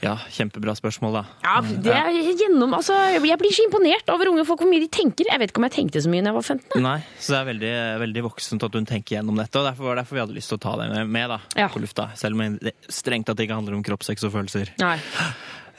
Ja, 0.03 0.15
kjempebra 0.33 0.75
spørsmål, 0.77 1.19
da. 1.19 1.23
Ja, 1.45 1.55
det 1.61 1.93
er 1.95 2.09
gjennom, 2.39 2.73
altså, 2.77 2.95
Jeg 3.13 3.39
blir 3.39 3.53
så 3.55 3.65
imponert 3.67 4.09
over 4.13 4.31
unge 4.31 4.45
folk, 4.47 4.63
hvor 4.63 4.71
mye 4.71 4.83
de 4.83 4.89
tenker. 4.91 5.29
Jeg 5.29 5.39
vet 5.41 5.53
ikke 5.53 5.61
om 5.63 5.67
jeg 5.69 5.77
tenkte 5.77 6.03
så 6.03 6.11
mye 6.11 6.25
da 6.25 6.31
jeg 6.33 6.39
var 6.39 6.47
15. 6.57 6.81
Nei, 6.83 6.97
så 7.19 7.35
det 7.35 7.39
er 7.39 7.49
veldig, 7.51 7.73
veldig 8.05 8.25
voksent 8.27 8.67
at 8.67 8.79
hun 8.79 8.89
tenker 8.89 9.17
gjennom 9.17 9.39
dette. 9.39 9.61
og 9.61 9.69
Derfor 9.69 9.89
var 9.89 9.95
det 9.95 10.05
derfor 10.05 10.17
vi 10.19 10.23
hadde 10.25 10.37
lyst 10.37 10.51
til 10.51 10.59
å 10.59 10.65
ta 10.65 10.75
det 10.81 11.07
med 11.07 11.29
da, 11.29 11.39
Ja. 11.59 11.69
på 11.71 11.81
lufta. 11.83 12.09
Selv 12.15 12.35
om 12.39 12.57
det 12.59 12.75
strengt 12.89 13.29
tatt 13.29 13.39
ikke 13.39 13.57
handler 13.57 13.77
om 13.77 13.83
kropp, 13.83 14.03
sex 14.03 14.23
og 14.27 14.33
følelser. 14.33 14.73
Nei. 14.81 14.97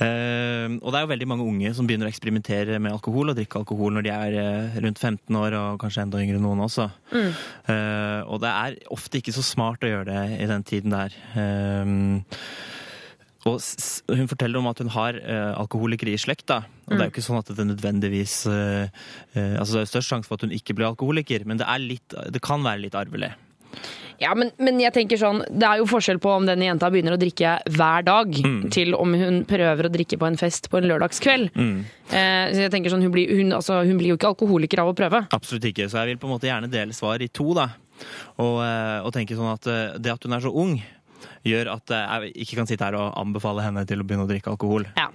Uh, 0.03 0.81
og 0.81 0.89
det 0.91 0.99
er 0.99 1.05
jo 1.05 1.11
veldig 1.13 1.27
mange 1.31 1.45
unge 1.47 1.71
som 1.77 1.87
begynner 1.87 2.09
å 2.09 2.11
eksperimentere 2.11 2.81
med 2.83 2.95
alkohol 2.95 3.31
og 3.31 3.37
drikke 3.39 3.61
alkohol 3.61 3.93
når 3.95 4.07
de 4.07 4.11
er 4.11 4.37
uh, 4.41 4.79
rundt 4.83 4.99
15 4.99 5.37
år, 5.39 5.55
og 5.59 5.79
kanskje 5.83 6.03
enda 6.07 6.23
yngre 6.23 6.41
enn 6.41 6.47
noen 6.47 6.65
også. 6.65 6.89
Eh, 7.13 8.21
og 8.27 8.41
det 8.43 8.51
er 8.51 8.79
ofte 8.91 9.21
ikke 9.21 9.35
så 9.37 9.45
smart 9.47 9.85
å 9.85 9.91
gjøre 9.91 10.09
det 10.09 10.41
i 10.43 10.49
den 10.51 10.65
tiden 10.67 10.95
der. 10.97 11.15
Eh, 11.39 11.93
og 13.49 13.59
hun 14.13 14.29
forteller 14.31 14.61
om 14.61 14.69
at 14.71 14.83
hun 14.83 14.91
har 14.95 15.19
uh, 15.19 15.53
alkoholikere 15.59 16.13
i 16.15 16.21
slekta. 16.21 16.61
Og 16.87 16.93
det 16.95 17.01
er 17.01 17.09
jo 17.09 17.15
ikke 17.15 17.25
sånn 17.27 17.41
at 17.41 17.51
det 17.57 17.65
nødvendigvis 17.67 18.37
uh, 18.47 18.85
uh, 19.35 19.55
Altså 19.59 19.79
det 19.79 19.83
er 19.83 19.91
størst 19.91 20.13
sjanse 20.13 20.31
for 20.31 20.39
at 20.39 20.47
hun 20.47 20.55
ikke 20.55 20.77
blir 20.79 20.93
alkoholiker, 20.93 21.47
men 21.49 21.59
det, 21.59 21.67
er 21.67 21.83
litt, 21.83 22.15
det 22.31 22.43
kan 22.45 22.63
være 22.63 22.85
litt 22.85 22.99
arvelig. 22.99 23.33
Ja, 24.23 24.37
men, 24.39 24.53
men 24.63 24.79
jeg 24.79 24.95
tenker 24.95 25.19
sånn, 25.19 25.41
det 25.51 25.67
er 25.67 25.81
jo 25.81 25.89
forskjell 25.91 26.21
på 26.23 26.31
om 26.37 26.47
denne 26.47 26.69
jenta 26.69 26.91
begynner 26.93 27.17
å 27.17 27.21
drikke 27.21 27.57
hver 27.75 28.05
dag, 28.07 28.37
til 28.75 28.95
om 28.95 29.17
hun 29.19 29.41
prøver 29.49 29.89
å 29.89 29.93
drikke 29.93 30.19
på 30.21 30.29
en 30.29 30.39
fest 30.39 30.69
på 30.71 30.79
en 30.79 30.87
lørdagskveld. 30.91 31.49
Eh, 31.59 32.53
så 32.53 32.67
jeg 32.67 32.73
tenker 32.75 32.93
sånn, 32.93 33.03
hun 33.03 33.15
blir, 33.15 33.33
hun, 33.41 33.51
altså, 33.57 33.81
hun 33.89 33.99
blir 33.99 34.13
jo 34.13 34.19
ikke 34.21 34.31
alkoholiker 34.35 34.85
av 34.85 34.93
å 34.93 34.97
prøve. 34.99 35.25
Absolutt 35.35 35.67
ikke. 35.73 35.89
Så 35.91 35.99
jeg 35.99 36.13
vil 36.13 36.23
på 36.23 36.31
en 36.31 36.37
måte 36.37 36.51
gjerne 36.51 36.71
dele 36.71 36.95
svar 36.95 37.25
i 37.25 37.31
to, 37.35 37.49
da. 37.59 37.73
Og, 38.43 38.61
eh, 38.63 38.99
og 39.03 39.11
tenke 39.15 39.39
sånn 39.39 39.53
at 39.53 39.71
eh, 39.71 39.99
det 40.03 40.15
at 40.15 40.29
hun 40.29 40.37
er 40.39 40.45
så 40.45 40.55
ung, 40.55 40.77
gjør 41.47 41.73
at 41.75 41.93
eh, 41.95 42.15
jeg 42.27 42.37
ikke 42.45 42.61
kan 42.61 42.71
sitte 42.71 42.87
her 42.87 42.99
og 42.99 43.19
anbefale 43.21 43.65
henne 43.65 43.85
til 43.89 44.03
å 44.03 44.07
begynne 44.07 44.27
å 44.27 44.31
drikke 44.31 44.53
alkohol. 44.53 44.87
Ja. 44.99 45.09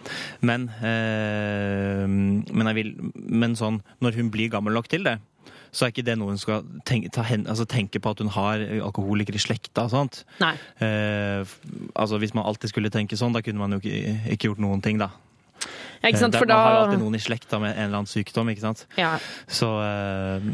Men, 0.45 0.69
eh, 0.81 2.05
men, 2.07 2.71
jeg 2.71 2.79
vil, 2.79 2.93
men 3.15 3.57
sånn, 3.59 3.81
når 4.03 4.21
hun 4.21 4.31
blir 4.33 4.51
gammel 4.53 4.77
nok 4.77 4.89
til 4.91 5.07
det, 5.07 5.17
så 5.71 5.85
er 5.85 5.91
ikke 5.91 6.05
det 6.07 6.15
noe 6.17 6.33
hun 6.33 6.41
skal 6.41 6.65
tenke, 6.87 7.11
ta 7.13 7.23
hen, 7.27 7.45
altså 7.49 7.67
tenke 7.69 7.99
på 8.01 8.11
at 8.13 8.21
hun 8.23 8.31
har 8.33 8.63
alkoholiker 8.87 9.35
i 9.35 9.41
slekta. 9.41 9.87
Eh, 10.83 11.55
altså 11.93 12.19
Hvis 12.21 12.33
man 12.37 12.47
alltid 12.47 12.71
skulle 12.71 12.93
tenke 12.93 13.19
sånn, 13.19 13.35
da 13.35 13.43
kunne 13.45 13.61
man 13.61 13.75
jo 13.75 13.81
ikke, 13.83 14.17
ikke 14.33 14.51
gjort 14.51 14.63
noen 14.63 14.83
ting, 14.83 15.01
da. 15.01 15.11
Ja, 16.01 16.11
ikke 16.11 16.21
sant? 16.21 16.35
Eh, 16.35 16.41
For 16.41 16.49
da... 16.49 16.57
man 16.57 16.67
har 16.67 16.75
jo 16.75 16.83
alltid 16.85 17.03
noen 17.03 17.17
i 17.17 17.23
slekta 17.23 17.59
med 17.61 17.73
en 17.73 17.87
eller 17.87 18.01
annen 18.01 18.11
sykdom. 18.11 18.51
ikke 18.53 18.63
sant? 18.63 18.85
ja. 18.99 19.15
Så, 19.47 19.69
eh, 19.83 20.47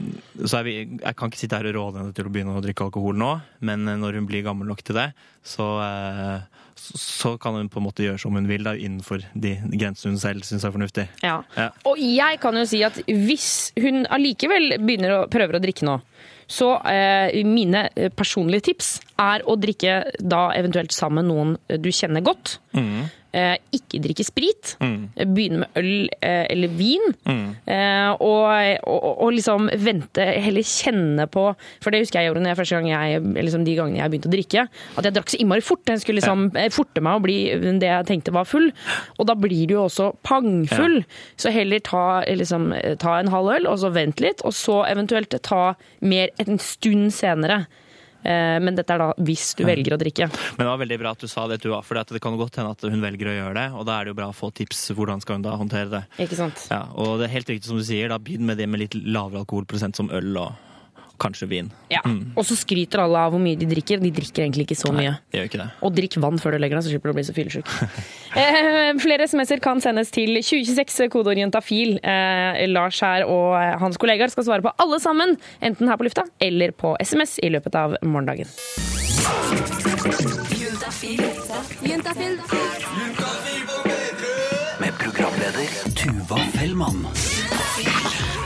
så 0.46 0.64
jeg, 0.64 0.88
jeg 1.02 1.20
kan 1.20 1.32
ikke 1.32 1.42
sitte 1.42 1.60
her 1.60 1.70
og 1.72 1.78
råde 1.78 2.02
henne 2.02 2.16
til 2.16 2.30
å 2.30 2.34
begynne 2.34 2.58
å 2.58 2.64
drikke 2.64 2.88
alkohol 2.88 3.18
nå, 3.20 3.36
men 3.68 3.88
eh, 3.88 4.00
når 4.00 4.20
hun 4.20 4.30
blir 4.30 4.46
gammel 4.46 4.70
nok 4.70 4.84
til 4.86 5.00
det, 5.00 5.10
så, 5.44 5.68
eh, 5.84 6.64
så, 6.80 7.36
kan 7.42 7.58
hun 7.60 7.70
på 7.72 7.82
en 7.82 7.88
måte 7.88 8.06
gjøre 8.06 8.22
som 8.22 8.36
hun 8.38 8.48
vil 8.50 8.66
da, 8.66 8.76
innenfor 8.76 9.26
de 9.34 9.56
grensene 9.74 10.16
hun 10.16 10.22
selv 10.22 10.48
syns 10.48 10.66
er 10.66 10.74
fornuftig. 10.76 11.08
Ja. 11.26 11.42
Ja. 11.58 11.70
Og 11.90 12.00
jeg 12.02 12.40
kan 12.44 12.58
jo 12.58 12.66
si 12.70 12.84
at 12.86 13.00
hvis 13.08 13.74
hun 13.80 14.06
allikevel 14.08 14.80
begynner 14.84 15.18
å 15.18 15.26
prøver 15.32 15.60
å 15.60 15.64
drikke 15.64 15.88
nå, 15.90 16.00
så 16.48 16.76
eh, 16.90 17.44
mine 17.48 17.88
eh, 17.96 18.12
personlige 18.14 18.68
tips 18.70 18.96
er 19.22 19.46
å 19.48 19.56
drikke 19.60 20.00
da 20.20 20.48
eventuelt 20.58 20.94
sammen 20.96 21.24
med 21.24 21.32
noen 21.32 21.82
du 21.82 21.92
kjenner 21.94 22.24
godt. 22.26 22.58
Eh, 22.78 23.06
ikke 23.74 24.02
drikke 24.04 24.26
sprit. 24.28 24.76
mm. 24.80 25.00
Begynne 25.34 25.64
med 25.64 25.80
øl 25.80 26.10
eh, 26.22 26.46
eller 26.54 26.74
vin. 26.78 27.14
mm. 27.26 27.48
og, 28.20 28.46
og, 28.90 29.08
og 29.26 29.34
liksom 29.34 29.70
vente, 29.82 30.26
heller 30.44 30.66
kjenne 30.68 31.26
på 31.32 31.46
For 31.82 31.92
det 31.94 32.04
husker 32.04 32.22
jeg 32.22 32.32
gjorde 32.32 32.56
første 32.58 32.78
gang 32.78 32.90
jeg, 32.92 33.22
liksom 33.48 33.66
de 33.66 33.76
gangene 33.78 34.02
jeg 34.02 34.14
begynte 34.14 34.30
å 34.30 34.34
drikke. 34.34 34.66
At 34.98 35.08
jeg 35.08 35.18
drakk 35.18 35.34
så 35.34 35.40
innmari 35.42 35.66
fort. 35.66 35.86
Jeg 35.90 36.04
skulle 36.04 36.22
liksom 36.22 36.50
ja. 36.54 36.68
forte 36.74 37.04
meg 37.04 37.20
å 37.20 37.24
bli 37.24 37.38
det 37.82 37.90
jeg 37.90 38.10
tenkte 38.10 38.36
var 38.36 38.50
full. 38.50 38.70
Og 39.18 39.30
da 39.30 39.38
blir 39.40 39.68
du 39.70 39.78
jo 39.78 39.86
også 39.88 40.12
pangfull. 40.26 41.02
Så 41.40 41.54
heller 41.54 41.84
ta, 41.84 42.24
liksom, 42.30 42.72
ta 43.02 43.18
en 43.20 43.32
halv 43.34 43.56
øl, 43.58 43.70
og 43.70 43.80
så 43.82 43.94
vent 43.94 44.24
litt. 44.24 44.44
Og 44.48 44.56
så 44.58 44.84
eventuelt 44.90 45.34
ta 45.44 45.74
mer 46.04 46.34
en 46.44 46.62
stund 46.62 47.12
senere. 47.16 47.64
Eh, 48.24 48.58
Men 48.64 48.76
dette 48.76 48.94
er 48.96 49.04
da 49.04 49.10
hvis 49.20 49.54
du 49.60 49.64
velger 49.68 49.96
å 49.96 50.00
drikke. 50.02 50.30
Men 50.58 50.64
det 50.66 50.70
var 50.72 50.82
veldig 50.82 51.00
bra 51.00 51.12
at 51.16 51.24
du 51.24 51.28
sa 51.28 51.46
det, 51.52 51.62
Tuva, 51.64 51.82
for 51.84 52.00
det 52.00 52.22
kan 52.24 52.38
godt 52.40 52.60
hende 52.62 52.72
at 52.72 52.82
hun 52.88 53.02
velger 53.04 53.32
å 53.32 53.38
gjøre 53.38 53.56
det. 53.60 53.68
Og 53.78 53.86
da 53.90 54.00
er 54.00 54.06
det 54.06 54.14
jo 54.14 54.20
bra 54.22 54.30
å 54.32 54.36
få 54.36 54.52
tips 54.56 54.92
hvordan 54.96 55.22
skal 55.24 55.40
hun 55.40 55.48
da 55.48 55.56
håndtere 55.60 55.90
det. 55.92 56.04
Ikke 56.24 56.40
sant? 56.40 56.68
Ja, 56.72 56.86
og 56.96 57.20
det 57.20 57.30
er 57.30 57.36
helt 57.38 57.50
riktig 57.52 57.70
som 57.70 57.80
du 57.80 57.86
sier, 57.88 58.10
da 58.10 58.20
begynn 58.20 58.48
med 58.48 58.58
det 58.62 58.70
med 58.70 58.86
litt 58.86 58.96
lavere 58.96 59.44
alkoholprosent 59.44 60.00
som 60.00 60.12
øl 60.14 60.38
og 60.38 60.54
kanskje 61.22 61.48
vin. 61.50 61.70
Ja. 61.92 62.02
Og 62.36 62.46
så 62.48 62.58
skryter 62.58 63.04
alle 63.04 63.20
av 63.26 63.34
hvor 63.34 63.42
mye 63.42 63.58
de 63.60 63.68
drikker. 63.70 64.02
De 64.04 64.12
drikker 64.14 64.46
egentlig 64.46 64.68
ikke 64.68 64.80
så 64.80 64.92
mye. 64.96 65.16
Det 65.32 65.40
gjør 65.40 65.50
ikke 65.50 65.62
det. 65.62 65.68
Og 65.86 65.96
drikk 65.96 66.18
vann 66.24 66.40
før 66.42 66.56
du 66.56 66.62
legger 66.64 66.80
deg, 66.80 66.86
så 66.86 66.94
slipper 66.94 67.12
du 67.12 67.14
å 67.14 67.18
bli 67.20 67.26
så 67.28 67.36
fyllesyk. 67.38 67.74
eh, 68.42 68.92
flere 69.04 69.28
SMS-er 69.30 69.64
kan 69.64 69.84
sendes 69.84 70.14
til 70.14 70.36
2026, 70.40 71.08
kodeorientafil. 71.14 71.98
Eh, 72.02 72.64
Lars 72.72 73.02
her 73.06 73.28
og 73.30 73.58
hans 73.84 74.00
kollegaer 74.02 74.34
skal 74.34 74.48
svare 74.50 74.66
på 74.66 74.74
alle 74.84 75.00
sammen, 75.04 75.38
enten 75.64 75.92
her 75.92 76.00
på 76.00 76.10
lufta 76.10 76.26
eller 76.44 76.74
på 76.76 76.96
SMS 77.04 77.38
i 77.44 77.54
løpet 77.54 77.78
av 77.80 77.98
morgendagen. 78.04 78.50
Med 84.84 84.94
programleder 85.00 85.70
Tuva 85.96 86.38
Fellmann. 86.58 87.08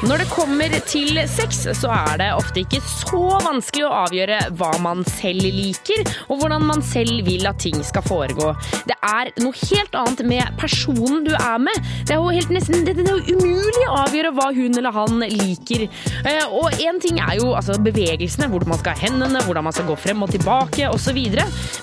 Når 0.06 0.22
det 0.22 0.28
kommer 0.30 0.74
til 0.86 1.18
sex, 1.26 1.64
så 1.74 1.90
er 1.90 2.20
det 2.22 2.28
ofte 2.38 2.62
ikke 2.62 2.78
så 2.86 3.18
vanskelig 3.42 3.88
å 3.88 3.94
avgjøre 4.04 4.36
hva 4.60 4.70
man 4.84 5.00
selv 5.10 5.42
liker, 5.42 6.04
og 6.30 6.38
hvordan 6.44 6.68
man 6.70 6.84
selv 6.86 7.26
vil 7.26 7.48
at 7.50 7.58
ting 7.64 7.80
skal 7.86 8.06
foregå. 8.06 8.52
Det 8.86 8.94
er 9.02 9.32
noe 9.42 9.58
helt 9.58 9.98
annet 9.98 10.22
med 10.30 10.52
personen 10.62 11.24
du 11.26 11.32
er 11.34 11.58
med. 11.66 11.82
Det 12.06 12.14
er 12.14 12.22
jo 12.22 12.30
helt 12.36 12.54
nesten 12.54 12.86
det 12.86 12.94
er 12.94 13.10
jo 13.10 13.40
umulig 13.40 13.88
å 13.88 13.96
avgjøre 14.04 14.32
hva 14.38 14.48
hun 14.54 14.78
eller 14.78 14.94
han 14.96 15.26
liker. 15.34 15.88
Eh, 16.22 16.44
Og 16.58 16.78
én 16.78 17.02
ting 17.02 17.18
er 17.24 17.40
jo 17.42 17.50
altså, 17.58 17.80
bevegelsene, 17.82 18.52
hvordan 18.54 18.76
man 18.76 18.82
skal 18.84 18.94
ha 18.94 19.08
hendene, 19.08 19.42
hvordan 19.48 19.66
man 19.66 19.74
skal 19.76 19.90
gå 19.90 19.98
frem 20.06 20.22
og 20.28 20.32
tilbake 20.36 20.92
osv. 20.94 21.18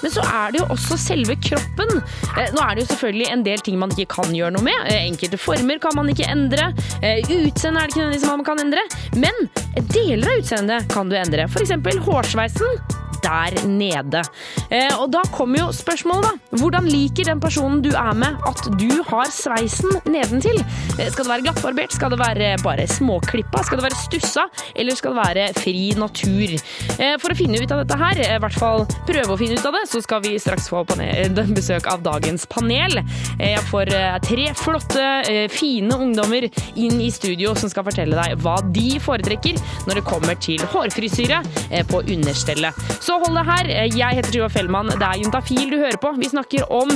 Men 0.05 0.15
så 0.15 0.23
er 0.31 0.55
det 0.55 0.63
jo 0.63 0.71
også 0.77 1.01
selve 1.03 1.35
kroppen. 1.43 1.99
Eh, 2.39 2.55
Nå 2.55 2.63
er 2.63 2.79
det 2.79 2.87
jo 2.87 2.93
selvfølgelig 2.95 3.29
en 3.35 3.45
del 3.51 3.67
ting 3.67 3.79
man 3.83 3.91
ikke 3.99 4.07
kan 4.21 4.31
gjøre 4.39 4.55
noe 4.55 4.65
med. 4.71 4.87
Eh, 4.87 5.03
Enkelte 5.11 5.41
former 5.43 5.83
kan 5.83 5.99
man 5.99 6.15
ikke 6.15 6.31
endre. 6.31 6.71
Utseendet 7.03 7.83
er 7.83 7.91
det 7.91 7.93
ikke 7.97 8.04
nødvendigvis 8.05 8.29
man 8.31 8.45
kan 8.45 8.61
endre. 8.61 8.85
Men 9.13 9.49
deler 9.95 10.29
av 10.29 10.43
utseendet 10.43 10.93
kan 10.93 11.09
du 11.09 11.17
endre. 11.17 11.49
F.eks. 11.49 11.73
hårsveisen. 12.07 13.04
Der 13.25 13.57
nede. 13.69 14.23
Eh, 14.71 14.93
og 15.01 15.11
da 15.15 15.23
kommer 15.35 15.63
jo 15.65 15.69
spørsmålet, 15.75 16.27
da. 16.29 16.59
Hvordan 16.61 16.89
liker 16.91 17.29
den 17.31 17.41
personen 17.43 17.81
du 17.85 17.91
er 17.97 18.13
med 18.19 18.37
at 18.49 18.63
du 18.81 19.03
har 19.09 19.31
sveisen 19.33 19.91
nedentil? 20.11 20.61
Eh, 20.99 21.09
Skal 21.15 21.25
det 21.25 21.31
være 21.33 21.47
glattbarbert? 21.49 21.95
Skal 21.97 22.13
det 22.15 22.21
være 22.21 22.51
bare 22.65 22.87
småklippa? 22.91 23.65
Skal 23.67 23.81
det 23.81 23.87
være 23.89 24.01
stussa? 24.03 24.47
Eller 24.77 24.97
skal 24.99 25.15
det 25.15 25.23
være 25.25 25.47
fri 25.59 25.93
natur? 25.99 26.55
Eh, 26.99 27.17
For 27.23 27.33
å 27.33 27.39
finne 27.39 27.61
ut 27.63 27.73
av 27.75 27.83
dette 27.85 27.99
her, 28.01 28.21
i 28.37 28.41
hvert 28.43 28.59
fall 28.61 28.85
prøve 29.09 29.35
å 29.35 29.39
finne 29.41 29.59
ut 29.59 29.69
av 29.69 29.77
det, 29.79 29.85
så 29.91 30.03
skal 30.05 30.23
vi 30.25 30.35
straks 30.43 30.69
få 30.73 30.85
besøk 31.55 31.87
av 31.91 32.03
dagens 32.05 32.47
panel. 32.51 33.01
Jeg 33.39 33.63
får 33.71 33.91
tre 34.25 34.47
flotte, 34.59 35.05
fine 35.53 35.95
ungdommer 35.95 36.47
inn 36.77 37.01
i 37.03 37.11
studio 37.15 37.55
som 37.59 37.71
skal 37.73 37.87
fortelle 37.87 38.17
deg 38.19 38.39
hva 38.43 38.57
de 38.75 38.99
foretrekker 39.03 39.59
når 39.89 40.01
det 40.01 40.05
kommer 40.07 40.39
til 40.43 40.63
hårfrisyre 40.75 41.41
på 41.91 42.03
understellet. 42.15 42.77
Så 43.05 43.14
hold 43.23 43.39
det 43.39 43.47
her. 43.49 43.71
Jeg 43.95 44.19
heter 44.19 44.35
Tuva 44.35 44.51
Fellmann. 44.53 44.93
Det 44.93 45.07
er 45.07 45.23
Juntafil 45.23 45.71
du 45.71 45.79
hører 45.79 46.01
på. 46.01 46.13
Vi 46.19 46.31
snakker 46.33 46.69
om 46.73 46.93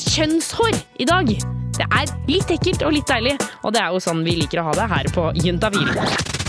kjønnshår 0.00 0.78
i 1.00 1.08
dag. 1.08 1.34
Det 1.74 1.88
er 1.90 2.14
litt 2.30 2.54
ekkelt 2.54 2.84
og 2.86 2.94
litt 2.94 3.10
deilig, 3.10 3.34
og 3.66 3.74
det 3.74 3.82
er 3.82 3.90
jo 3.90 4.02
sånn 4.02 4.22
vi 4.26 4.38
liker 4.38 4.62
å 4.62 4.68
ha 4.70 4.78
det 4.78 4.88
her 4.94 5.10
på 5.16 5.30
Juntafil. 5.42 6.43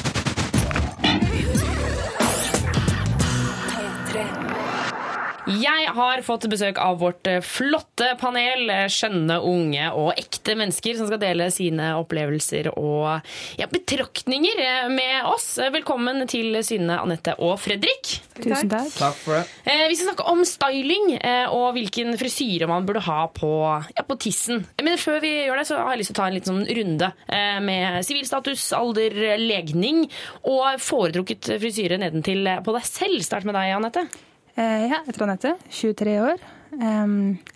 Jeg 5.45 5.91
har 5.93 6.21
fått 6.25 6.47
besøk 6.49 6.79
av 6.81 6.95
vårt 7.03 7.27
eh, 7.29 7.43
flotte 7.45 8.07
panel, 8.17 8.63
eh, 8.73 8.87
skjønne, 8.89 9.35
unge 9.45 9.91
og 9.93 10.17
ekte 10.17 10.55
mennesker 10.57 10.97
som 10.97 11.05
skal 11.05 11.21
dele 11.21 11.51
sine 11.53 11.91
opplevelser 11.99 12.71
og 12.71 13.27
ja, 13.59 13.67
betraktninger 13.69 14.61
eh, 14.63 14.87
med 14.89 15.29
oss. 15.29 15.51
Velkommen 15.75 16.25
til 16.31 16.57
Synne, 16.65 16.97
Anette 16.97 17.37
og 17.37 17.59
Fredrik. 17.61 18.15
Tusen 18.39 18.73
takk. 18.73 18.89
Takk 18.97 19.21
for 19.21 19.37
det. 19.37 19.45
Eh, 19.69 19.85
Vi 19.91 19.99
skal 19.99 20.09
snakke 20.09 20.27
om 20.33 20.41
styling 20.49 21.13
og 21.53 21.67
hvilken 21.77 22.17
frisyre 22.17 22.65
man 22.71 22.89
burde 22.89 23.05
ha 23.05 23.21
på, 23.29 23.53
ja, 23.93 24.01
på 24.09 24.17
tissen. 24.25 24.65
Men 24.81 24.97
før 24.97 25.21
vi 25.21 25.35
gjør 25.45 25.61
det, 25.61 25.69
så 25.69 25.77
har 25.77 25.93
jeg 25.93 26.01
lyst 26.01 26.15
til 26.15 26.17
å 26.17 26.21
ta 26.23 26.29
en 26.31 26.39
liten 26.39 26.55
sånn 26.55 26.77
runde 26.81 27.13
eh, 27.29 27.57
med 27.61 28.01
sivilstatus, 28.07 28.71
alder, 28.73 29.37
legning 29.45 30.07
og 30.41 30.81
foretrukket 30.81 31.53
frisyre 31.61 32.01
nedentil 32.01 32.49
på 32.65 32.79
deg 32.79 32.89
selv. 32.89 33.21
Start 33.29 33.45
med 33.45 33.53
deg, 33.61 33.75
Anette. 33.77 34.09
Eh, 34.55 34.85
ja, 34.87 35.01
jeg 35.01 35.09
heter 35.09 35.25
Anette, 35.25 35.51
23 35.67 36.13
år. 36.23 36.43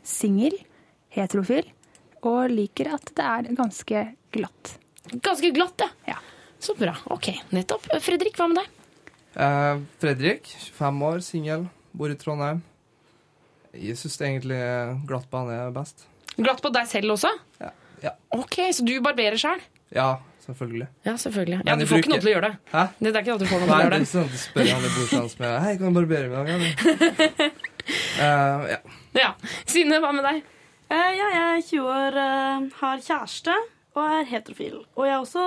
Singel, 0.03 0.55
heterofil, 1.15 1.67
og 2.27 2.51
liker 2.51 2.91
at 2.95 3.13
det 3.15 3.25
er 3.25 3.47
ganske 3.55 4.03
glatt. 4.35 4.73
Ganske 5.23 5.51
glatt, 5.55 5.85
ja. 5.85 5.89
Ja. 6.13 6.17
Så 6.59 6.75
bra. 6.75 6.91
Ok, 7.15 7.31
nettopp. 7.55 7.87
Fredrik, 8.03 8.35
hva 8.35 8.49
med 8.51 8.59
deg? 8.59 8.73
Eh, 9.39 9.79
Fredrik, 10.01 10.49
25 10.75 11.05
år, 11.07 11.23
singel, 11.23 11.67
bor 11.95 12.11
i 12.11 12.17
Trondheim. 12.19 12.59
Jeg 13.71 13.95
syns 13.99 14.19
egentlig 14.19 14.59
glatt 15.07 15.29
bane 15.31 15.55
er 15.55 15.71
best. 15.71 16.03
Glatt 16.35 16.59
på 16.63 16.71
deg 16.73 16.87
selv 16.89 17.15
også? 17.15 17.31
Ja. 17.61 17.71
ja. 18.03 18.15
Ok, 18.35 18.59
så 18.75 18.83
du 18.83 18.97
barberer 19.05 19.39
sjøl? 19.39 19.61
Ja, 19.95 20.17
selvfølgelig. 20.49 20.87
Ja, 21.07 21.13
selvfølgelig. 21.23 21.59
Ja, 21.65 21.75
du 21.79 21.85
får 21.85 21.91
får 21.93 22.03
ikke 22.03 22.11
noe 22.13 22.21
til 22.23 22.29
å 22.29 22.33
gjøre 22.35 22.49
det. 22.49 22.59
Hæ? 22.73 22.83
Det 22.99 23.09
er 23.13 23.21
ikke 23.21 23.33
at 23.37 23.43
du 23.43 23.47
får 23.49 23.61
noe 23.61 23.67
til 23.67 23.71
å 23.71 23.75
å 23.75 23.79
det 23.79 23.85
gjøre 23.85 23.95
er 23.95 24.03
det. 24.03 24.09
sånn 24.11 24.27
at 24.27 24.33
du 24.35 24.39
spør 24.43 24.69
han 24.73 24.85
i 24.85 24.91
bordsdans 24.95 25.35
med 25.41 25.55
Hei, 25.65 25.73
kan 25.81 25.97
du 25.97 25.99
barbere 25.99 26.59
meg? 26.59 27.53
Eh, 27.89 28.65
ja. 28.69 28.77
Ja. 29.17 29.29
Synne, 29.65 29.97
hva 30.03 30.11
med 30.13 30.21
deg? 30.27 30.41
Uh, 30.91 31.09
ja, 31.15 31.27
jeg 31.33 31.45
er 31.55 31.61
20 31.65 31.87
år, 31.89 32.17
uh, 32.21 32.67
har 32.81 33.01
kjæreste 33.01 33.55
og 33.97 34.01
er 34.05 34.27
heterofil. 34.29 34.75
Og 34.93 35.07
jeg 35.07 35.15
er 35.15 35.23
også 35.23 35.45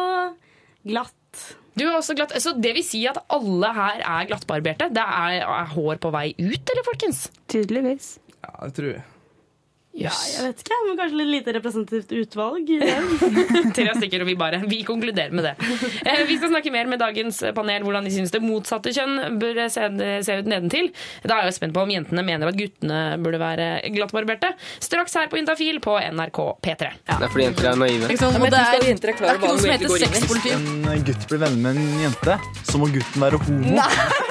glatt. 0.90 1.44
Du 1.78 1.84
er 1.86 1.94
også 2.00 2.16
glatt. 2.18 2.34
Så 2.42 2.56
det 2.58 2.72
vil 2.76 2.84
si 2.86 3.04
at 3.06 3.20
alle 3.32 3.70
her 3.76 4.02
er 4.02 4.26
glattbarberte? 4.32 4.90
Det 4.94 5.04
er, 5.06 5.38
er 5.46 5.70
hår 5.76 6.00
på 6.02 6.10
vei 6.14 6.32
ut, 6.40 6.74
eller, 6.74 6.82
folkens? 6.88 7.28
Tydeligvis. 7.52 8.16
ja, 8.42 8.52
det 8.66 8.74
tror 8.80 8.90
jeg. 8.96 9.04
Ja, 9.92 10.08
jeg 10.24 10.46
vet 10.46 10.62
ikke, 10.64 10.76
men 10.86 10.96
kanskje 10.96 11.18
litt 11.20 11.28
lite 11.34 11.52
representativt 11.58 12.12
utvalg. 12.16 12.70
Tre 13.76 13.90
stykker, 13.98 14.22
og 14.24 14.28
vi 14.30 14.34
bare 14.40 14.60
Vi 14.64 14.78
konkluderer 14.88 15.34
med 15.36 15.44
det. 15.44 15.52
Eh, 16.08 16.22
Vi 16.30 16.38
skal 16.38 16.48
snakke 16.54 16.72
mer 16.72 16.88
med 16.88 16.98
dagens 17.02 17.42
panel 17.54 17.84
hvordan 17.84 18.06
de 18.08 18.12
syns 18.14 18.32
det 18.32 18.40
motsatte 18.40 18.92
kjønn 18.96 19.36
bør 19.42 19.60
se, 19.72 19.84
se 20.24 20.36
ut 20.40 20.48
nedentil. 20.48 20.88
Da 21.28 21.42
er 21.42 21.50
jeg 21.50 21.58
spent 21.58 21.76
på 21.76 21.82
om 21.84 21.92
jentene 21.92 22.24
mener 22.24 22.48
at 22.48 22.56
guttene 22.56 23.02
burde 23.20 23.40
være 23.42 23.66
glattbarberte. 23.92 24.54
Straks 24.82 25.18
her 25.20 25.28
på 25.32 25.36
Intafil 25.42 25.76
på 25.84 25.98
NRK 26.00 26.40
P3. 26.64 26.88
Det 27.10 27.18
er 27.18 27.34
fordi 27.34 27.46
jenter 27.50 27.70
er 27.74 27.76
naive. 27.82 28.08
Det 28.08 28.16
er, 28.16 28.40
det 28.48 29.04
er 29.12 29.12
ikke 29.12 29.52
noe 29.52 29.60
som 29.60 29.74
heter 29.74 29.94
sexpoliti. 30.06 30.54
en 30.56 31.04
gutt 31.10 31.28
blir 31.28 31.42
venner 31.44 31.60
med 31.68 31.82
en 31.82 32.02
jente, 32.06 32.38
så 32.70 32.80
må 32.80 32.88
gutten 32.96 33.26
være 33.26 33.42
homo. 33.44 33.76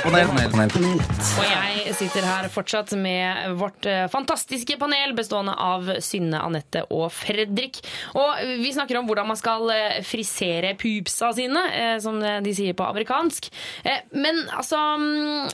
Panel, 0.01 0.33
panel, 0.33 0.73
panel. 0.73 1.05
Og 1.37 1.45
jeg 1.45 1.95
sitter 2.01 2.25
her 2.25 2.49
fortsatt 2.49 2.95
med 2.97 3.53
vårt 3.61 3.85
eh, 3.85 4.07
fantastiske 4.11 4.79
panel 4.81 5.13
bestående 5.17 5.50
av 5.55 5.89
Synne, 6.03 6.41
Anette 6.43 6.85
og 6.89 7.09
Fredrik. 7.15 7.81
Og 8.17 8.61
vi 8.61 8.73
snakker 8.75 8.99
om 8.99 9.09
hvordan 9.09 9.31
man 9.31 9.39
skal 9.39 9.67
eh, 9.73 9.99
frisere 10.07 10.75
pupsa 10.79 11.31
sine, 11.37 11.65
eh, 11.75 11.97
som 12.03 12.19
de 12.21 12.55
sier 12.55 12.77
på 12.77 12.87
amerikansk. 12.87 13.51
Eh, 13.83 14.07
Men 14.15 14.45
altså 14.49 14.79
mm, 15.01 15.51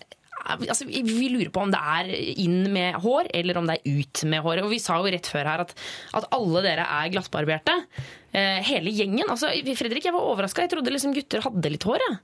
Altså, 0.47 0.85
vi 0.87 1.27
lurer 1.27 1.49
på 1.51 1.59
om 1.59 1.71
det 1.73 1.79
er 1.81 2.11
inn 2.39 2.69
med 2.71 2.95
hår, 3.03 3.27
eller 3.35 3.57
om 3.59 3.65
det 3.67 3.79
er 3.81 3.97
ut 3.99 4.21
med 4.31 4.43
hår. 4.45 4.61
Og 4.63 4.69
vi 4.71 4.79
sa 4.79 4.95
jo 5.01 5.09
rett 5.11 5.27
før 5.27 5.49
her 5.49 5.63
at, 5.65 5.73
at 6.15 6.27
alle 6.31 6.61
dere 6.63 6.85
er 6.85 7.11
glattbarberte. 7.11 7.73
Eh, 8.31 8.61
hele 8.69 8.93
gjengen. 8.93 9.27
Altså, 9.27 9.49
Fredrik, 9.75 10.07
jeg 10.07 10.15
var 10.15 10.23
overraska. 10.29 10.63
Jeg 10.63 10.75
trodde 10.75 10.93
liksom 10.93 11.15
gutter 11.17 11.43
hadde 11.43 11.73
litt 11.73 11.87
hår. 11.89 12.05
Ja. 12.05 12.15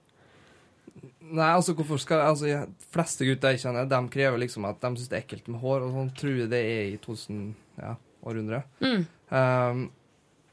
Nei, 1.34 1.50
altså, 1.50 1.74
hvorfor 1.74 1.98
skal 2.02 2.22
altså, 2.28 2.64
fleste 2.94 3.26
gutter 3.26 3.56
jeg 3.56 3.64
kjenner, 3.64 3.90
de 3.90 4.02
krever 4.14 4.42
liksom 4.44 4.68
at 4.70 4.80
de 4.84 4.94
syns 4.94 5.10
det 5.10 5.18
er 5.18 5.24
ekkelt 5.26 5.48
med 5.50 5.64
hår, 5.64 5.88
og 5.88 5.96
sånn 5.98 6.12
tror 6.20 6.36
jeg 6.44 6.52
det 6.52 6.60
er 6.62 6.84
i 6.92 6.98
2000 7.02 7.48
ja, 7.80 7.96
århundre. 8.24 8.64
Mm. 8.82 9.06
Um, 9.34 9.84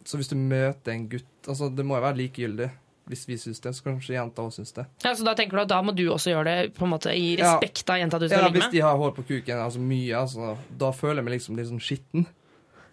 så 0.04 0.16
hvis 0.20 0.30
du 0.32 0.36
møter 0.40 0.94
en 0.94 1.08
gutt 1.12 1.26
altså 1.48 1.68
Det 1.72 1.84
må 1.86 1.96
jo 1.98 2.04
være 2.04 2.16
likegyldig. 2.20 2.70
Hvis 3.10 3.24
vi 3.26 3.36
syns 3.40 3.58
det, 3.64 3.72
så 3.74 3.82
kanskje 3.88 4.14
jenta 4.14 4.42
også 4.44 4.60
syns 4.60 4.74
det. 4.76 4.84
Ja, 5.02 5.12
så 5.18 5.24
da 5.26 5.32
tenker 5.34 5.56
du 5.58 5.62
at 5.64 5.70
da 5.72 5.80
må 5.82 5.90
du 5.96 6.04
også 6.12 6.30
gjøre 6.30 6.44
det 6.46 6.74
på 6.76 6.84
en 6.86 6.92
måte 6.92 7.10
i 7.16 7.32
Ja. 7.40 7.56
respekt 7.56 7.90
av 7.90 7.98
jenta 7.98 8.20
du 8.20 8.28
skal 8.28 8.38
Ja, 8.44 8.46
ligge 8.48 8.60
Hvis 8.60 8.70
de 8.70 8.82
har 8.84 8.96
hår 9.00 9.14
på 9.16 9.24
kuken, 9.26 9.58
altså 9.58 9.80
mye, 9.82 10.14
altså, 10.14 10.52
da 10.78 10.92
føler 10.94 11.18
jeg 11.18 11.24
meg 11.26 11.34
liksom 11.34 11.56
litt 11.58 11.66
sånn 11.72 11.82
skitten. 11.82 12.26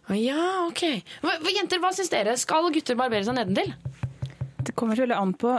Å 0.10 0.16
Ja, 0.18 0.66
ok. 0.66 1.04
Hva, 1.22 1.36
jenter, 1.54 1.80
hva 1.84 1.92
syns 1.94 2.10
dere? 2.10 2.34
Skal 2.40 2.72
gutter 2.72 2.96
barbere 2.96 3.28
seg 3.28 3.36
nedentil? 3.38 3.76
Det 4.64 4.74
kommer 4.76 4.96
selvfølgelig 4.96 5.16
veldig 5.16 5.22
an 5.22 5.34
på 5.34 5.54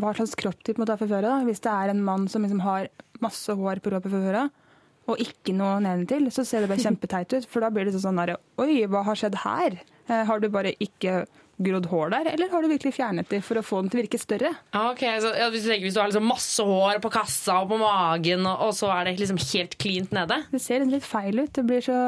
hva 0.00 0.14
slags 0.16 0.34
kroppstype 0.38 0.78
måtte 0.80 0.94
ha 0.94 1.00
fra 1.02 1.10
før 1.10 1.28
av. 1.28 1.44
Hvis 1.46 1.60
det 1.60 1.72
er 1.74 1.90
en 1.92 2.02
mann 2.06 2.28
som 2.28 2.42
liksom 2.46 2.62
har 2.64 2.88
masse 3.20 3.50
hår 3.52 3.82
på 3.82 3.92
råpet 3.92 4.10
fra 4.14 4.22
før 4.24 4.38
av, 4.44 4.50
og 5.08 5.20
ikke 5.22 5.54
noe 5.56 5.80
nedentil, 5.84 6.28
så 6.34 6.44
ser 6.46 6.64
det 6.64 6.70
bare 6.70 6.84
kjempeteit 6.84 7.32
ut. 7.34 7.48
For 7.48 7.64
da 7.64 7.72
blir 7.72 7.88
det 7.88 7.98
sånn 8.02 8.20
der 8.20 8.36
Oi, 8.60 8.84
hva 8.90 9.04
har 9.08 9.18
skjedd 9.18 9.38
her? 9.44 9.78
Eh, 10.08 10.24
har 10.28 10.40
du 10.42 10.48
bare 10.52 10.74
ikke 10.84 11.22
grodd 11.58 11.88
hår 11.90 12.12
der, 12.12 12.28
eller 12.36 12.52
har 12.52 12.62
du 12.62 12.70
virkelig 12.70 12.94
fjernet 12.94 13.26
det 13.32 13.40
for 13.42 13.58
å 13.58 13.64
få 13.66 13.80
den 13.82 13.90
til 13.90 13.98
å 13.98 14.02
virke 14.04 14.20
større? 14.22 14.52
Ja, 14.70 14.82
ok. 14.92 15.02
Så, 15.24 15.32
ja, 15.34 15.48
hvis, 15.50 15.64
du 15.64 15.72
tenker, 15.72 15.88
hvis 15.88 15.96
du 15.96 16.00
har 16.00 16.10
liksom 16.12 16.28
masse 16.30 16.66
hår 16.68 17.00
på 17.02 17.10
kassa 17.10 17.56
og 17.64 17.72
på 17.72 17.80
magen, 17.80 18.46
og, 18.46 18.68
og 18.68 18.76
så 18.78 18.92
er 18.94 19.08
det 19.08 19.16
liksom 19.18 19.40
helt 19.42 19.74
klint 19.82 20.14
nede? 20.14 20.42
Det 20.52 20.62
ser 20.62 20.86
litt 20.86 21.06
feil 21.06 21.42
ut. 21.42 21.50
Det 21.56 21.64
blir 21.66 21.82
så 21.84 21.98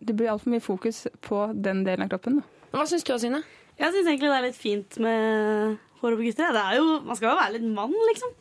det 0.00 0.16
blir 0.16 0.30
altfor 0.32 0.54
mye 0.54 0.64
fokus 0.64 1.04
på 1.24 1.42
den 1.52 1.82
delen 1.84 2.06
av 2.06 2.12
kroppen. 2.12 2.40
Da. 2.40 2.62
Hva 2.72 2.86
syns 2.88 3.04
du, 3.04 3.12
Sine? 3.20 3.42
Jeg 3.80 3.92
syns 3.92 4.06
egentlig 4.06 4.30
det 4.30 4.38
er 4.38 4.46
litt 4.46 4.56
fint 4.56 4.96
med 5.02 5.76
hår 6.00 6.16
på 6.16 6.24
gutter. 6.24 6.56
Det 6.56 6.62
er 6.62 6.78
jo, 6.78 6.86
man 7.04 7.18
skal 7.18 7.30
jo 7.30 7.36
være 7.36 7.54
litt 7.58 7.68
mann, 7.68 7.96
liksom. 8.08 8.32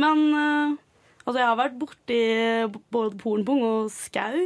Men 0.00 0.22
eh, 0.38 0.76
altså, 1.24 1.38
jeg 1.38 1.46
har 1.48 1.58
vært 1.60 1.78
borti 1.80 2.18
både 2.92 3.20
pornpung 3.20 3.62
og 3.66 3.92
skau. 3.94 4.40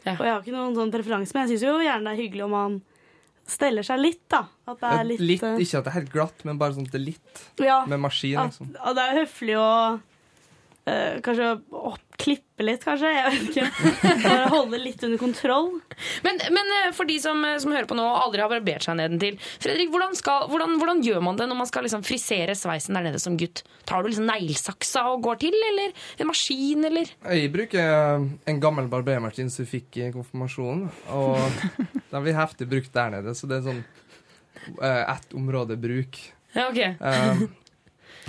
Og 0.00 0.22
jeg 0.24 0.32
har 0.32 0.40
ikke 0.40 0.54
noen 0.54 0.76
sånn 0.78 0.92
preferanse, 0.94 1.34
men 1.36 1.44
jeg 1.44 1.58
syns 1.58 1.66
jo 1.68 1.74
gjerne 1.84 2.08
det 2.08 2.14
er 2.16 2.22
hyggelig 2.22 2.44
om 2.46 2.54
man 2.56 2.78
steller 3.50 3.84
seg 3.86 4.00
litt, 4.00 4.22
da. 4.30 4.44
At 4.70 4.78
det 4.80 4.92
er 4.94 5.08
litt, 5.08 5.22
litt 5.26 5.42
eh, 5.46 5.58
Ikke 5.64 5.80
at 5.80 5.86
det 5.86 5.90
er 5.92 5.96
helt 5.98 6.12
glatt, 6.14 6.44
men 6.46 6.60
bare 6.60 6.76
sånn 6.76 6.86
at 6.86 6.94
det 6.94 7.00
er 7.00 7.06
litt. 7.08 7.42
Ja, 7.60 7.80
Med 7.90 8.00
maskin, 8.02 8.38
at, 8.38 8.52
liksom. 8.54 8.70
og 8.78 8.96
det 8.96 9.06
er 9.06 9.18
høflig 9.20 9.56
å 9.58 9.68
eh, 10.88 11.18
kanskje 11.24 11.50
å 11.76 11.92
klippe 12.20 12.64
litt, 12.64 12.82
kanskje. 12.84 13.10
Jeg 13.14 13.32
vet 13.32 13.46
ikke. 13.50 13.92
Bare 14.24 14.48
holde 14.52 14.80
litt 14.80 15.02
under 15.06 15.20
kontroll. 15.20 15.70
Men, 16.24 16.40
men 16.52 16.72
eh, 16.76 16.90
for 16.96 17.08
de 17.08 17.16
som, 17.22 17.44
som 17.62 17.74
hører 17.74 17.88
på 17.90 17.96
nå 17.98 18.04
og 18.04 18.18
aldri 18.24 18.44
har 18.44 18.52
barbert 18.52 18.86
seg 18.86 18.98
nedentil, 19.00 19.38
Fredrik, 19.62 19.92
hvordan, 19.92 20.16
skal, 20.18 20.48
hvordan, 20.52 20.76
hvordan 20.80 21.02
gjør 21.06 21.24
man 21.24 21.40
det 21.40 21.48
når 21.50 21.60
man 21.62 21.70
skal 21.70 21.86
liksom 21.86 22.04
frisere 22.06 22.56
sveisen 22.58 22.98
der 22.98 23.08
nede 23.08 23.22
som 23.22 23.38
gutt? 23.40 23.64
Tar 23.88 24.04
du 24.04 24.10
liksom 24.10 24.28
neglesaksa 24.28 25.06
og 25.12 25.24
går 25.26 25.40
til, 25.46 25.56
eller 25.70 25.94
en 26.20 26.30
maskin, 26.30 26.84
eller? 26.90 27.14
Jeg 27.24 27.54
bruker 27.54 27.94
eh, 27.94 28.28
en 28.52 28.60
gammel 28.62 28.90
barbermaskin 28.92 29.52
som 29.52 29.64
jeg 29.64 29.72
fikk 29.78 30.02
i 30.02 30.10
konfirmasjonen. 30.14 30.88
Og 31.16 31.40
den 32.10 32.26
blir 32.26 32.38
heftig 32.38 32.68
brukt 32.70 32.92
der 32.94 33.16
nede, 33.16 33.36
så 33.36 33.48
det 33.50 33.60
er 33.60 33.66
sånn 33.70 33.82
uh, 34.78 35.04
ett 35.14 35.34
område 35.36 35.76
bruk. 35.80 36.20
Ja, 36.52 36.68
ok. 36.68 36.78
Eh, 36.78 37.42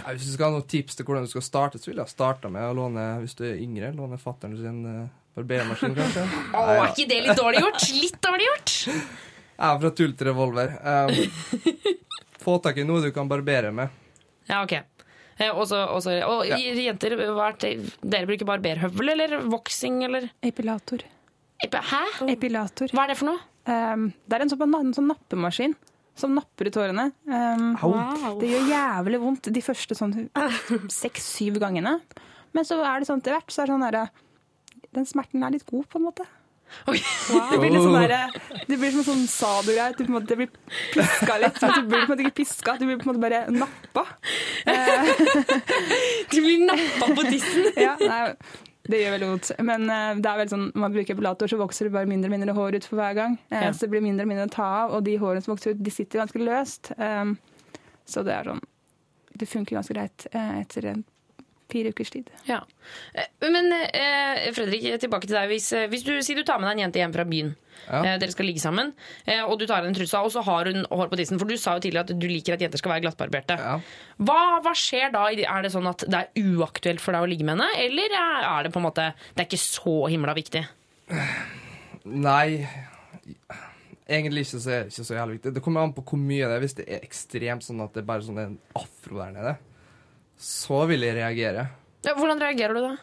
ja, 0.02 0.14
hvis 0.16 0.28
du 0.28 0.34
skal 0.34 0.50
ha 0.50 0.58
noen 0.58 0.68
tips 0.70 0.98
til 0.98 1.08
hvordan 1.08 1.26
du 1.28 1.32
skal 1.32 1.46
starte, 1.46 1.82
så 1.82 1.92
vil 1.92 2.02
jeg 2.02 2.12
starte 2.12 2.52
med 2.52 2.66
å 2.68 2.78
låne 2.78 3.08
hvis 3.22 3.36
du 3.38 3.44
er 3.48 3.60
yngre, 3.62 3.92
låne 3.98 4.20
fatter'n 4.22 4.56
sin 4.58 4.80
uh, 4.86 5.10
barbermaskin, 5.38 5.96
kanskje. 5.98 6.26
Å, 6.58 6.64
er 6.76 6.88
ikke 6.90 7.10
det 7.12 7.20
litt 7.28 7.40
dårlig 7.40 7.62
gjort? 7.64 7.86
Litt 7.98 8.18
dårlig 8.26 8.48
gjort? 8.50 8.78
Ja, 9.62 9.74
fra 9.84 9.92
tull 9.98 10.16
til 10.18 10.32
revolver. 10.32 10.74
Um, 10.82 11.78
få 12.46 12.58
tak 12.66 12.82
i 12.82 12.88
noe 12.88 13.04
du 13.06 13.12
kan 13.16 13.30
barbere 13.30 13.74
med. 13.76 13.94
Ja, 14.50 14.64
ok. 14.64 14.80
Også, 15.42 15.78
og, 15.90 16.02
så, 16.06 16.18
og, 16.28 16.44
ja. 16.46 16.58
jenter, 16.60 17.16
hva 17.18 17.48
er 17.50 17.56
det? 17.64 17.72
dere 18.04 18.28
bruker 18.30 18.46
barberhøvel 18.46 19.14
eller 19.16 19.40
voksing 19.50 20.04
eller 20.06 20.28
Epilator. 20.46 21.02
Hæ? 21.62 22.02
Epilator. 22.30 22.92
Hva 22.94 23.08
er 23.08 23.14
det 23.14 23.22
for 23.22 23.32
noe? 23.32 23.42
Um, 23.70 24.10
det 24.26 24.38
er 24.38 24.44
en 24.46 24.52
sånn, 24.52 24.76
en 24.78 24.94
sånn 24.98 25.10
nappemaskin 25.10 25.74
som 26.18 26.34
napper 26.36 26.68
ut 26.70 26.76
hårene. 26.82 27.08
Um, 27.26 27.72
Wow. 27.82 28.36
Det 28.42 28.50
gjør 28.52 28.68
jævlig 28.72 29.22
vondt 29.22 29.50
de 29.54 29.62
første 29.64 29.96
sånn 29.98 30.14
seks-syv 30.92 31.58
gangene. 31.64 32.00
Men 32.54 32.68
så 32.68 32.82
er 32.84 33.00
det 33.00 33.08
sånn 33.10 33.22
etter 33.24 33.38
hvert 33.38 33.52
så 33.54 33.64
er 33.64 33.70
det 33.70 33.76
sånn 33.78 33.88
derre 33.88 34.06
Den 34.92 35.06
smerten 35.08 35.44
er 35.48 35.54
litt 35.56 35.66
god, 35.70 35.86
på 35.88 36.02
en 36.02 36.08
måte. 36.10 36.26
Det 37.52 37.58
blir 37.60 37.72
litt 37.72 37.84
sånn 37.84 37.96
der, 38.00 38.32
Det 38.68 38.78
blir 38.80 38.92
som 38.92 39.02
en 39.02 39.08
sånn 39.08 39.24
sadogreie. 39.32 39.96
Du 39.96 40.04
på 40.04 40.10
en 40.10 40.18
måte 40.18 40.38
blir 40.40 40.52
piska 40.94 41.38
litt, 41.42 41.60
men 41.62 41.74
så 41.76 41.82
blir 41.84 42.04
på 42.04 42.04
en 42.04 42.12
måte 42.12 42.26
ikke 42.26 42.38
piska. 42.42 42.76
Du 42.80 42.86
blir 42.88 43.00
på 43.00 43.08
en 43.08 43.12
måte 43.12 43.24
bare 43.24 43.42
nappa. 43.56 44.06
Du 46.32 46.38
blir 46.40 46.66
nappa 46.68 47.10
på 47.16 47.24
tissen! 47.28 47.72
ja, 47.76 47.96
nei, 48.00 48.36
det 48.92 49.00
gjør 49.02 49.14
veldig 49.16 49.30
vondt. 49.32 49.52
Men 49.68 49.86
eh, 49.90 50.20
det 50.22 50.30
er 50.32 50.40
vel 50.42 50.50
sånn, 50.52 50.66
når 50.74 50.84
man 50.86 50.94
bruker 50.96 51.16
epilator, 51.16 51.52
så 51.52 51.60
vokser 51.60 51.88
det 51.88 51.94
bare 51.96 52.10
mindre 52.10 52.30
og 52.30 52.36
mindre 52.36 52.56
hår 52.58 52.78
ut 52.80 52.88
for 52.90 53.00
hver 53.02 53.16
gang. 53.18 53.38
Eh, 53.50 53.64
Ja. 53.68 53.72
Så 53.74 53.86
det 53.88 53.92
blir 53.96 54.04
mindre 54.06 54.28
og 54.28 54.32
mindre 54.34 54.50
å 54.50 54.54
ta 54.54 54.68
av, 54.84 54.96
og 54.98 55.04
de 55.08 55.18
hårene 55.22 55.44
som 55.46 55.54
vokser 55.56 55.74
ut, 55.76 55.82
de 55.84 55.94
sitter 55.94 56.22
ganske 56.24 56.42
løst. 56.44 56.92
Um, 56.98 57.38
så 58.06 58.24
det 58.28 58.34
er 58.36 58.50
sånn 58.52 58.62
Det 59.38 59.48
funker 59.48 59.78
ganske 59.78 59.94
greit 59.96 60.28
eh, 60.36 60.60
etter 60.62 60.86
en 60.92 61.04
fire 61.72 61.92
ukers 61.96 62.12
tid. 62.14 62.30
Ja. 62.48 62.60
Eh, 63.16 63.28
Men 63.50 63.72
eh, 63.74 64.52
Fredrik, 64.56 64.86
tilbake 65.02 65.28
til 65.30 65.38
deg. 65.40 65.50
Hvis, 65.52 65.72
eh, 65.74 65.88
hvis 65.92 66.04
du 66.08 66.14
sier 66.22 66.38
du 66.40 66.44
tar 66.48 66.60
med 66.62 66.70
deg 66.70 66.78
en 66.78 66.84
jente 66.86 67.02
hjem 67.02 67.14
fra 67.16 67.26
byen, 67.26 67.54
Ja. 67.88 68.04
eh, 68.06 68.18
dere 68.22 68.32
skal 68.36 68.46
ligge 68.46 68.62
sammen, 68.62 68.92
eh, 69.26 69.42
og 69.42 69.58
du 69.58 69.66
tar 69.66 69.80
av 69.82 69.88
en 69.90 69.96
trusa, 69.98 70.20
og 70.22 70.30
så 70.32 70.44
har 70.46 70.66
hun 70.70 70.86
hår 70.92 71.10
på 71.10 71.18
tissen, 71.18 71.40
for 71.42 71.50
du 71.50 71.56
sa 71.58 71.74
jo 71.80 71.82
tidligere 71.88 72.06
at 72.12 72.20
du 72.20 72.28
liker 72.30 72.54
at 72.54 72.62
jenter 72.62 72.78
skal 72.78 72.92
være 72.94 73.06
glattbarberte. 73.08 73.58
Hva, 74.22 74.40
hva 74.62 74.74
skjer 74.78 75.12
da? 75.16 75.26
Er 75.32 75.62
det 75.66 75.72
sånn 75.74 75.90
at 75.90 76.06
det 76.06 76.20
er 76.22 76.44
uaktuelt 76.54 77.02
for 77.02 77.12
deg 77.18 77.26
å 77.26 77.30
ligge 77.32 77.44
med 77.48 77.58
henne, 77.58 77.72
eller 77.82 78.14
er 78.14 78.64
det 78.68 78.72
på 78.76 78.78
en 78.84 78.86
måte 78.86 79.14
Det 79.34 79.42
er 79.42 79.50
ikke 79.50 79.64
så 79.66 79.96
himla 80.14 80.36
viktig? 80.38 80.62
Nei, 82.06 82.68
egentlig 84.10 84.46
ikke 84.46 84.60
så 84.62 84.78
ikke 84.88 85.06
så 85.08 85.16
jævlig 85.18 85.38
viktig. 85.40 85.54
Det 85.56 85.64
kommer 85.64 85.84
an 85.86 85.94
på 85.96 86.04
hvor 86.06 86.20
mye 86.22 86.48
det 86.50 86.56
er. 86.58 86.64
Hvis 86.64 86.78
det 86.80 86.86
er 86.88 87.04
ekstremt 87.06 87.66
sånn 87.66 87.82
at 87.84 87.94
det 87.96 88.02
er 88.04 88.08
bare 88.10 88.26
sånn 88.26 88.40
en 88.42 88.56
afro 88.78 89.20
der 89.22 89.34
nede, 89.36 89.54
så 90.42 90.82
vil 90.90 91.06
jeg 91.06 91.16
reagere. 91.20 91.68
Ja, 92.06 92.16
hvordan 92.18 92.42
reagerer 92.42 92.74
du 92.78 92.82
da? 92.82 92.96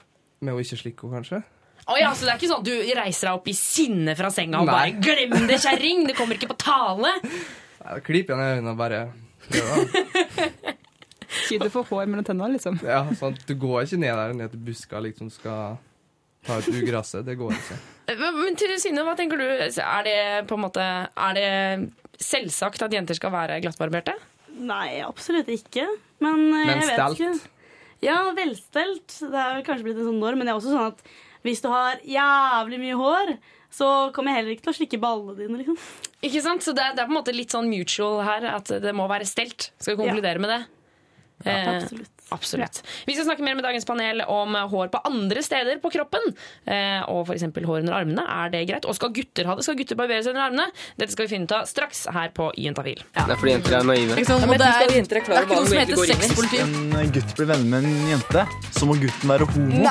Med 0.42 0.57
å 0.57 0.62
ikke 0.62 0.79
slikke 0.81 1.07
henne, 1.07 1.20
kanskje. 1.22 1.42
Å 1.88 1.96
ja, 1.96 2.11
så 2.12 2.27
Det 2.27 2.33
er 2.35 2.40
ikke 2.40 2.51
sånn 2.51 2.61
at 2.61 2.68
du 2.68 2.94
reiser 2.98 3.31
deg 3.31 3.38
opp 3.38 3.46
i 3.48 3.55
sinne 3.57 4.14
fra 4.18 4.29
senga 4.35 4.61
og 4.61 4.68
Nei. 4.68 4.74
bare 4.74 4.90
'glem 5.01 5.46
det, 5.48 5.57
kjerring'! 5.62 6.07
Det 6.11 6.16
kommer 6.18 6.37
ikke 6.37 6.51
på 6.51 6.59
tale! 6.61 7.14
Nei, 7.22 7.94
Da 7.94 8.01
klyper 8.05 8.35
jeg 8.35 8.38
ned 8.42 8.59
øynene 8.59 8.74
og 8.74 8.77
bare 8.77 9.01
prøver. 9.48 9.87
da. 9.88 10.74
Kjipt 11.48 11.77
å 11.77 11.85
hår 11.88 12.09
mellom 12.09 12.24
tennene, 12.24 12.57
liksom. 12.57 12.79
Ja, 12.85 13.03
sånn, 13.16 13.37
du 13.46 13.55
går 13.55 13.85
ikke 13.87 14.01
ned 14.01 14.16
der 14.16 14.35
ned 14.37 14.51
til 14.53 14.61
buska 14.64 15.01
liksom 15.05 15.31
skal 15.33 15.79
ta 16.44 16.59
ut 16.59 16.68
ugresset. 16.72 17.24
Det 17.24 17.37
går 17.38 17.53
ikke. 17.57 17.79
Men 18.18 18.38
men 18.40 18.57
til 18.57 18.72
Synne, 18.81 19.05
hva 19.05 19.14
tenker 19.16 19.40
du? 19.40 19.44
Er 19.44 20.05
det 20.07 20.18
på 20.48 20.57
en 20.57 20.62
måte 20.64 20.81
Er 20.81 21.35
det 21.37 21.90
selvsagt 22.20 22.83
at 22.83 22.92
jenter 22.92 23.14
skal 23.14 23.33
være 23.35 23.61
glattbarberte? 23.61 24.14
Nei, 24.59 25.01
absolutt 25.07 25.49
ikke. 25.53 25.87
Men, 26.21 26.49
eh, 26.53 26.66
Men 26.66 26.81
jeg 26.81 26.88
vet 26.88 26.99
stelt? 26.99 27.18
ikke. 27.18 27.55
Ja, 28.03 28.18
velstelt. 28.35 29.07
Det 29.21 29.35
er 29.38 29.55
vel 29.57 29.64
kanskje 29.66 29.87
blitt 29.87 29.99
en 29.99 30.11
sånn 30.12 30.21
norm, 30.23 30.38
men 30.38 30.47
det 30.47 30.53
er 30.55 30.59
også 30.61 30.75
sånn 30.75 30.92
at 30.92 31.03
hvis 31.47 31.62
du 31.62 31.68
har 31.71 31.99
jævlig 32.07 32.79
mye 32.83 32.99
hår, 32.99 33.33
så 33.71 33.88
kommer 34.14 34.33
jeg 34.33 34.40
heller 34.40 34.55
ikke 34.57 34.66
til 34.66 34.73
å 34.73 34.79
slikke 34.79 35.01
ballene 35.03 35.37
dine, 35.38 35.59
liksom. 35.61 35.79
Ikke 36.25 36.42
sant? 36.42 36.64
Så 36.64 36.75
det 36.75 36.83
er, 36.83 36.94
det 36.97 37.03
er 37.03 37.09
på 37.09 37.14
en 37.14 37.18
måte 37.21 37.35
litt 37.35 37.55
sånn 37.55 37.68
mutual 37.71 38.23
her, 38.27 38.47
at 38.57 38.71
det 38.83 38.94
må 38.97 39.07
være 39.11 39.27
stelt. 39.29 39.71
Skal 39.79 39.97
vi 39.97 40.03
konkludere 40.03 40.42
med 40.42 40.51
det? 40.55 40.61
Eh, 41.44 41.77
absolutt. 41.77 42.11
absolutt. 42.35 42.81
Vi 43.07 43.14
skal 43.14 43.29
snakke 43.29 43.44
mer 43.46 43.55
med 43.55 43.64
dagens 43.66 43.87
panel 43.87 44.22
om 44.27 44.57
eh, 44.59 44.66
hår 44.72 44.90
på 44.90 45.01
andre 45.07 45.42
steder 45.44 45.79
på 45.83 45.90
kroppen. 45.94 46.24
Eh, 46.66 47.03
og 47.11 47.29
f.eks. 47.29 47.46
hår 47.55 47.83
under 47.85 47.94
armene. 48.01 48.24
Er 48.27 48.51
det 48.55 48.64
greit? 48.70 48.88
Og 48.88 48.96
skal 48.98 49.12
gutter 49.14 49.46
ha 49.46 49.55
det? 49.59 49.66
Skal 49.66 49.79
gutter 49.79 49.98
barbere 49.98 50.24
seg 50.27 50.35
under 50.35 50.48
armene? 50.48 50.66
Dette 50.98 51.14
skal 51.14 51.29
vi 51.29 51.35
finne 51.37 51.46
ut 51.48 51.55
av 51.61 51.68
straks 51.70 52.07
her 52.14 52.33
på 52.35 52.51
Juntafil. 52.59 53.05
Det 53.14 53.24
er 53.24 53.38
fordi 53.38 53.55
jenter 53.55 53.79
er 53.79 53.88
naive. 53.88 54.18
Sant? 54.29 54.48
Det 54.48 54.59
er, 54.59 54.90
det 54.90 55.14
er 55.14 55.22
ikke 55.22 55.61
noe 55.61 55.68
som 55.70 55.79
heter 55.79 56.03
sexpoliti. 56.12 56.62
En 56.98 57.14
gutt 57.14 57.37
blir 57.38 57.51
venner 57.53 57.68
med 57.70 57.87
en 57.87 58.12
jente, 58.16 58.46
så 58.74 58.88
må 58.88 58.98
gutten 58.98 59.31
være 59.31 59.48
homo. 59.55 59.85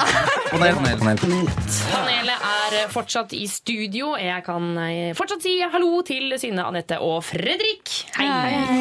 Panel, 0.51 0.75
panel, 0.81 0.99
panel. 1.01 1.49
Panelet 1.91 2.36
er 2.67 2.89
fortsatt 2.91 3.33
i 3.37 3.45
studio. 3.49 4.11
Jeg 4.19 4.43
kan 4.45 4.71
eh, 4.81 5.13
fortsatt 5.17 5.45
si 5.45 5.55
hallo 5.61 6.01
til 6.07 6.33
Synne, 6.39 6.65
Anette 6.67 6.99
og 7.03 7.21
Fredrik. 7.27 7.91
Hei. 8.17 8.27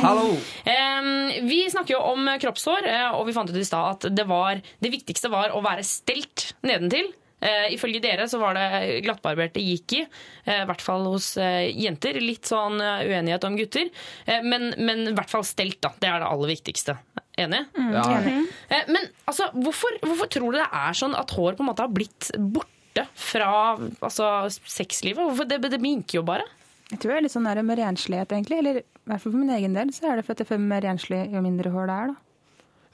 Hallo. 0.02 0.32
Em, 0.66 1.10
vi 1.46 1.62
snakker 1.70 1.96
jo 1.96 2.00
om 2.14 2.30
kroppshår, 2.42 2.88
eh, 2.90 3.06
og 3.14 3.26
vi 3.28 3.36
fant 3.36 3.52
ut 3.52 3.60
i 3.60 3.66
stad 3.66 3.96
at 3.96 4.08
det, 4.16 4.26
var, 4.28 4.62
det 4.82 4.92
viktigste 4.92 5.30
var 5.32 5.54
å 5.54 5.62
være 5.64 5.86
stelt 5.86 6.52
nedentil. 6.66 7.12
Uh, 7.36 7.66
ifølge 7.68 8.00
dere 8.00 8.24
så 8.32 8.38
var 8.40 8.56
det 8.56 9.02
glattbarberte 9.04 9.60
gikk 9.60 9.92
i, 9.92 9.98
uh, 10.46 10.62
i 10.62 10.68
hvert 10.70 10.80
fall 10.80 11.04
hos 11.04 11.34
uh, 11.36 11.66
jenter. 11.68 12.16
Litt 12.24 12.48
sånn 12.48 12.80
uenighet 12.80 13.44
om 13.44 13.58
gutter, 13.60 13.90
men, 14.40 14.70
men 14.80 15.04
i 15.10 15.12
hvert 15.12 15.30
fall 15.30 15.44
stelt, 15.44 15.76
da. 15.84 15.92
Det 16.00 16.08
er 16.08 16.24
det 16.24 16.30
aller 16.32 16.54
viktigste. 16.54 16.96
Enig? 17.36 17.66
Ja. 17.76 18.04
enig. 18.16 18.46
Eh, 18.68 18.88
men 18.88 19.10
altså, 19.28 19.50
hvorfor, 19.52 19.98
hvorfor 20.00 20.30
tror 20.32 20.54
du 20.54 20.58
det 20.58 20.70
er 20.72 20.96
sånn 20.96 21.16
at 21.18 21.34
hår 21.36 21.58
på 21.58 21.64
en 21.64 21.68
måte 21.68 21.84
har 21.84 21.92
blitt 21.92 22.30
borte 22.38 22.72
fra 23.14 23.50
altså, 23.76 24.28
sexlivet? 24.64 25.22
Hvorfor, 25.22 25.48
det, 25.48 25.60
det 25.72 25.80
minker 25.82 26.20
jo 26.20 26.26
bare. 26.26 26.46
Jeg 26.90 27.00
tror 27.02 27.12
det 27.12 27.18
er 27.18 27.26
litt 27.26 27.34
sånn 27.34 27.48
med 27.66 27.78
renslighet, 27.80 28.32
egentlig. 28.32 28.60
Eller 28.62 28.78
i 28.82 28.84
hvert 29.10 29.22
fall 29.22 29.32
for 29.32 29.40
min 29.42 29.54
egen 29.56 29.74
del 29.74 29.90
så 29.94 30.12
er 30.12 30.20
det 30.20 30.26
fordi 30.28 30.44
jeg 30.44 30.50
føler 30.52 30.64
meg 30.64 30.72
mer 30.76 30.86
renslig 30.90 31.20
jo 31.34 31.42
mindre 31.44 31.74
hår 31.74 31.90
det 31.90 31.98
er. 31.98 32.12
da. 32.12 32.22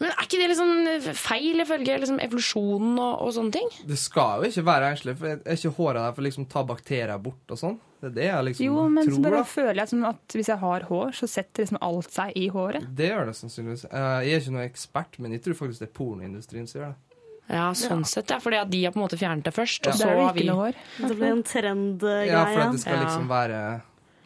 Men 0.02 0.10
er 0.10 0.24
ikke 0.24 0.38
det 0.40 0.46
litt 0.50 0.58
sånn 0.58 1.14
feil 1.14 1.62
ifølge 1.62 1.96
liksom 2.02 2.18
evolusjonen 2.24 2.96
og, 2.98 3.20
og 3.22 3.34
sånne 3.36 3.54
ting? 3.54 3.68
Det 3.86 3.98
skal 4.00 4.42
jo 4.42 4.50
ikke 4.50 4.64
være 4.66 4.88
renslig. 4.88 5.14
for 5.20 5.30
er 5.36 5.58
ikke 5.60 5.74
håret 5.76 6.00
der 6.00 6.16
for 6.16 6.24
å 6.24 6.26
liksom 6.26 6.46
ta 6.50 6.64
bakterier 6.66 7.20
bort 7.22 7.54
og 7.54 7.60
sånn? 7.60 7.76
Det 8.02 8.08
er 8.08 8.16
det 8.16 8.24
jeg 8.26 8.46
liksom 8.48 8.66
Jo, 8.66 8.86
men 8.90 9.06
så 9.06 9.20
bare 9.22 9.44
da. 9.44 9.46
føler 9.46 9.78
jeg 9.84 9.90
som 9.92 10.02
at 10.08 10.34
hvis 10.34 10.50
jeg 10.50 10.58
har 10.64 10.88
hår, 10.88 11.14
så 11.14 11.28
setter 11.30 11.62
liksom 11.62 11.78
alt 11.86 12.10
seg 12.10 12.34
i 12.40 12.48
håret. 12.50 12.88
Det 12.98 13.12
gjør 13.12 13.30
det 13.30 13.36
sannsynligvis. 13.38 13.84
Eh, 13.92 14.18
Jeg 14.26 14.34
er 14.34 14.42
ikke 14.42 14.54
noen 14.56 14.66
ekspert, 14.66 15.18
men 15.22 15.36
jeg 15.36 15.44
tror 15.44 15.58
faktisk 15.60 15.84
det 15.84 15.88
er 15.92 15.94
pornoindustrien 16.00 16.66
som 16.66 16.80
gjør 16.80 16.90
det. 16.96 17.11
Ja, 17.52 17.68
sånn 17.76 18.04
sett, 18.08 18.30
ja. 18.32 18.38
Fordi 18.40 18.56
at 18.62 18.70
de 18.72 18.82
har 18.86 18.92
på 18.94 19.00
en 19.00 19.04
måte 19.04 19.18
fjernet 19.20 19.44
det 19.44 19.52
først, 19.54 19.84
Ja. 19.86 19.92
og 19.92 19.98
Det 19.98 20.02
så 20.06 20.10
er 20.10 20.20
har 20.24 20.32
vi 20.34 20.44
noe 20.48 20.56
hår. 20.66 20.74
Det 21.08 21.16
blir 21.18 21.32
en 21.36 21.42
trendgreie. 21.44 22.26
Ja, 22.32 22.44
for 22.48 22.60
at 22.66 22.72
det 22.72 22.80
skal 22.80 23.02
liksom 23.04 23.26
være 23.28 23.58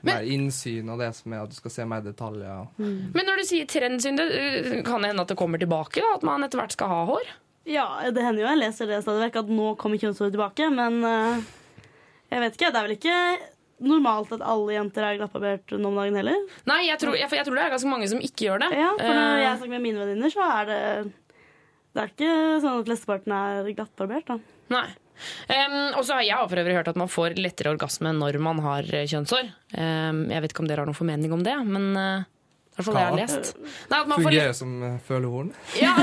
mer 0.07 0.23
innsyn, 0.23 0.89
og 0.93 1.01
det 1.03 1.09
som 1.17 1.33
er 1.35 1.43
at 1.43 1.51
du 1.51 1.57
skal 1.57 1.71
se 1.75 1.85
mer 1.91 2.01
detaljer. 2.05 2.69
Men 2.79 3.27
når 3.27 3.43
du 3.43 3.45
sier 3.49 3.67
trendsyn, 3.67 4.21
øh, 4.23 4.85
kan 4.87 5.03
det 5.03 5.11
hende 5.11 5.21
at 5.27 5.29
det 5.29 5.37
kommer 5.37 5.59
tilbake? 5.59 5.99
da, 6.01 6.15
At 6.15 6.23
man 6.23 6.45
etter 6.47 6.59
hvert 6.61 6.73
skal 6.73 6.89
ha 6.89 7.05
hår? 7.07 7.27
Ja, 7.67 7.87
det 8.15 8.23
hender 8.23 8.45
jo 8.45 8.49
jeg 8.55 8.59
leser 8.63 8.87
det 8.87 9.03
stadig 9.03 9.27
vekk, 9.33 9.37
at 9.43 9.49
nå 9.51 9.73
kommer 9.77 9.99
kjønnshåret 9.99 10.31
tilbake, 10.37 10.71
men 10.71 11.03
eh, 11.03 11.41
jeg 12.31 12.41
vet 12.45 12.55
ikke. 12.55 12.71
Det 12.71 12.79
er 12.79 12.87
vel 12.87 12.97
ikke 12.97 13.19
normalt 13.83 14.31
at 14.33 14.41
alle 14.47 14.73
jenter 14.73 15.03
er 15.05 15.19
glattbarbert 15.19 15.75
nå 15.77 15.89
om 15.91 15.97
dagen 15.99 16.15
heller? 16.17 16.39
Nei, 16.65 16.87
jeg 16.87 16.99
tror, 17.03 17.17
jeg, 17.19 17.29
jeg 17.29 17.45
tror 17.45 17.55
det 17.59 17.65
er 17.67 17.75
ganske 17.75 17.91
mange 17.91 18.09
som 18.09 18.23
ikke 18.23 18.47
gjør 18.47 18.63
det. 18.63 18.71
Ja, 18.79 18.93
for 18.97 19.13
når 19.19 19.35
Eh, 19.35 19.43
jeg 19.43 19.59
snakker 19.59 19.75
med 19.75 19.83
mine 19.83 19.99
venninner, 20.07 20.31
så 20.33 20.47
er 20.47 20.65
det 20.71 21.13
Det 21.97 22.03
er 22.03 22.13
ikke 22.13 22.31
sånn 22.61 22.81
at 22.83 22.89
flesteparten 22.91 23.33
er 23.33 23.69
glattbarbert, 23.73 24.29
da. 24.29 24.37
Nei. 24.75 24.87
Um, 25.49 25.77
og 25.97 26.03
så 26.05 26.19
har 26.19 26.27
jeg 26.27 26.49
for 26.51 26.61
øvrig 26.61 26.75
hørt 26.77 26.91
at 26.93 26.99
man 27.01 27.09
får 27.09 27.39
lettere 27.41 27.73
orgasme 27.73 28.11
når 28.13 28.37
man 28.45 28.61
har 28.61 28.85
kjønnshår. 28.85 29.49
Um, 29.73 30.27
jeg 30.29 30.45
vet 30.45 30.53
ikke 30.53 30.65
om 30.67 30.69
dere 30.69 30.85
har 30.85 30.91
noen 30.91 30.99
formening 30.99 31.33
om 31.33 31.45
det, 31.47 31.55
men 31.65 31.87
eh, 31.97 32.27
hvert 32.77 32.89
fall 32.89 32.97
det 32.97 33.05
jeg 33.05 33.13
har 33.13 33.21
lest. 33.23 33.53
Nei, 33.91 34.01
at 34.01 34.11
man 34.11 34.17
får 34.21 34.27
Fungerer 34.27 34.57
som 34.57 34.75
uh, 34.83 34.97
følehorn. 35.07 35.53
Ja, 35.87 35.95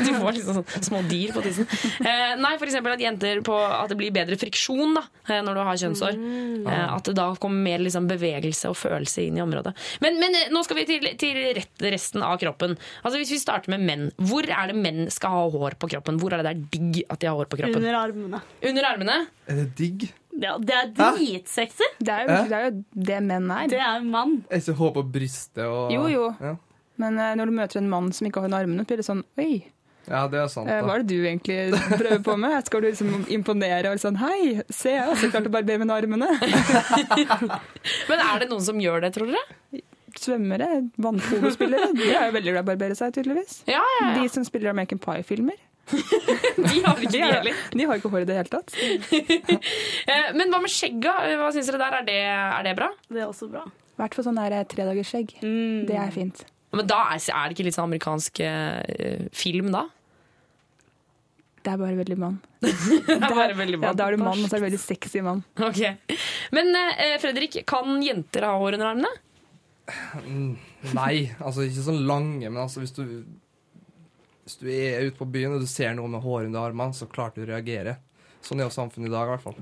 du 0.00 0.12
får 0.18 0.36
liksom 0.36 0.60
sånn 0.60 0.88
små 0.90 1.02
dyr 1.08 1.32
på 1.34 1.42
tissen. 1.44 1.68
Eh, 2.04 2.34
nei, 2.40 2.54
eksempel 2.74 2.94
at 2.96 3.02
jenter 3.02 3.40
på 3.44 3.54
At 3.54 3.92
det 3.92 3.98
blir 3.98 4.14
bedre 4.14 4.38
friksjon 4.40 4.96
da, 4.98 5.04
eh, 5.28 5.40
når 5.44 5.58
du 5.58 5.62
har 5.68 5.80
kjønnshår. 5.82 6.18
Eh, 6.64 6.86
at 6.96 7.08
det 7.08 7.16
da 7.18 7.28
kommer 7.40 7.62
mer 7.68 7.84
liksom, 7.84 8.08
bevegelse 8.10 8.72
og 8.72 8.78
følelse 8.78 9.26
inn 9.28 9.38
i 9.38 9.44
området. 9.44 9.74
Men, 10.04 10.18
men 10.22 10.34
eh, 10.38 10.50
nå 10.54 10.64
skal 10.66 10.80
vi 10.80 10.86
til, 10.88 11.08
til 11.20 11.38
rett, 11.58 11.86
resten 11.94 12.24
av 12.26 12.38
kroppen. 12.42 12.76
Altså 13.02 13.20
Hvis 13.20 13.34
vi 13.36 13.40
starter 13.42 13.74
med 13.74 13.86
menn. 13.86 14.10
Hvor 14.18 14.46
er 14.48 14.72
det 14.72 14.78
menn 14.78 15.06
skal 15.14 15.34
ha 15.34 15.46
hår 15.54 15.78
på 15.80 15.90
kroppen? 15.94 16.18
Hvor 16.22 16.34
er 16.34 16.42
det 16.42 16.50
det 16.50 16.54
er 16.54 16.66
digg 16.74 17.00
at 17.08 17.22
de 17.22 17.30
har 17.30 17.38
hår 17.38 17.50
på 17.50 17.60
kroppen? 17.62 17.80
Under 17.80 18.00
armene. 18.00 18.42
Under 18.70 18.90
armene? 18.90 19.18
Er 19.50 19.62
det 19.62 19.70
digg? 19.78 20.10
Ja, 20.42 20.56
det 20.58 20.74
er 20.74 20.88
dritsexy. 20.96 21.86
Det 22.00 22.10
er, 22.10 22.24
jo, 22.26 22.38
det 22.50 22.58
er 22.58 22.64
jo 22.66 23.04
det 23.10 23.20
menn 23.22 23.50
er. 23.54 23.68
Det 23.70 23.80
er 23.80 24.02
mann. 24.06 24.40
Jeg 24.50 24.64
ikke 24.64 24.78
hår 24.80 24.94
på 24.96 25.04
brystet 25.14 25.64
og 25.66 25.92
Jo, 25.94 26.08
jo. 26.10 26.24
Ja, 26.42 26.56
Men 27.02 27.20
uh, 27.20 27.30
når 27.38 27.50
du 27.50 27.54
møter 27.60 27.80
en 27.82 27.90
mann 27.90 28.10
som 28.14 28.26
ikke 28.28 28.42
har 28.44 28.58
armene, 28.58 28.86
blir 28.88 29.00
det 29.00 29.06
sånn 29.06 29.22
Oi, 29.40 29.62
ja 30.04 30.26
det 30.28 30.36
er 30.36 30.50
sant. 30.52 30.68
eh, 30.68 30.82
hva 30.84 30.98
er 30.98 31.04
det 31.04 31.16
du 31.16 31.24
egentlig 31.24 31.78
prøver 31.96 32.20
på 32.26 32.36
med? 32.36 32.58
Skal 32.66 32.82
du 32.84 32.88
liksom 32.90 33.24
imponere 33.32 33.92
og 33.94 34.02
sånn 34.02 34.18
Hei, 34.20 34.60
se, 34.68 34.92
jeg 34.92 35.00
har 35.00 35.12
også 35.14 35.30
klart 35.32 35.48
å 35.48 35.52
barbere 35.54 35.80
med 35.80 35.94
armene. 35.94 36.28
Men 38.10 38.24
er 38.26 38.42
det 38.42 38.50
noen 38.50 38.64
som 38.66 38.80
gjør 38.82 39.06
det, 39.06 39.14
tror 39.16 39.32
dere? 39.32 39.82
Svømmere, 40.14 40.68
vannpolospillere, 41.02 41.88
de 41.96 42.10
er 42.12 42.28
jo 42.28 42.34
veldig 42.36 42.52
glad 42.52 42.60
i 42.60 42.62
å 42.62 42.68
barbere 42.68 42.98
seg, 42.98 43.16
tydeligvis. 43.16 43.62
Ja, 43.66 43.80
ja, 43.80 44.02
ja. 44.04 44.10
De 44.20 44.28
som 44.30 44.44
spiller 44.46 44.70
American 44.70 45.00
Pie-filmer. 45.02 45.56
De 46.64 46.80
har 46.84 46.96
ikke 47.00 47.10
De, 47.12 47.20
er- 47.20 47.34
heller. 47.38 47.58
de 47.74 47.86
har 47.88 47.98
ikke 48.00 48.10
hår 48.12 48.24
i 48.24 48.28
det 48.30 48.36
hele 48.38 48.52
tatt. 48.52 48.74
Eh, 50.14 50.30
Men 50.36 50.50
hva 50.52 50.60
med 50.64 50.72
skjegga? 50.72 51.12
Hva 51.40 51.50
syns 51.54 51.68
dere 51.70 51.80
der? 51.80 51.98
Er 52.00 52.06
det, 52.08 52.18
er 52.28 52.66
det 52.66 52.74
bra? 52.78 52.90
Det 53.08 53.22
er 53.22 53.28
også 53.28 53.48
bra. 53.52 53.64
I 53.94 53.98
hvert 54.02 54.16
fall 54.16 54.26
sånn 54.26 54.40
tredagersskjegg. 54.72 55.36
Mm. 55.44 55.84
Det 55.88 55.96
er 56.00 56.10
fint. 56.14 56.44
Men 56.74 56.88
da 56.90 56.98
er, 57.14 57.20
er 57.22 57.44
det 57.50 57.54
ikke 57.56 57.66
litt 57.68 57.76
sånn 57.76 57.86
amerikansk 57.88 58.40
uh, 58.42 59.28
film, 59.36 59.68
da? 59.74 59.84
Det 61.64 61.72
er 61.72 61.78
bare 61.80 61.96
veldig 61.96 62.16
mann. 62.20 62.40
Det 62.64 63.14
er 63.14 63.22
bare 63.30 63.54
veldig 63.56 63.78
mann. 63.78 63.86
Ja, 63.88 63.94
da 63.96 64.08
er 64.10 64.16
du 64.18 64.24
mann, 64.24 64.42
og 64.42 64.50
så 64.50 64.58
er 64.58 64.64
du 64.64 64.66
veldig 64.66 64.80
sexy 64.82 65.22
mann. 65.24 65.44
Ok. 65.62 65.80
Men 66.56 66.74
uh, 66.76 67.14
Fredrik, 67.22 67.60
kan 67.70 68.02
jenter 68.04 68.44
ha 68.48 68.56
hår 68.60 68.76
under 68.80 68.90
armene? 68.90 69.12
Mm, 70.24 70.52
Nei, 70.96 71.28
altså 71.44 71.64
ikke 71.68 71.84
sånn 71.86 72.02
lange, 72.08 72.48
men 72.50 72.60
altså 72.64 72.82
hvis 72.82 72.92
du 72.96 73.04
Hvis 74.44 74.58
du 74.60 74.66
er 74.68 75.06
ute 75.08 75.18
på 75.18 75.28
byen 75.28 75.56
og 75.56 75.64
du 75.64 75.68
ser 75.70 75.94
noe 75.96 76.10
med 76.12 76.22
hår 76.24 76.48
under 76.50 76.68
armene, 76.68 76.96
så 76.96 77.08
klart 77.10 77.38
du 77.38 77.46
reagerer. 77.48 77.96
Sånn 78.44 78.60
er 78.60 78.68
jo 78.68 78.74
samfunnet 78.74 79.08
i 79.08 79.14
dag, 79.14 79.24
i 79.24 79.32
hvert 79.32 79.44
fall. 79.44 79.56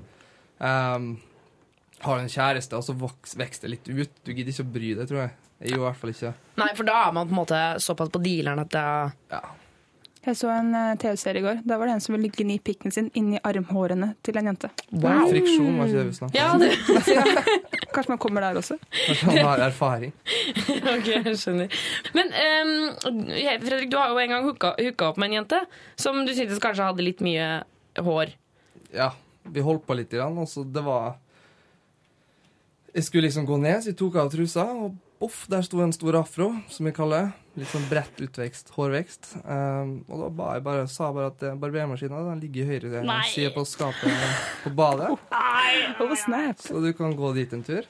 Um, 0.58 1.12
har 2.02 2.18
du 2.18 2.24
en 2.24 2.32
kjæreste, 2.34 2.78
og 2.78 2.86
så 2.86 2.96
vokser 2.98 3.38
det 3.62 3.70
litt 3.76 3.90
ut. 3.92 4.20
Du 4.26 4.32
gidder 4.32 4.50
ikke 4.50 4.66
å 4.66 4.74
bry 4.74 4.92
deg, 4.98 5.06
tror 5.06 5.22
jeg. 5.22 5.34
Jeg 5.62 5.70
gjør 5.70 5.78
i 5.78 5.84
hvert 5.86 6.00
fall 6.00 6.10
ikke 6.10 6.30
Nei, 6.58 6.70
for 6.74 6.88
da 6.88 6.94
er 7.04 7.12
man 7.14 7.28
på 7.28 7.36
en 7.36 7.38
måte 7.38 7.58
såpass 7.82 8.08
på 8.10 8.20
dealeren 8.24 8.62
at 8.64 8.72
det 8.74 9.40
Jeg 10.22 10.36
så 10.38 10.52
en 10.54 10.68
eh, 10.78 10.92
TV-serie 11.02 11.40
i 11.40 11.44
går. 11.44 11.62
Da 11.66 11.76
var 11.80 11.88
det 11.90 11.96
en 11.96 12.02
som 12.04 12.14
ville 12.14 12.28
gni 12.30 12.60
pikken 12.62 12.92
sin 12.94 13.08
inni 13.18 13.40
armhårene 13.42 14.12
til 14.22 14.36
en 14.38 14.52
jente. 14.52 14.68
Wow. 14.92 15.24
Friksjon, 15.32 15.72
var 15.80 15.90
ikke 15.90 15.98
det 15.98 16.04
vi 16.06 16.14
snakket 16.20 16.38
Ja, 16.38 16.52
om? 16.54 16.62
det, 16.62 16.68
Kanskje 17.94 18.12
man 18.14 18.20
kommer 18.22 18.44
der 18.46 18.60
også. 18.60 18.76
Kanskje 18.94 19.26
han 19.32 19.40
har 19.48 19.64
erfaring. 19.66 20.14
ok, 20.94 21.10
jeg 21.10 21.34
skjønner. 21.42 21.74
Men 22.14 22.30
um, 22.30 23.26
Fredrik, 23.66 23.90
du 23.90 23.98
har 23.98 24.14
jo 24.14 24.22
en 24.22 24.36
gang 24.36 24.46
hooka 24.46 24.72
opp 25.10 25.18
med 25.18 25.32
en 25.32 25.40
jente 25.40 25.58
som 26.00 26.22
du 26.24 26.32
syntes 26.36 26.62
kanskje 26.62 26.86
hadde 26.86 27.04
litt 27.04 27.20
mye 27.24 27.50
hår. 27.98 28.32
Ja, 28.94 29.10
vi 29.50 29.66
holdt 29.66 29.84
på 29.88 29.98
litt, 29.98 30.14
og 30.22 30.46
så 30.48 30.62
det 30.64 30.86
var 30.86 31.16
Jeg 32.94 33.04
skulle 33.08 33.26
liksom 33.26 33.46
gå 33.48 33.56
ned, 33.58 33.82
så 33.82 33.90
jeg 33.90 33.98
tok 33.98 34.16
av 34.22 34.30
trusa, 34.32 34.68
og 34.70 34.94
boff, 35.18 35.46
der 35.50 35.66
sto 35.66 35.82
en 35.82 35.92
stor 35.96 36.22
afro, 36.22 36.52
som 36.70 36.86
jeg 36.86 36.94
kaller 36.94 37.26
det. 37.26 37.41
Litt 37.52 37.68
sånn 37.68 37.84
bredt 37.90 38.20
utvekst, 38.24 38.70
hårvekst. 38.72 39.34
Um, 39.44 39.98
og 40.08 40.22
da 40.22 40.28
ba 40.32 40.52
jeg 40.56 40.64
bare, 40.64 40.84
sa 40.88 41.10
jeg 41.10 41.16
bare 41.18 41.32
at 41.34 41.42
eh, 41.44 41.56
barbermaskina 41.60 42.20
ligger 42.40 42.62
i 42.62 42.78
høyre 42.78 43.02
side 43.28 43.50
på 43.52 43.64
skapet 43.68 44.38
på 44.64 44.74
badet. 44.76 45.12
Oh. 46.02 46.10
Så 46.16 46.80
du 46.82 46.90
kan 46.96 47.14
gå 47.16 47.30
dit 47.36 47.52
en 47.54 47.62
tur. 47.64 47.86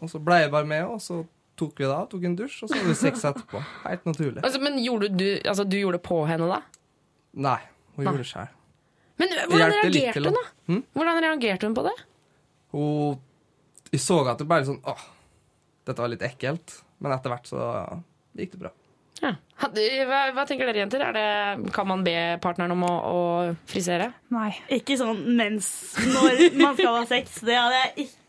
Og 0.00 0.08
så 0.08 0.20
ble 0.22 0.38
jeg 0.42 0.50
bare 0.52 0.68
med, 0.68 0.84
og 0.88 1.00
så 1.02 1.18
tok 1.58 1.80
vi 1.80 1.84
det 1.84 1.92
av, 1.92 2.06
tok 2.08 2.24
en 2.28 2.36
dusj, 2.38 2.58
og 2.64 2.70
så 2.70 2.78
hadde 2.78 2.92
vi 2.92 2.96
sex 2.96 3.24
etterpå. 3.28 3.60
Helt 3.82 4.06
naturlig. 4.08 4.42
Altså, 4.44 4.60
men 4.62 4.78
gjorde 4.80 5.10
du, 5.12 5.26
altså, 5.42 5.66
du 5.68 5.76
gjorde 5.78 5.98
det 5.98 6.04
på 6.06 6.20
henne 6.28 6.48
da? 6.50 6.60
Nei, 7.46 7.58
hun 7.96 8.02
Nei. 8.04 8.08
gjorde 8.08 8.22
det 8.22 8.30
sjøl. 8.30 8.54
Men 9.20 9.34
hvordan 9.36 9.74
reagerte 9.74 9.92
litt 9.96 10.18
hun 10.18 10.26
da. 10.28 10.32
da? 10.36 10.72
Hm? 10.72 10.82
Hvordan 10.96 11.20
reagerte 11.24 11.68
hun 11.68 11.76
på 11.76 11.86
det? 11.86 11.94
Hun 12.76 13.22
Jeg 13.94 14.02
så 14.04 14.18
at 14.28 14.40
det 14.42 14.48
bare 14.50 14.66
sånn 14.68 14.82
Åh, 14.84 15.04
dette 15.88 16.02
var 16.02 16.12
litt 16.12 16.24
ekkelt. 16.26 16.80
Men 17.00 17.14
etter 17.16 17.32
hvert 17.32 17.48
så 17.48 17.62
gikk 18.36 18.56
det 18.56 18.62
bra. 18.66 18.72
Ja. 19.22 19.32
Hva, 19.56 20.20
hva 20.36 20.44
tenker 20.48 20.68
dere 20.68 20.82
jenter? 20.82 21.02
Er 21.06 21.16
det, 21.16 21.72
kan 21.72 21.88
man 21.88 22.04
be 22.04 22.14
partneren 22.44 22.74
om 22.74 22.84
å, 22.84 22.92
å 22.92 23.20
frisere? 23.70 24.10
Nei. 24.34 24.50
Ikke 24.76 24.98
sånn 25.00 25.22
mens 25.38 25.70
når 26.04 26.46
man 26.60 26.76
skal 26.76 27.00
ha 27.00 27.04
sex. 27.08 27.40
Det 27.46 27.56
hadde 27.56 27.80
jeg 27.80 28.06
ikke 28.06 28.25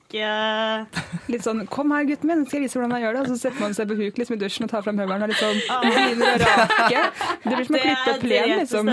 Litt 1.28 1.44
sånn 1.44 1.66
'kom 1.68 1.92
her, 1.92 2.06
gutten 2.08 2.28
min, 2.30 2.46
skal 2.46 2.62
jeg 2.62 2.68
vise 2.70 2.78
hvordan 2.80 2.90
man 2.94 3.02
gjør 3.02 3.14
det'. 3.18 3.22
Og 3.22 3.28
så 3.28 3.38
setter 3.42 3.60
man 3.60 3.74
seg 3.76 3.88
på 3.90 3.96
huk 4.00 4.18
liksom, 4.18 4.36
i 4.38 4.40
dusjen 4.40 4.64
og 4.64 4.70
tar 4.72 4.82
fram 4.86 4.98
høvelen 4.98 5.24
og 5.24 5.30
litt 5.30 5.42
sånn 5.42 5.60
begynner 5.84 6.34
å 6.34 6.38
rake. 6.44 7.02
Det 7.44 7.56
blir 7.56 7.66
som 7.68 7.76
å 7.76 7.82
klippe 7.84 8.14
er 8.14 8.20
plen, 8.24 8.54
liksom. 8.62 8.86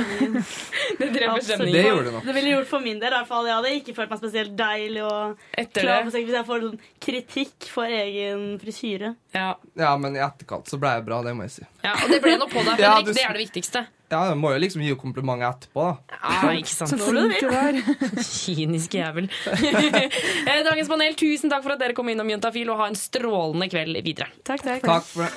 Det 0.98 1.08
dreper 1.14 1.40
stemningen. 1.40 1.72
Det 1.72 1.84
gjorde 1.86 2.04
det 2.04 2.12
nok. 2.14 2.24
Det 2.24 2.34
ville 2.34 2.50
gjort 2.56 2.66
for 2.70 2.80
min 2.80 2.98
del. 3.00 3.12
i 3.12 3.16
hvert 3.16 3.28
fall. 3.30 3.46
Jeg 3.46 3.54
hadde 3.54 3.72
ikke 3.80 3.94
følt 3.94 4.10
meg 4.10 4.18
spesielt 4.24 4.56
deilig 4.58 5.02
og 5.06 5.38
Etter 5.58 5.80
klar 5.80 5.96
det. 5.96 6.04
for 6.04 6.10
sex 6.18 6.24
hvis 6.28 6.38
jeg 6.38 6.46
får 6.50 6.60
sånn 6.66 6.78
kritikk 7.00 7.68
for 7.70 7.84
egen 7.84 8.58
frisyre. 8.62 9.14
Ja. 9.34 9.54
Ja, 9.76 9.96
men 9.96 10.16
i 10.16 10.22
etterkant 10.24 10.66
så 10.70 10.78
ble 10.80 10.88
jeg 10.98 11.04
bra, 11.06 11.22
det 11.22 11.34
må 11.36 11.42
jeg 11.46 11.50
si. 11.60 11.66
Ja, 11.84 11.92
og 11.94 12.10
det 12.10 12.20
ble 12.22 12.36
noe 12.38 12.48
på 12.48 12.64
deg, 12.64 12.78
Ja, 12.80 13.00
du- 13.02 13.12
Det 13.12 13.22
er 13.22 13.32
det 13.32 13.46
viktigste. 13.50 13.86
Ja, 14.12 14.20
jeg 14.30 14.36
må 14.38 14.50
jo 14.52 14.58
liksom 14.62 14.82
gi 14.84 14.90
henne 14.92 15.00
komplimenter 15.00 15.48
etterpå, 15.48 15.84
da. 15.88 16.18
Ja, 16.20 16.50
ikke 16.58 16.70
sant. 16.74 16.90
Så 16.92 16.98
flink 17.08 17.38
du 17.40 17.48
var. 17.50 17.78
Kynisk 18.44 18.94
jævel. 19.00 19.30
Eh, 20.44 20.60
Dagens 20.66 20.88
panel, 20.90 21.14
tusen 21.18 21.50
takk 21.50 21.64
for 21.64 21.74
at 21.74 21.80
dere 21.80 21.96
kom 21.96 22.08
innom 22.12 22.28
Juntafil, 22.30 22.68
og 22.70 22.78
ha 22.82 22.90
en 22.90 22.98
strålende 22.98 23.66
kveld 23.72 23.96
videre. 24.04 24.28
Takk, 24.46 24.62
takk. 24.66 24.84
Takk 24.84 25.06
for 25.08 25.24
det. 25.24 25.32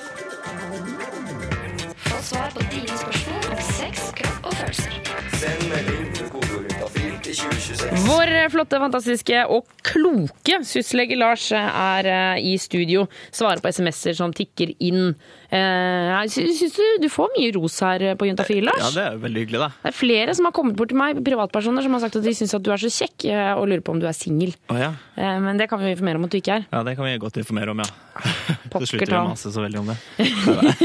Få 2.08 2.20
svar 2.22 2.52
på 2.54 2.62
dine 2.72 2.98
spørsmål 3.00 3.48
om 3.56 3.62
sex, 3.72 4.10
kropp 4.20 4.48
og 4.50 4.54
følelser. 4.60 4.94
Send 5.38 5.64
melding 5.72 6.04
med 6.12 6.30
kodeord 6.32 6.68
juntafil 6.68 7.12
til 7.24 7.36
2026. 7.40 8.04
Vår 8.08 8.32
flotte, 8.54 8.80
fantastiske 8.84 9.42
og 9.54 9.66
kloke 9.88 10.60
syslege 10.68 11.16
Lars 11.18 11.48
er 11.56 12.08
eh, 12.12 12.40
i 12.52 12.54
studio. 12.60 13.06
Svarer 13.34 13.62
på 13.64 13.70
SMS-er 13.72 14.16
som 14.18 14.32
tikker 14.36 14.72
inn. 14.84 15.14
Eh, 15.48 16.08
jeg 16.28 16.32
Syns 16.58 16.76
du 16.76 16.84
du 17.04 17.08
får 17.12 17.30
mye 17.36 17.52
ros 17.56 17.78
her 17.84 18.02
på 18.20 18.28
Juntafil, 18.28 18.64
Lars? 18.68 18.82
Ja, 18.82 18.90
det 18.94 19.04
er 19.14 19.20
veldig 19.22 19.44
hyggelig, 19.46 19.60
da. 19.64 19.68
Det 19.84 19.92
er 19.92 19.96
flere 19.96 20.34
som 20.36 20.48
har 20.48 20.54
kommet 20.56 20.76
bort 20.76 20.92
til 20.92 20.98
meg, 21.00 21.20
privatpersoner, 21.24 21.84
som 21.86 21.94
har 21.96 22.02
sagt 22.04 22.18
at 22.20 22.26
de 22.26 22.34
syns 22.36 22.52
at 22.58 22.64
du 22.66 22.72
er 22.74 22.82
så 22.82 22.90
kjekk, 22.92 23.28
eh, 23.32 23.52
og 23.56 23.68
lurer 23.70 23.84
på 23.86 23.94
om 23.96 24.02
du 24.02 24.08
er 24.10 24.16
singel. 24.16 24.52
Oh, 24.68 24.76
ja. 24.80 24.92
Eh, 25.16 25.38
Men 25.44 25.56
det 25.60 25.68
kan 25.70 25.80
vi 25.80 25.94
informere 25.94 26.20
om 26.20 26.28
at 26.28 26.34
du 26.34 26.38
ikke 26.42 26.58
er. 26.60 26.68
ja, 26.72 26.82
det 26.84 26.96
kan 26.98 27.08
vi 27.08 27.16
godt 27.22 27.40
informere 27.40 27.72
om, 27.72 27.80
ja. 27.84 27.88
Pokker 28.72 28.84
Så 28.88 28.96
slutter 28.96 29.12
vi 29.14 29.18
å 29.20 29.28
mase 29.30 29.52
så 29.54 29.62
veldig 29.62 29.78
om 29.84 29.92
det. 29.92 29.98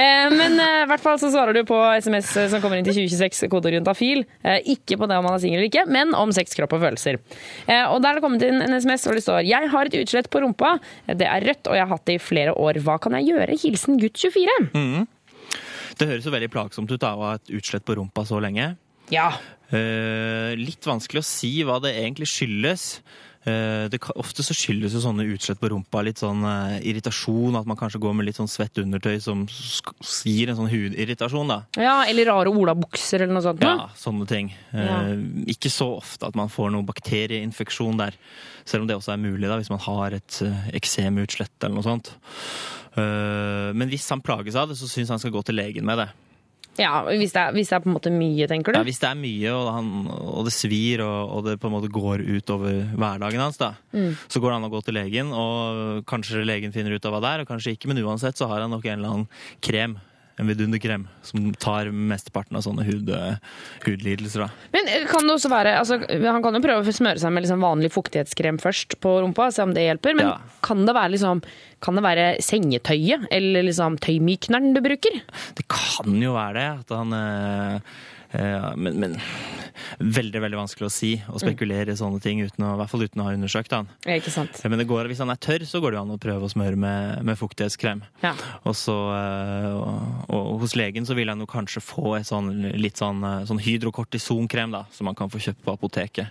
Eh, 0.00 0.26
Men 0.30 0.54
eh, 0.60 0.82
i 0.84 0.88
hvert 0.90 1.02
fall 1.02 1.18
så 1.20 1.30
svarer 1.32 1.56
du 1.56 1.62
på 1.68 1.76
SMS 2.00 2.30
som 2.52 2.60
kommer 2.62 2.78
inn 2.78 2.86
til 2.86 2.94
2026, 3.00 3.48
koder 3.52 3.74
juntafil. 3.74 4.22
Eh, 4.44 4.60
Ikke 4.76 4.98
på 5.00 5.08
det 5.10 5.16
om 5.18 5.26
man 5.26 5.36
er 5.36 5.42
singel 5.42 5.60
eller 5.60 5.70
ikke, 5.70 5.84
men 5.90 6.14
om 6.16 6.32
sex, 6.36 6.54
kropp 6.56 6.74
og 6.76 6.82
følelser. 6.84 7.18
Eh, 7.66 7.84
Og 7.90 8.00
der 8.04 8.19
det 8.20 8.26
kommet 8.26 8.44
inn 8.44 8.60
en 8.62 8.76
SMS 8.76 9.06
hvor 9.08 9.16
det 9.16 9.24
står 9.24 9.48
Jeg 9.48 9.70
har 9.72 9.88
et 9.88 9.96
utslett 10.02 10.28
på 10.30 10.42
rumpa. 10.44 10.74
Det 11.08 11.26
er 11.26 11.46
rødt, 11.48 11.64
og 11.66 11.78
jeg 11.78 11.86
har 11.86 11.94
hatt 11.94 12.06
det 12.10 12.18
i 12.18 12.22
flere 12.22 12.54
år. 12.54 12.82
Hva 12.84 12.98
kan 13.02 13.16
jeg 13.18 13.32
gjøre? 13.32 13.56
Hilsen 13.64 13.98
gutt 14.02 14.20
24. 14.20 14.58
Mm. 14.76 15.08
Det 16.00 16.08
høres 16.08 16.28
jo 16.28 16.32
veldig 16.32 16.52
plagsomt 16.52 16.92
ut 16.92 17.00
da, 17.00 17.14
å 17.16 17.26
ha 17.26 17.32
et 17.40 17.50
utslett 17.58 17.84
på 17.84 17.96
rumpa 17.98 18.24
så 18.28 18.38
lenge. 18.40 18.74
Ja. 19.12 19.32
Eh, 19.74 20.54
litt 20.58 20.86
vanskelig 20.86 21.22
å 21.22 21.26
si 21.26 21.50
hva 21.66 21.80
det 21.82 21.96
egentlig 21.98 22.30
skyldes. 22.30 22.86
Eh, 23.48 23.86
det, 23.88 23.96
kan- 24.04 24.18
ofte 24.20 24.44
så 24.44 24.52
skyldes 24.52 24.92
jo 24.92 25.00
sånne 25.00 25.24
utslett 25.32 25.56
på 25.62 25.70
rumpa 25.72 26.02
litt 26.04 26.18
sånn 26.20 26.42
eh, 26.44 26.74
irritasjon, 26.90 27.56
at 27.56 27.64
man 27.70 27.78
kanskje 27.80 28.00
går 28.02 28.12
med 28.18 28.26
litt 28.28 28.36
sånn 28.36 28.50
svett 28.52 28.76
undertøy 28.82 29.16
som 29.24 29.46
gir 30.28 30.50
en 30.52 30.58
sånn 30.58 30.68
hudirritasjon, 30.68 31.48
da. 31.48 31.62
Ja, 31.80 32.02
eller 32.04 32.28
rare 32.28 32.52
olabukser 32.52 33.22
eller 33.24 33.32
noe 33.38 33.46
sånt. 33.46 33.64
Ja, 33.64 33.88
sånne 33.96 34.28
ting. 34.28 34.52
Eh, 34.74 34.84
Ja. 34.90 35.00
Ikke 35.48 35.70
så 35.72 35.88
ofte 36.02 36.28
at 36.28 36.36
man 36.36 36.52
får 36.52 36.68
noe 36.74 36.84
bakterieinfeksjon 36.84 37.96
der, 37.96 38.12
selv 38.68 38.82
om 38.84 38.88
det 38.92 38.98
også 39.00 39.14
er 39.16 39.22
mulig 39.24 39.48
da, 39.48 39.56
hvis 39.56 39.72
man 39.72 39.80
har 39.88 40.12
et 40.20 40.42
uh, 40.44 40.68
eksemutslett 40.76 41.64
eller 41.64 41.74
noe 41.80 41.86
sånt. 41.88 42.12
Eh, 43.00 43.70
men 43.72 43.88
hvis 43.88 44.08
han 44.12 44.20
plages 44.24 44.56
av 44.58 44.68
det, 44.68 44.76
så 44.78 44.88
syns 44.90 45.08
han 45.12 45.18
skal 45.22 45.32
gå 45.34 45.42
til 45.46 45.56
legen 45.56 45.86
med 45.88 45.98
det. 46.04 46.08
Ja, 46.78 47.02
hvis 47.10 47.32
det, 47.34 47.40
er, 47.42 47.52
hvis 47.52 47.68
det 47.68 47.74
er 47.76 47.82
på 47.84 47.90
en 47.90 47.96
måte 47.96 48.12
mye, 48.14 48.46
tenker 48.48 48.72
du? 48.72 48.78
Ja, 48.78 48.84
hvis 48.86 49.00
det 49.02 49.08
er 49.10 49.18
mye, 49.18 49.50
og, 49.52 49.66
han, 49.74 49.88
og 50.08 50.46
det 50.46 50.52
svir, 50.54 51.02
og, 51.04 51.32
og 51.36 51.44
det 51.48 51.56
på 51.60 51.66
en 51.68 51.74
måte 51.74 51.90
går 51.92 52.22
ut 52.24 52.52
over 52.54 52.78
hverdagen 52.96 53.42
hans, 53.42 53.58
da, 53.60 53.72
Mm. 53.92 54.12
så 54.30 54.38
går 54.40 54.52
det 54.52 54.56
an 54.60 54.68
å 54.68 54.70
gå 54.70 54.80
til 54.86 54.94
legen, 54.94 55.32
og 55.34 56.04
kanskje 56.06 56.44
legen 56.46 56.72
finner 56.72 56.94
ut 56.94 57.04
av 57.04 57.12
hva 57.16 57.20
det 57.24 57.32
er, 57.34 57.42
og 57.42 57.48
kanskje 57.50 57.74
ikke, 57.74 57.90
men 57.90 57.98
uansett 58.06 58.38
så 58.38 58.46
har 58.48 58.62
han 58.62 58.70
nok 58.70 58.86
en 58.86 59.00
eller 59.00 59.10
annen 59.16 59.28
krem, 59.66 59.98
en 60.40 60.48
vidunderkrem, 60.50 61.04
som 61.26 61.50
tar 61.60 61.90
mesteparten 61.92 62.56
av 62.58 62.64
sånne 62.66 62.84
hud, 62.88 63.10
hudlidelser. 63.84 64.46
da. 64.46 64.68
Men 64.74 64.88
eh, 64.90 65.06
kan 65.10 65.26
det 65.28 65.36
også 65.36 65.50
være, 65.52 65.74
altså, 65.80 66.00
Han 66.08 66.42
kan 66.44 66.56
jo 66.56 66.62
prøve 66.64 66.84
å 66.84 66.96
smøre 66.96 67.20
seg 67.22 67.34
med 67.34 67.44
liksom 67.46 67.64
vanlig 67.64 67.92
fuktighetskrem 67.94 68.60
først 68.62 68.98
på 69.04 69.16
rumpa, 69.22 69.50
se 69.54 69.62
om 69.66 69.74
det 69.76 69.86
hjelper. 69.88 70.16
Men 70.16 70.30
Ja. 70.30 70.36
kan 70.64 70.84
det 70.86 70.94
være 70.96 71.14
liksom, 71.16 71.42
kan 71.80 71.96
det 71.98 72.04
være 72.04 72.26
sengetøyet 72.44 73.26
eller 73.30 73.62
liksom 73.68 73.98
tøymykneren 74.00 74.72
du 74.76 74.80
bruker? 74.84 75.20
Det 75.56 75.66
kan 75.68 76.16
jo 76.20 76.34
være 76.36 76.54
det, 76.54 76.68
at 76.80 76.96
han 76.96 77.12
Øh, 77.20 77.80
øh, 78.34 78.76
men, 78.78 79.00
men 79.00 79.16
veldig 80.00 80.42
veldig 80.44 80.58
vanskelig 80.60 80.88
å 80.88 80.92
si 80.94 81.12
og 81.30 81.40
spekulere 81.42 81.92
i 81.94 81.98
sånne 82.00 82.20
ting, 82.24 82.42
uten 82.46 82.64
å, 82.66 82.74
i 82.74 82.80
hvert 82.80 82.92
fall 82.92 83.04
uten 83.06 83.22
å 83.22 83.28
ha 83.28 83.34
undersøkt 83.36 83.74
han. 83.76 83.88
Ja, 84.06 84.16
ikke 84.20 84.32
sant? 84.34 84.60
Men 84.70 84.78
det 84.82 84.88
går, 84.90 85.08
hvis 85.10 85.20
han 85.22 85.32
er 85.32 85.40
tørr, 85.40 85.64
så 85.68 85.80
går 85.82 85.92
det 85.94 86.00
jo 86.00 86.02
an 86.04 86.14
å 86.14 86.20
prøve 86.22 86.46
å 86.48 86.52
smøre 86.52 86.78
med, 86.80 87.22
med 87.26 87.38
fuktighetskrem. 87.40 88.02
Ja. 88.24 88.34
Og, 88.64 88.74
så, 88.78 88.96
eh, 89.16 89.70
og, 89.74 90.36
og 90.36 90.64
hos 90.64 90.76
legen 90.78 91.06
så 91.08 91.16
vil 91.18 91.30
han 91.32 91.42
jo 91.42 91.48
kanskje 91.50 91.82
få 91.84 92.16
et 92.20 92.28
sånn, 92.28 92.50
litt 92.80 93.00
sånn, 93.00 93.22
eh, 93.26 93.44
sånn 93.48 93.62
hydrokortisonkrem 93.62 94.74
da, 94.74 94.84
som 94.94 95.08
man 95.10 95.18
kan 95.18 95.30
få 95.32 95.40
kjøpt 95.42 95.62
på 95.66 95.74
apoteket. 95.74 96.30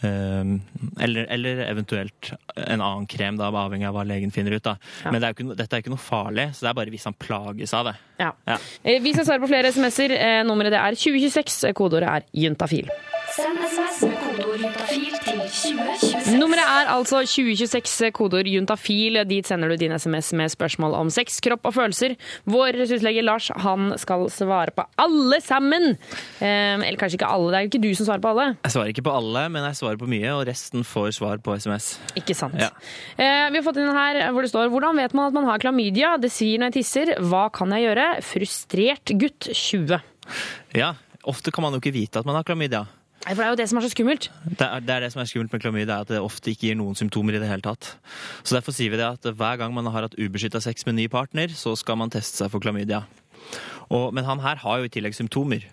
Um, 0.00 0.60
eller, 1.02 1.26
eller 1.34 1.62
eventuelt 1.66 2.32
en 2.54 2.80
annen 2.84 3.06
krem, 3.10 3.38
da, 3.40 3.48
avhengig 3.50 3.88
av 3.88 3.96
hva 3.96 4.04
legen 4.06 4.30
finner 4.34 4.54
ut. 4.54 4.62
da. 4.64 4.76
Ja. 5.04 5.10
Men 5.12 5.20
det 5.22 5.28
er 5.30 5.36
ikke, 5.36 5.56
dette 5.58 5.76
er 5.78 5.82
ikke 5.82 5.94
noe 5.94 6.02
farlig, 6.02 6.48
så 6.54 6.66
det 6.66 6.70
er 6.72 6.78
bare 6.78 6.94
hvis 6.94 7.06
han 7.08 7.16
plages 7.18 7.74
av 7.74 7.88
det. 7.90 7.96
Ja. 8.20 8.30
Ja. 8.46 8.58
Eh, 8.82 9.00
Vi 9.02 9.12
skal 9.14 9.26
svare 9.26 9.42
på 9.42 9.50
flere 9.50 9.72
SMS-er. 9.74 10.14
Nummeret 10.46 10.74
det 10.74 10.80
er 10.82 10.98
2026. 10.98 11.72
Kodeordet 11.78 12.08
er 12.10 12.28
juntafil. 12.58 12.90
Send 13.28 13.60
SMS 13.60 13.98
med 14.08 14.16
kodeord 14.18 14.62
juntafil 14.64 15.12
til 15.22 15.36
2026. 15.38 16.38
Nummeret 16.40 16.64
er 16.64 16.88
altså 16.90 17.20
2026, 17.22 18.10
kodeord 18.16 18.48
juntafil. 18.50 19.20
Dit 19.28 19.46
sender 19.46 19.70
du 19.70 19.76
din 19.78 19.94
SMS 19.94 20.32
med 20.34 20.50
spørsmål 20.50 20.96
om 20.98 21.10
sex, 21.12 21.38
kropp 21.44 21.68
og 21.68 21.76
følelser. 21.76 22.16
Vår 22.50 22.74
ressurslege 22.80 23.22
Lars 23.22 23.50
han 23.62 23.92
skal 24.00 24.26
svare 24.32 24.74
på 24.74 24.86
alle 24.98 25.38
sammen. 25.44 25.92
Eh, 26.40 26.80
eller 26.80 26.98
kanskje 26.98 27.20
ikke 27.20 27.30
alle, 27.30 27.52
det 27.52 27.60
er 27.60 27.66
jo 27.66 27.70
ikke 27.70 27.82
du 27.84 27.90
som 27.94 28.08
svarer 28.08 28.24
på 28.24 28.32
alle. 28.32 28.48
Jeg 28.64 28.74
svarer 28.74 28.94
ikke 28.94 29.06
på 29.06 29.16
alle, 29.20 29.46
men 29.54 29.68
jeg 29.68 29.80
svarer 29.82 30.00
på 30.00 30.10
mye, 30.10 30.34
og 30.34 30.46
resten 30.48 30.86
får 30.88 31.12
svar 31.20 31.38
på 31.44 31.54
SMS. 31.60 31.92
Ikke 32.18 32.34
sant. 32.38 32.58
Ja. 32.58 32.72
Eh, 33.14 33.46
vi 33.52 33.60
har 33.60 33.66
fått 33.66 33.78
inn 33.78 33.92
her 33.94 34.22
hvor 34.32 34.42
det 34.42 34.50
står 34.50 34.72
Hvordan 34.72 34.98
vet 34.98 35.14
man 35.14 35.30
at 35.30 35.36
man 35.36 35.46
har 35.46 35.62
klamydia? 35.62 36.16
Det 36.18 36.32
sier 36.32 36.58
når 36.58 36.72
jeg 36.72 36.80
tisser. 36.80 37.14
Hva 37.30 37.48
kan 37.54 37.70
jeg 37.76 37.86
gjøre? 37.86 38.08
Frustrert 38.24 39.14
gutt 39.20 39.52
20. 39.52 40.00
Ja, 40.76 40.96
ofte 41.28 41.52
kan 41.54 41.66
man 41.66 41.76
jo 41.76 41.82
ikke 41.82 41.94
vite 41.94 42.20
at 42.20 42.28
man 42.28 42.38
har 42.38 42.46
klamydia. 42.46 42.86
Nei, 43.24 43.34
For 43.34 43.42
det 43.42 43.46
er 43.46 43.52
jo 43.52 43.58
det 43.58 43.68
som 43.68 43.78
er 43.80 43.84
så 43.84 43.90
skummelt. 43.92 44.28
Det 44.46 44.64
er, 44.64 44.82
det 44.84 44.92
er 44.94 45.04
det 45.04 45.12
som 45.12 45.20
er 45.20 45.28
skummelt 45.28 45.54
med 45.54 45.62
klamydia, 45.62 45.96
er 45.96 46.06
at 46.06 46.12
det 46.12 46.20
ofte 46.22 46.52
ikke 46.52 46.68
gir 46.68 46.78
noen 46.78 46.96
symptomer 46.98 47.36
i 47.36 47.40
det 47.42 47.48
hele 47.50 47.64
tatt. 47.64 47.90
Så 48.46 48.56
derfor 48.56 48.76
sier 48.76 48.92
vi 48.94 49.00
det 49.00 49.08
at 49.08 49.26
hver 49.36 49.58
gang 49.60 49.74
man 49.74 49.88
har 49.90 50.06
hatt 50.06 50.16
ubeskytta 50.18 50.62
sex 50.64 50.86
med 50.88 50.96
ny 51.00 51.08
partner, 51.12 51.50
så 51.52 51.74
skal 51.76 51.98
man 52.00 52.14
teste 52.14 52.44
seg 52.44 52.52
for 52.54 52.62
klamydia. 52.62 53.02
Og, 53.88 54.12
men 54.14 54.24
han 54.28 54.40
her 54.44 54.62
har 54.62 54.78
jo 54.78 54.88
i 54.88 54.92
tillegg 54.92 55.16
symptomer. 55.18 55.66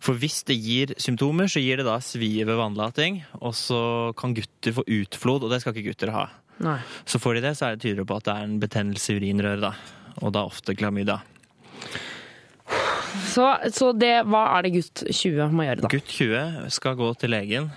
For 0.00 0.16
hvis 0.16 0.40
det 0.48 0.56
gir 0.56 0.94
symptomer, 1.00 1.48
så 1.52 1.60
gir 1.62 1.80
det 1.80 1.86
da 1.88 1.98
svie 2.02 2.44
ved 2.48 2.58
vannlating, 2.58 3.20
og 3.38 3.52
så 3.56 3.80
kan 4.18 4.34
gutter 4.36 4.76
få 4.80 4.84
utflod, 4.88 5.44
og 5.44 5.52
det 5.52 5.60
skal 5.62 5.76
ikke 5.76 5.92
gutter 5.92 6.14
ha. 6.16 6.26
Nei. 6.64 6.78
Så 7.08 7.20
får 7.20 7.38
de 7.38 7.44
det, 7.44 7.56
så 7.56 7.68
er 7.68 7.76
det 7.76 7.84
tydeligere 7.84 8.08
på 8.08 8.20
at 8.20 8.28
det 8.28 8.34
er 8.36 8.48
en 8.48 8.60
betennelse 8.60 9.12
i 9.12 9.20
urinrøret, 9.20 9.64
da. 9.64 10.16
Og 10.20 10.32
da 10.36 10.44
ofte 10.48 10.74
klamydia. 10.76 11.20
Så, 13.30 13.46
så 13.74 13.90
det, 13.96 14.12
hva 14.30 14.44
er 14.56 14.66
det 14.66 14.74
gutt 14.78 15.04
20 15.06 15.54
må 15.54 15.66
gjøre, 15.66 15.84
da? 15.84 15.90
Gutt 15.92 16.14
20 16.16 16.70
skal 16.74 16.96
gå 16.98 17.10
til 17.20 17.34
legen, 17.34 17.70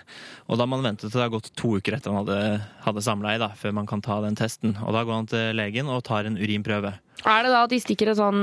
og 0.48 0.60
da 0.60 0.68
må 0.68 0.78
man 0.78 0.92
vente 0.92 1.08
til 1.08 1.16
det 1.16 1.24
har 1.24 1.32
gått 1.34 1.54
to 1.60 1.78
uker 1.80 1.96
etter 1.98 2.12
man 2.12 2.26
hadde, 2.26 2.60
hadde 2.84 3.06
samleie, 3.06 3.40
da, 3.42 3.54
før 3.56 3.76
man 3.80 3.88
kan 3.90 4.04
ta 4.04 4.20
den 4.26 4.36
testen. 4.40 4.76
Og 4.84 4.92
da 4.96 5.06
går 5.08 5.22
han 5.22 5.30
til 5.32 5.58
legen 5.58 5.92
og 5.92 6.04
tar 6.08 6.28
en 6.28 6.40
urinprøve. 6.40 6.98
Er 7.24 7.46
det 7.46 7.52
da 7.54 7.62
at 7.64 7.72
de 7.72 7.78
stikker 7.80 8.10
en 8.12 8.18
sånn 8.18 8.42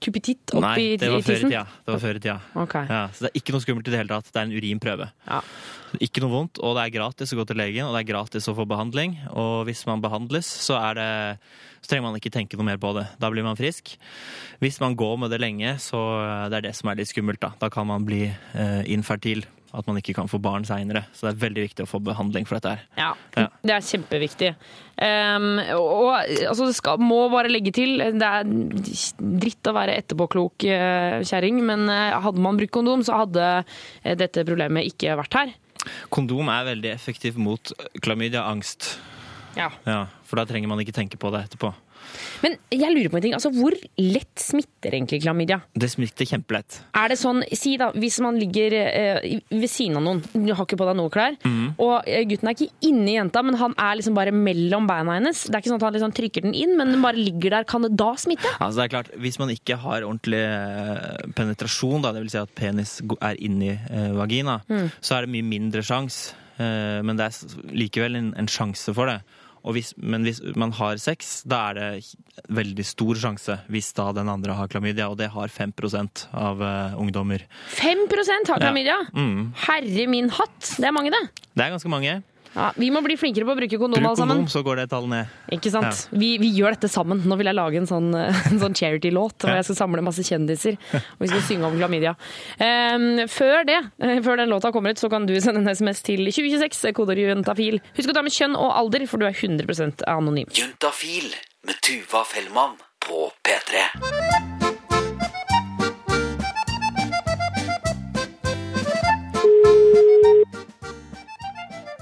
tupetitt 0.00 0.54
opp 0.54 0.62
Nei, 0.64 0.74
i, 0.80 0.90
tissen? 0.96 1.50
Nei, 1.50 1.64
Det 1.84 1.92
var 1.92 2.00
før 2.00 2.16
i 2.16 2.22
tida. 2.22 2.36
Okay. 2.62 2.86
Ja, 2.88 3.02
så 3.12 3.26
det 3.26 3.30
er 3.30 3.40
ikke 3.40 3.52
noe 3.52 3.64
skummelt 3.64 3.90
i 3.90 3.92
det 3.92 4.00
hele 4.00 4.14
tatt. 4.14 4.30
Det 4.30 4.40
er 4.40 4.46
en 4.46 4.54
urinprøve. 4.54 5.08
Ikke 6.02 6.22
noe 6.24 6.32
vondt, 6.32 6.60
og 6.64 6.78
det 6.78 6.86
er 6.86 6.94
gratis 6.94 7.34
å 7.34 7.38
gå 7.38 7.44
til 7.50 7.60
legen, 7.60 7.84
og 7.84 7.92
det 7.96 8.04
er 8.04 8.08
gratis 8.14 8.48
å 8.48 8.54
få 8.56 8.64
behandling. 8.70 9.18
Og 9.34 9.66
hvis 9.68 9.84
man 9.90 10.02
behandles, 10.04 10.48
så, 10.64 10.78
er 10.80 10.96
det, 10.98 11.08
så 11.84 11.92
trenger 11.92 12.06
man 12.08 12.16
ikke 12.20 12.32
tenke 12.34 12.58
noe 12.58 12.70
mer 12.70 12.80
på 12.80 12.94
det. 12.96 13.04
Da 13.20 13.28
blir 13.34 13.44
man 13.46 13.60
frisk. 13.60 13.92
Hvis 14.64 14.80
man 14.80 14.96
går 14.96 15.20
med 15.26 15.34
det 15.34 15.42
lenge, 15.44 15.76
så 15.82 16.00
eh, 16.22 16.46
det 16.48 16.62
er 16.62 16.70
det 16.70 16.74
som 16.78 16.90
er 16.90 17.02
litt 17.02 17.12
skummelt. 17.12 17.42
Da, 17.44 17.52
da 17.60 17.70
kan 17.74 17.90
man 17.90 18.08
bli 18.08 18.24
eh, 18.30 18.80
infertil. 18.94 19.44
At 19.74 19.88
man 19.90 19.96
ikke 19.98 20.14
kan 20.14 20.28
få 20.30 20.38
barn 20.38 20.62
seinere. 20.68 21.04
Så 21.10 21.26
det 21.26 21.32
er 21.32 21.40
veldig 21.48 21.62
viktig 21.64 21.82
å 21.82 21.90
få 21.90 21.98
behandling 22.06 22.46
for 22.46 22.60
dette 22.60 22.76
her. 22.76 22.82
Ja, 23.00 23.08
Ja. 23.36 23.48
det 23.66 23.74
er 23.74 23.86
kjempeviktig. 23.88 24.50
Um, 24.94 25.58
og 25.74 26.12
altså, 26.22 26.68
det 26.68 26.76
skal, 26.78 27.02
må 27.02 27.24
bare 27.32 27.50
legge 27.50 27.72
til, 27.74 27.98
det 27.98 28.28
er 28.28 28.46
dritt 29.18 29.66
å 29.66 29.74
være 29.74 29.96
etterpåklok 29.98 30.68
uh, 30.70 31.18
kjerring, 31.26 31.58
men 31.66 31.88
eh, 31.90 32.14
hadde 32.22 32.38
man 32.44 32.60
brukt 32.60 32.70
kondom, 32.76 33.02
så 33.02 33.24
hadde 33.24 33.48
eh, 34.04 34.14
dette 34.14 34.46
problemet 34.46 34.86
ikke 34.92 35.16
vært 35.18 35.34
her. 35.40 35.54
Kondom 36.14 36.48
er 36.54 36.70
veldig 36.70 36.92
effektivt 36.94 37.36
mot 37.42 37.74
klamydia, 38.00 38.46
angst. 38.46 38.94
Ja. 39.58 39.72
Ja, 39.86 40.04
for 40.26 40.38
da 40.38 40.46
trenger 40.48 40.70
man 40.70 40.80
ikke 40.82 40.94
tenke 40.94 41.18
på 41.20 41.34
det 41.34 41.44
etterpå. 41.48 41.74
Men 42.44 42.56
jeg 42.72 42.92
lurer 42.94 43.10
på 43.12 43.18
en 43.18 43.24
ting, 43.24 43.34
altså 43.36 43.50
hvor 43.54 43.74
lett 44.00 44.40
smitter 44.42 44.96
egentlig 44.98 45.22
klamydia? 45.24 45.60
Det 45.74 45.88
smitter 45.92 46.28
kjempelett. 46.28 46.80
Er 47.00 47.08
det 47.12 47.18
sånn, 47.20 47.42
si 47.56 47.76
da, 47.80 47.90
hvis 47.96 48.18
man 48.24 48.38
ligger 48.40 48.76
eh, 48.80 49.38
ved 49.50 49.70
siden 49.70 49.98
av 50.00 50.04
noen, 50.06 50.22
du 50.34 50.52
har 50.52 50.64
ikke 50.66 50.78
på 50.80 50.88
deg 50.90 50.98
noe 50.98 51.12
klær, 51.14 51.38
mm. 51.44 51.74
og 51.78 52.08
eh, 52.10 52.24
gutten 52.28 52.50
er 52.50 52.56
ikke 52.58 52.88
inni 52.90 53.16
jenta, 53.16 53.42
men 53.46 53.58
han 53.60 53.76
er 53.80 53.98
liksom 54.00 54.16
bare 54.18 54.34
mellom 54.34 54.88
beina 54.90 55.18
hennes. 55.18 55.44
Det 55.48 55.54
er 55.56 55.62
ikke 55.64 55.72
sånn 55.72 55.80
at 55.82 55.88
han 55.88 55.96
liksom 55.98 56.14
trykker 56.20 56.46
den 56.48 56.54
inn, 56.58 56.76
men 56.78 56.92
den 56.94 57.02
bare 57.04 57.20
ligger 57.20 57.58
der. 57.58 57.68
Kan 57.70 57.86
det 57.86 57.94
da 57.98 58.12
smitte? 58.20 58.50
Altså 58.58 58.80
det 58.82 58.86
er 58.88 58.94
klart, 58.96 59.12
Hvis 59.24 59.38
man 59.40 59.50
ikke 59.54 59.76
har 59.80 60.04
ordentlig 60.04 60.42
eh, 60.44 61.28
penetrasjon, 61.36 62.02
da, 62.04 62.12
det 62.14 62.24
vil 62.24 62.32
si 62.34 62.40
at 62.42 62.54
penis 62.58 62.98
er 63.20 63.40
inni 63.42 63.72
eh, 63.74 64.10
vagina, 64.16 64.60
Mm. 64.68 64.88
så 65.02 65.16
er 65.16 65.24
det 65.26 65.32
mye 65.34 65.44
mindre 65.46 65.82
sjanse. 65.84 66.34
Eh, 66.58 67.00
men 67.04 67.18
det 67.18 67.26
er 67.26 67.64
likevel 67.74 68.16
en, 68.16 68.28
en 68.38 68.48
sjanse 68.50 68.92
for 68.94 69.10
det. 69.10 69.18
Og 69.64 69.78
hvis, 69.78 69.94
men 69.96 70.26
hvis 70.26 70.42
man 70.60 70.74
har 70.76 70.98
sex, 71.00 71.38
da 71.48 71.60
er 71.70 71.78
det 71.78 72.48
veldig 72.52 72.84
stor 72.84 73.16
sjanse 73.20 73.56
hvis 73.72 73.92
da 73.96 74.10
den 74.16 74.28
andre 74.28 74.56
har 74.58 74.68
klamydia, 74.68 75.08
og 75.08 75.16
det 75.20 75.30
har 75.32 75.48
5 75.48 75.72
av 76.36 76.60
uh, 76.60 77.00
ungdommer. 77.00 77.46
5% 77.78 78.52
har 78.52 78.60
klamydia! 78.60 78.98
Ja. 79.08 79.16
Mm. 79.16 79.54
Herre 79.64 80.06
min 80.10 80.28
hatt! 80.36 80.76
Det 80.76 80.84
er 80.84 80.94
mange, 80.96 81.14
det. 81.14 81.24
Det 81.54 81.64
er 81.64 81.72
ganske 81.72 81.92
mange. 81.92 82.20
Ja, 82.54 82.70
vi 82.78 82.90
må 82.94 83.02
bli 83.04 83.16
flinkere 83.18 83.46
på 83.48 83.54
å 83.54 83.58
bruke 83.58 83.78
kondom, 83.80 83.98
Bruk 83.98 84.08
alle 84.10 84.20
sammen. 84.20 84.40
Bruk 84.40 84.46
kondom, 84.46 84.52
så 84.52 84.62
går 84.66 84.80
det 84.80 84.86
tallet 84.92 85.10
ned. 85.10 85.32
Ikke 85.56 85.72
sant? 85.74 86.04
Ja. 86.06 86.18
Vi, 86.22 86.30
vi 86.42 86.50
gjør 86.54 86.76
dette 86.76 86.90
sammen. 86.92 87.22
Nå 87.26 87.38
vil 87.40 87.50
jeg 87.50 87.58
lage 87.58 87.80
en 87.80 87.88
sånn, 87.90 88.10
en 88.50 88.60
sånn 88.62 88.76
charity-låt 88.78 89.46
hvor 89.46 89.58
jeg 89.58 89.68
skal 89.68 89.80
samle 89.80 90.04
masse 90.06 90.24
kjendiser 90.26 90.78
og 90.94 91.24
vi 91.24 91.30
skal 91.32 91.44
synge 91.48 91.70
om 91.70 91.78
klamydia. 91.78 92.14
Um, 92.60 93.24
før 93.30 93.66
det, 93.68 93.80
eh, 94.04 94.20
før 94.24 94.40
den 94.42 94.52
låta 94.52 94.72
kommer 94.74 94.94
ut, 94.94 95.02
så 95.02 95.10
kan 95.12 95.26
du 95.28 95.34
sende 95.42 95.64
en 95.64 95.72
SMS 95.74 96.04
til 96.06 96.26
2026, 96.30 96.94
koder 96.96 97.20
juntafil. 97.24 97.80
Husk 97.98 98.12
å 98.12 98.16
ta 98.16 98.24
med 98.26 98.34
kjønn 98.34 98.58
og 98.58 98.70
alder, 98.74 99.08
for 99.10 99.22
du 99.22 99.28
er 99.28 99.34
100% 99.34 100.06
anonym. 100.10 100.50
Juntafil 100.54 101.32
med 101.66 101.80
Tuva 101.82 102.22
Fellmann 102.28 102.78
på 103.04 103.28
P3. 103.44 103.88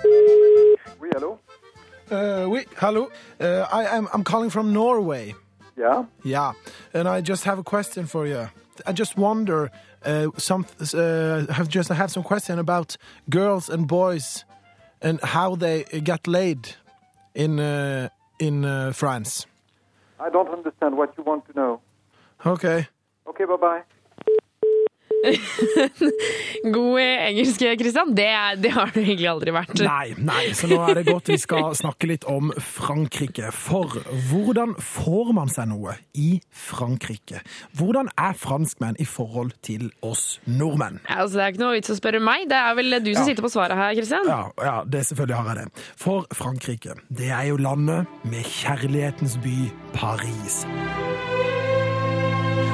Thank 0.03 0.13
hello? 0.13 0.42
Uh, 2.13 2.47
oui, 2.47 2.67
hello. 2.77 3.11
Uh, 3.41 3.67
I 3.73 3.97
am 3.97 4.07
I'm 4.13 4.23
calling 4.23 4.51
from 4.51 4.73
Norway. 4.73 5.35
Yeah? 5.79 6.05
Yeah, 6.23 6.53
and 6.93 7.09
I 7.09 7.23
just 7.23 7.45
have 7.45 7.59
a 7.59 7.63
question 7.63 8.07
for 8.07 8.27
you. 8.27 8.49
I 8.87 8.93
just 8.93 9.17
wonder 9.17 9.71
uh, 10.05 10.27
some 10.37 10.67
uh, 10.95 11.47
have 11.53 11.69
just 11.69 11.91
I 11.91 11.95
have 11.95 12.11
some 12.11 12.23
question 12.23 12.59
about 12.59 12.99
girls 13.31 13.71
and 13.71 13.87
boys 13.89 14.45
and 15.01 15.21
how 15.23 15.57
they 15.57 15.85
get 16.05 16.27
laid 16.27 16.77
in 17.35 17.59
uh, 17.59 18.09
in 18.39 18.65
uh, 18.65 18.93
France. 18.93 19.47
I 20.21 20.29
don't 20.29 20.51
understand 20.51 20.99
what 20.99 21.17
you 21.17 21.25
want 21.25 21.47
to 21.47 21.53
know. 21.55 21.81
Okay. 22.45 22.89
Okay, 23.27 23.45
bye-bye. 23.47 23.83
God 26.75 26.99
engelsk, 27.01 27.63
Christian. 27.81 28.15
Det, 28.15 28.29
det 28.63 28.73
har 28.75 28.91
du 28.95 29.01
egentlig 29.03 29.29
aldri 29.31 29.55
vært. 29.55 29.75
Nei, 29.85 30.15
nei, 30.19 30.45
så 30.57 30.69
nå 30.71 30.79
er 30.89 31.01
det 31.01 31.07
godt 31.09 31.31
vi 31.33 31.39
skal 31.41 31.73
snakke 31.79 32.09
litt 32.11 32.27
om 32.31 32.53
Frankrike. 32.63 33.51
For 33.55 33.99
hvordan 34.31 34.75
får 34.83 35.33
man 35.37 35.53
seg 35.53 35.71
noe 35.73 35.97
i 36.19 36.35
Frankrike? 36.51 37.43
Hvordan 37.79 38.11
er 38.19 38.37
franskmenn 38.39 38.99
i 39.03 39.07
forhold 39.09 39.55
til 39.67 39.91
oss 40.07 40.39
nordmenn? 40.47 41.01
Altså, 41.07 41.39
det 41.39 41.45
er 41.47 41.55
ikke 41.55 41.65
noe 41.65 41.79
vits 41.79 41.95
å 41.95 41.99
spørre 41.99 42.23
meg. 42.23 42.49
Det 42.51 42.59
er 42.59 42.77
vel 42.79 42.99
du 43.03 43.13
som 43.15 43.23
Ja. 43.23 43.29
sitter 43.31 43.47
på 43.47 43.53
svaret 43.53 43.79
her, 43.79 43.95
Christian? 43.99 44.27
Ja, 44.29 44.43
ja, 44.63 44.77
det 44.85 45.07
selvfølgelig 45.09 45.37
har 45.39 45.53
jeg 45.55 45.65
det. 45.65 45.87
For 45.97 46.27
Frankrike, 46.35 46.99
det 47.11 47.31
er 47.31 47.49
jo 47.53 47.57
landet 47.63 48.07
med 48.25 48.45
kjærlighetens 48.45 49.39
by 49.43 49.57
Paris. 49.95 50.63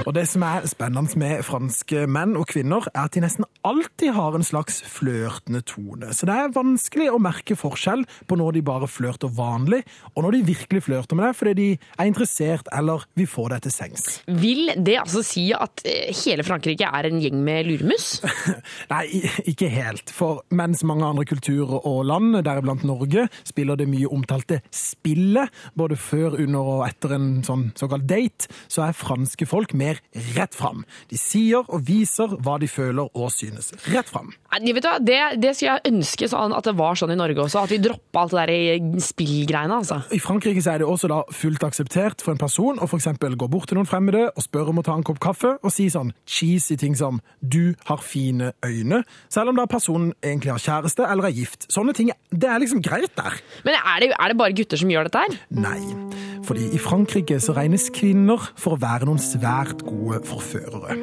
Og 0.09 0.15
det 0.17 0.25
som 0.25 0.41
er 0.47 0.65
spennende 0.65 1.21
med 1.21 1.43
franske 1.45 2.07
menn 2.09 2.33
og 2.41 2.47
kvinner, 2.49 2.87
er 2.95 3.03
at 3.05 3.13
de 3.13 3.21
nesten 3.21 3.45
alltid 3.69 4.15
har 4.17 4.39
en 4.39 4.47
slags 4.47 4.79
flørtende 4.89 5.61
tone. 5.69 6.15
Så 6.17 6.25
det 6.25 6.33
er 6.33 6.55
vanskelig 6.55 7.11
å 7.13 7.19
merke 7.21 7.57
forskjell 7.59 8.07
på 8.25 8.39
når 8.41 8.57
de 8.57 8.63
bare 8.65 8.89
flørter 8.89 9.29
vanlig, 9.37 9.83
og 10.15 10.25
når 10.25 10.39
de 10.39 10.41
virkelig 10.49 10.87
flørter 10.87 11.19
med 11.19 11.29
deg 11.29 11.37
fordi 11.37 11.55
de 11.59 11.67
er 11.77 12.09
interessert 12.09 12.71
eller 12.73 13.05
vil 13.21 13.29
få 13.29 13.51
deg 13.53 13.67
til 13.67 13.75
sengs. 13.75 14.07
Vil 14.41 14.73
det 14.81 14.97
altså 15.03 15.21
si 15.27 15.45
at 15.53 15.85
eh, 15.85 16.09
hele 16.23 16.47
Frankrike 16.47 16.89
er 16.89 17.11
en 17.11 17.21
gjeng 17.21 17.45
med 17.45 17.69
luremus? 17.69 18.09
Nei, 18.95 19.05
ikke 19.45 19.69
helt. 19.69 20.09
For 20.15 20.41
mens 20.49 20.87
mange 20.89 21.05
andre 21.05 21.29
kulturer 21.29 21.85
og 21.85 22.01
land, 22.09 22.41
deriblant 22.49 22.87
Norge, 22.89 23.27
spiller 23.45 23.77
det 23.77 23.91
mye 23.93 24.09
omtalte 24.09 24.63
spillet, 24.73 25.53
både 25.77 26.01
før, 26.01 26.41
under 26.41 26.73
og 26.79 26.87
etter 26.89 27.19
en 27.19 27.31
sånn 27.45 27.69
såkalt 27.77 28.09
date, 28.09 28.49
så 28.73 28.87
er 28.89 28.97
franske 28.97 29.45
folk 29.49 29.77
mer 29.77 29.98
rett 30.37 30.55
fram. 30.55 30.85
De 31.11 31.19
sier 31.21 31.65
og 31.67 31.83
viser 31.87 32.37
hva 32.45 32.59
de 32.61 32.69
føler 32.71 33.09
og 33.15 33.33
synes. 33.35 33.73
Rett 33.89 34.09
fram. 34.11 34.33
Nei, 34.53 34.73
vet 34.75 34.85
du? 34.85 34.91
Det, 35.05 35.19
det 35.43 35.55
skulle 35.57 35.79
jeg 35.79 35.95
ønske 35.95 36.29
sånn 36.31 36.55
at 36.57 36.67
det 36.69 36.77
var 36.79 36.99
sånn 36.99 37.13
i 37.15 37.19
Norge 37.19 37.45
også, 37.45 37.65
at 37.65 37.73
vi 37.75 37.81
droppa 37.83 38.25
alt 38.25 38.35
det 38.37 38.47
der 38.49 39.01
spillgreiene. 39.05 39.81
altså. 39.81 40.01
I 40.15 40.21
Frankrike 40.23 40.63
så 40.65 40.75
er 40.75 40.83
det 40.83 40.89
også 40.89 41.11
da 41.11 41.23
fullt 41.35 41.65
akseptert 41.69 42.25
for 42.25 42.35
en 42.35 42.41
person 42.41 42.81
å 42.81 42.89
eksempel 42.99 43.37
gå 43.39 43.49
bort 43.51 43.71
til 43.71 43.79
noen 43.79 43.89
fremmede 43.89 44.27
og 44.35 44.45
spørre 44.45 44.73
om 44.73 44.81
å 44.83 44.87
ta 44.87 44.97
en 44.99 45.07
kopp 45.07 45.21
kaffe, 45.23 45.55
og 45.63 45.75
si 45.75 45.89
sånn 45.93 46.13
cheesy 46.27 46.77
ting 46.81 46.97
som 46.99 47.21
'du 47.41 47.75
har 47.87 48.03
fine 48.03 48.53
øyne', 48.65 49.05
selv 49.29 49.51
om 49.51 49.57
da 49.57 49.67
personen 49.67 50.13
egentlig 50.23 50.53
har 50.53 50.59
kjæreste 50.59 51.07
eller 51.11 51.29
er 51.29 51.37
gift. 51.39 51.67
Sånne 51.73 51.95
ting, 51.95 52.11
det 52.31 52.49
er 52.49 52.59
liksom 52.59 52.83
greit 52.83 53.15
der. 53.17 53.39
Men 53.65 53.75
er 53.75 54.01
det, 54.01 54.13
er 54.19 54.29
det 54.29 54.39
bare 54.39 54.53
gutter 54.53 54.77
som 54.77 54.91
gjør 54.91 55.09
dette 55.09 55.19
her? 55.19 55.39
Nei, 55.51 55.81
fordi 56.49 56.71
i 56.73 56.81
Frankrike 56.81 57.37
så 57.45 57.53
regnes 57.57 57.89
kvinner 57.95 58.49
for 58.57 58.77
å 58.77 58.81
være 58.81 59.09
noen 59.09 59.21
svært 59.21 59.85
gode 59.87 60.23
forførere. 60.29 60.97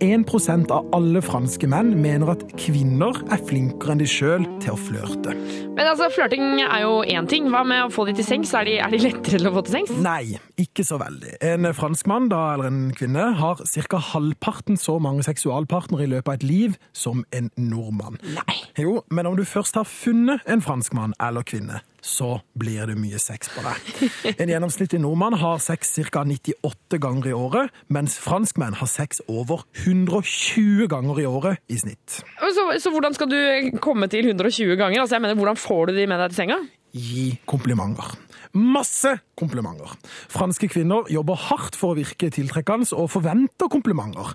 81% 0.00 0.70
av 0.72 0.88
alle 0.96 1.20
franske 1.24 1.68
menn 1.68 1.92
mener 2.00 2.32
at 2.32 2.44
kvinner 2.56 3.18
er 3.28 3.42
flinkere 3.44 3.94
enn 3.94 4.00
de 4.00 4.08
sjøl 4.08 4.46
til 4.62 4.72
å 4.72 4.78
flørte. 4.80 5.34
Men 5.76 5.90
altså, 5.90 6.08
flørting 6.14 6.62
er 6.64 6.84
jo 6.86 7.02
én 7.04 7.28
ting. 7.28 7.50
Hva 7.52 7.62
med 7.68 7.84
å 7.84 7.90
få 7.92 8.06
de 8.08 8.14
til 8.18 8.26
sengs? 8.26 8.52
Er 8.56 8.66
de, 8.68 8.78
er 8.80 8.92
de 8.92 9.02
lettere 9.02 9.38
til 9.38 9.50
å 9.50 9.52
få 9.54 9.64
til 9.66 9.76
sengs? 9.78 9.92
Nei, 10.04 10.38
ikke 10.60 10.84
så 10.88 10.96
veldig. 11.00 11.36
En 11.52 11.68
franskmann, 11.76 12.30
da, 12.32 12.40
eller 12.54 12.70
en 12.70 12.80
kvinne, 12.96 13.30
har 13.40 13.60
ca. 13.60 14.02
halvparten 14.10 14.80
så 14.80 14.96
mange 15.02 15.24
seksualpartnere 15.28 16.08
i 16.08 16.10
løpet 16.14 16.32
av 16.32 16.40
et 16.40 16.48
liv 16.48 16.80
som 16.96 17.24
en 17.36 17.52
nordmann. 17.60 18.18
Nei. 18.36 18.58
Jo, 18.80 19.00
men 19.12 19.28
om 19.28 19.36
du 19.36 19.44
først 19.48 19.76
har 19.76 19.88
funnet 19.88 20.44
en 20.48 20.64
franskmann 20.64 21.16
eller 21.20 21.44
kvinne, 21.44 21.82
så 22.00 22.40
blir 22.58 22.88
det 22.88 22.96
mye 22.98 23.18
sex 23.20 23.50
på 23.52 23.62
deg. 23.64 24.34
En 24.40 24.50
gjennomsnittlig 24.50 25.00
nordmann 25.02 25.36
har 25.40 25.60
sex 25.62 25.92
ca. 26.08 26.24
98 26.24 27.00
ganger 27.02 27.30
i 27.30 27.36
året, 27.36 27.74
mens 27.88 28.18
franskmenn 28.20 28.78
har 28.80 28.90
sex 28.90 29.20
over 29.28 29.66
120 29.90 30.88
ganger 30.90 31.20
i 31.22 31.26
året 31.28 31.60
i 31.70 31.78
snitt. 31.80 32.20
Så, 32.40 32.66
så 32.82 32.92
hvordan 32.94 33.16
skal 33.16 33.30
du 33.30 33.78
komme 33.82 34.08
til 34.10 34.30
120 34.30 34.76
ganger? 34.78 35.02
Altså, 35.02 35.16
jeg 35.16 35.24
mener, 35.26 35.38
Hvordan 35.38 35.58
får 35.58 35.90
du 35.90 35.96
de 35.96 36.06
med 36.06 36.20
deg 36.22 36.32
til 36.32 36.42
senga? 36.42 36.58
Gi 36.90 37.26
komplimenter. 37.50 38.14
Masse 38.56 39.12
komplimenter. 39.38 39.92
Franske 40.30 40.68
kvinner 40.70 41.06
jobber 41.12 41.38
hardt 41.48 41.78
for 41.78 41.94
å 41.94 41.98
virke 41.98 42.32
tiltrekkende 42.34 42.88
og 42.98 43.10
forventer 43.12 43.70
komplimenter. 43.70 44.34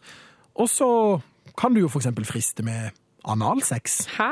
Og 0.56 0.70
så 0.72 0.89
kan 1.60 1.76
du 1.76 1.84
jo 1.84 1.91
f.eks. 1.91 2.12
friste 2.28 2.64
med 2.64 2.95
analsex. 3.28 4.06
Hæ? 4.16 4.32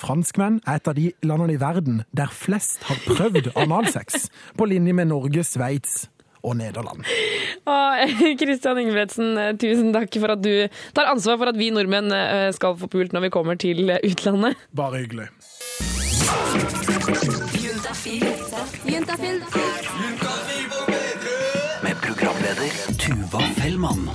Franskmenn 0.00 0.60
er 0.66 0.78
et 0.78 0.88
av 0.88 0.94
de 0.94 1.10
landene 1.26 1.56
i 1.56 1.60
verden 1.60 2.04
der 2.16 2.30
flest 2.32 2.84
har 2.86 3.00
prøvd 3.08 3.50
analsex, 3.58 4.30
på 4.56 4.68
linje 4.70 4.94
med 4.94 5.10
Norge, 5.10 5.44
Sveits 5.44 6.04
og 6.42 6.56
Nederland. 6.60 7.04
Kristian 8.40 8.78
Ingebretsen, 8.82 9.34
tusen 9.60 9.92
takk 9.96 10.14
for 10.20 10.34
at 10.36 10.42
du 10.44 10.52
tar 10.96 11.10
ansvar 11.12 11.40
for 11.40 11.52
at 11.52 11.58
vi 11.60 11.70
nordmenn 11.74 12.12
eh, 12.14 12.48
skal 12.56 12.76
få 12.80 12.90
pult 12.90 13.14
når 13.16 13.28
vi 13.28 13.34
kommer 13.34 13.60
til 13.60 13.90
eh, 13.90 14.02
utlandet. 14.06 14.58
Bare 14.76 15.04
hyggelig. 15.04 15.30
Med 21.82 21.96
programleder 22.04 22.70
Tuva 22.98 23.40
Fellmann. 23.56 24.10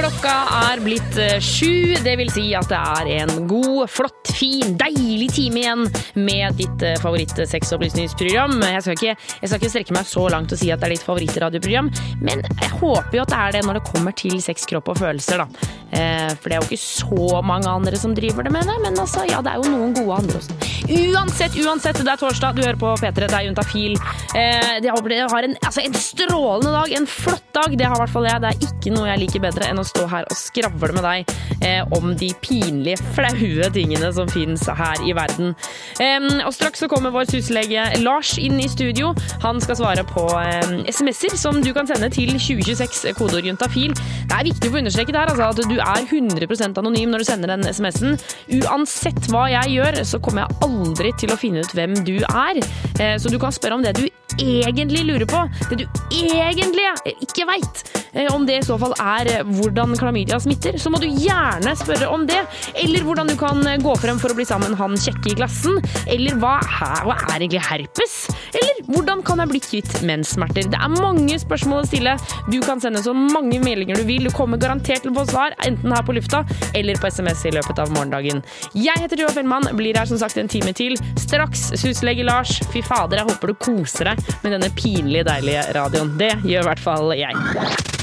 Klokka 0.00 0.32
er 0.70 0.80
blitt 0.80 1.16
eh, 1.20 1.34
sju, 1.44 1.92
det 2.00 2.14
vil 2.16 2.30
si 2.32 2.46
at 2.56 2.70
det 2.70 2.78
er 2.78 3.08
en 3.20 3.42
god, 3.50 3.82
flott, 3.92 4.30
fin, 4.32 4.72
deilig 4.80 5.26
time 5.36 5.60
igjen 5.60 5.82
med 6.16 6.56
ditt 6.56 6.84
eh, 6.86 6.94
favoritt-sexopplysningsprogram. 7.02 8.54
Jeg, 8.64 8.80
skal 8.86 8.96
ikke- 8.96 9.16
jeg 9.42 9.50
skal 9.50 9.58
ikke 9.60 9.70
strekke 9.74 9.96
meg 9.98 10.08
så 10.08 10.24
langt 10.32 10.54
og 10.56 10.60
si 10.62 10.70
at 10.72 10.80
det 10.80 10.88
er 10.88 10.94
ditt 10.96 11.04
favorittradioprogram, 11.04 11.90
men 12.24 12.40
jeg 12.48 12.70
håper 12.80 13.18
jo 13.18 13.26
at 13.26 13.34
det 13.34 13.40
er 13.42 13.52
det 13.58 13.62
når 13.68 13.80
det 13.80 13.84
kommer 13.92 14.16
til 14.16 14.40
sex, 14.40 14.64
kropp 14.70 14.88
og 14.88 14.96
følelser, 15.02 15.44
da. 15.44 15.68
Eh, 15.92 16.32
For 16.40 16.48
det 16.48 16.56
er 16.56 16.62
jo 16.62 16.70
ikke 16.70 16.80
så 16.80 17.42
mange 17.44 17.66
andre 17.68 17.96
som 18.00 18.14
driver 18.14 18.44
det 18.46 18.52
med 18.54 18.64
det, 18.64 18.78
men 18.80 18.94
altså, 18.96 19.26
ja, 19.28 19.42
det 19.44 19.52
er 19.52 19.60
jo 19.60 19.68
noen 19.74 19.92
gode 19.92 20.16
andre 20.16 20.38
også. 20.40 20.56
Uansett, 20.90 21.54
uansett, 21.60 21.98
det 22.00 22.08
er 22.08 22.16
torsdag, 22.24 22.54
du 22.56 22.62
hører 22.64 22.78
på 22.80 22.94
P3, 23.02 23.26
det 23.26 23.34
er 23.36 23.44
Juntafil. 23.50 23.98
Eh, 24.34 24.80
Jeg 24.80 24.94
håper 24.96 25.08
dere 25.12 25.28
har 25.28 25.44
en, 25.44 25.56
altså, 25.66 25.84
en 25.84 25.92
strålende 25.92 26.72
dag, 26.72 26.92
en 26.96 27.06
flott 27.06 27.44
dag, 27.52 27.76
det 27.76 27.84
har 27.86 27.98
i 27.98 28.00
hvert 28.04 28.14
fall 28.14 28.24
jeg. 28.30 28.40
Det 28.40 28.48
er 28.54 28.66
ikke 28.70 28.94
noe 28.94 29.10
jeg 29.10 29.18
liker 29.26 29.40
bedre 29.44 29.66
enn 29.68 29.78
å 29.82 29.84
stå 29.90 30.06
her 30.10 30.26
og 30.30 30.38
skravle 30.38 30.94
med 30.96 31.04
deg 31.06 31.34
eh, 31.66 31.82
om 31.96 32.14
de 32.18 32.30
pinlige, 32.42 32.98
flaue 33.16 33.70
tingene 33.74 34.10
som 34.16 34.30
finnes 34.30 34.64
her 34.66 35.02
i 35.06 35.14
verden. 35.16 35.54
Eh, 36.00 36.28
og 36.46 36.52
straks 36.56 36.82
så 36.84 36.88
kommer 36.90 37.12
vår 37.14 37.28
syslege 37.30 37.84
Lars 38.04 38.36
inn 38.40 38.58
i 38.62 38.68
studio. 38.70 39.12
Han 39.44 39.60
skal 39.62 39.78
svare 39.80 40.04
på 40.08 40.26
SMS-er 40.90 41.36
som 41.40 41.60
du 41.64 41.72
kan 41.76 41.88
sende 41.90 42.10
til 42.12 42.32
2026 42.36 43.14
kodeord 43.18 43.46
juntafil. 43.50 43.94
Det 44.30 44.36
er 44.36 44.46
viktig 44.50 44.70
å 44.70 44.74
få 44.74 44.82
understreket 44.82 45.18
her 45.18 45.32
altså, 45.32 45.50
at 45.50 45.70
du 45.70 45.76
er 45.80 46.06
100% 46.06 46.80
anonym 46.80 47.12
når 47.12 47.24
du 47.24 47.28
sender 47.28 47.52
den 47.54 47.66
SMS-en. 47.70 48.16
Uansett 48.60 49.30
hva 49.32 49.46
jeg 49.52 49.76
gjør, 49.78 50.00
så 50.06 50.20
kommer 50.22 50.46
jeg 50.46 50.60
aldri 50.68 51.12
til 51.20 51.34
å 51.34 51.38
finne 51.40 51.64
ut 51.64 51.74
hvem 51.76 51.96
du 52.06 52.16
er. 52.24 52.62
Eh, 52.98 53.16
Så 53.20 53.28
du 53.32 53.38
kan 53.42 53.52
spørre 53.52 53.76
om 53.78 53.84
det 53.84 53.96
du 53.98 54.06
egentlig 54.40 55.04
lurer 55.08 55.26
på, 55.28 55.42
det 55.70 55.82
du 55.82 55.86
egentlig 56.14 56.86
ikke 57.26 57.46
veit. 57.48 57.82
Om 58.30 58.46
det 58.46 58.58
i 58.58 58.66
så 58.66 58.76
fall 58.80 58.94
er 58.98 59.30
eh, 59.30 59.52
hvordan 59.58 59.94
klamydia 59.98 60.38
smitter, 60.42 60.78
så 60.80 60.90
må 60.92 60.98
du 61.02 61.06
gjerne 61.08 61.74
spørre 61.78 62.08
om 62.10 62.26
det. 62.28 62.40
Eller 62.80 63.04
hvordan 63.06 63.30
du 63.30 63.36
kan 63.38 63.62
eh, 63.68 63.78
gå 63.82 63.94
frem 64.02 64.18
for 64.22 64.32
å 64.32 64.38
bli 64.38 64.46
sammen 64.48 64.74
han 64.78 64.96
kjekke 64.98 65.32
i 65.32 65.36
klassen. 65.38 65.78
Eller 66.10 66.38
hva, 66.40 66.56
hva 67.06 67.16
er 67.30 67.38
egentlig 67.38 67.62
herpes? 67.68 68.16
Eller 68.56 68.82
hvordan 68.90 69.22
kan 69.26 69.42
jeg 69.42 69.52
bli 69.52 69.62
kvitt 69.64 70.00
menssmerter? 70.06 70.68
Det 70.70 70.80
er 70.80 70.96
mange 70.96 71.38
spørsmål 71.42 71.84
å 71.84 71.90
stille. 71.90 72.16
Du 72.50 72.58
kan 72.64 72.82
sende 72.82 73.02
så 73.04 73.14
mange 73.14 73.60
meldinger 73.62 74.00
du 74.00 74.06
vil. 74.08 74.26
Du 74.26 74.34
kommer 74.34 74.60
garantert 74.60 75.04
til 75.04 75.12
å 75.12 75.18
få 75.20 75.26
svar, 75.30 75.54
enten 75.66 75.94
her 75.94 76.04
på 76.06 76.16
lufta 76.16 76.42
eller 76.76 76.98
på 77.00 77.10
SMS 77.10 77.46
i 77.48 77.54
løpet 77.54 77.82
av 77.82 77.92
morgendagen. 77.94 78.42
Jeg 78.74 79.04
heter 79.04 79.20
Tuva 79.20 79.32
Fellmann, 79.36 79.70
blir 79.78 79.98
her 79.98 80.08
som 80.10 80.20
sagt 80.20 80.40
en 80.40 80.50
time 80.50 80.74
til. 80.76 80.98
Straks 81.20 81.70
suslege 81.80 82.26
Lars. 82.26 82.58
Fy 82.74 82.82
fader, 82.86 83.22
jeg 83.22 83.30
håper 83.30 83.52
du 83.52 83.58
koser 83.60 84.12
deg 84.12 84.34
med 84.42 84.56
denne 84.56 84.72
pinlig 84.76 85.24
deilige 85.28 85.64
radioen. 85.76 86.14
Det 86.20 86.34
gjør 86.42 86.66
i 86.66 86.68
hvert 86.72 86.86
fall 86.88 87.16
jeg. 87.18 87.99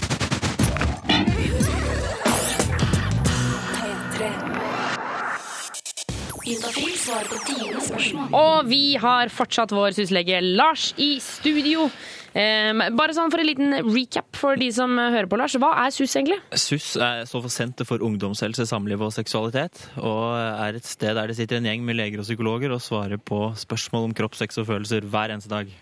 Juntafil 6.48 6.94
svarer 6.96 7.28
på 7.28 7.38
dine 7.44 7.82
spørsmål. 7.84 8.30
Og 8.38 8.70
vi 8.70 8.84
har 9.02 9.32
fortsatt 9.34 9.74
vår 9.76 9.96
syslege 9.98 10.40
Lars 10.46 10.94
i 10.96 11.18
studio. 11.24 11.90
Um, 12.38 12.84
bare 12.96 13.16
sånn 13.18 13.32
for 13.34 13.42
en 13.42 13.48
liten 13.50 13.76
recap 13.88 14.38
for 14.38 14.60
de 14.60 14.70
som 14.72 14.94
hører 14.96 15.28
på, 15.28 15.40
Lars. 15.42 15.58
Hva 15.60 15.74
er 15.82 15.92
SUS 15.92 16.14
egentlig? 16.20 16.38
SUS 16.56 16.92
er 17.02 17.26
står 17.28 17.44
for 17.48 17.52
Senter 17.52 17.88
for 17.90 18.04
ungdomshelse, 18.06 18.68
samliv 18.70 19.04
og 19.04 19.12
seksualitet, 19.16 19.82
og 19.98 20.38
er 20.38 20.78
et 20.78 20.88
sted 20.88 21.18
der 21.18 21.32
det 21.32 21.36
sitter 21.40 21.60
en 21.60 21.68
gjeng 21.68 21.84
med 21.88 21.98
leger 21.98 22.22
og 22.22 22.28
psykologer 22.30 22.76
og 22.76 22.84
svarer 22.86 23.20
på 23.20 23.42
spørsmål 23.58 24.08
om 24.12 24.16
kropp, 24.16 24.38
sex 24.40 24.62
og 24.62 24.70
følelser 24.70 25.08
hver 25.10 25.34
eneste 25.34 25.52
dag. 25.52 25.74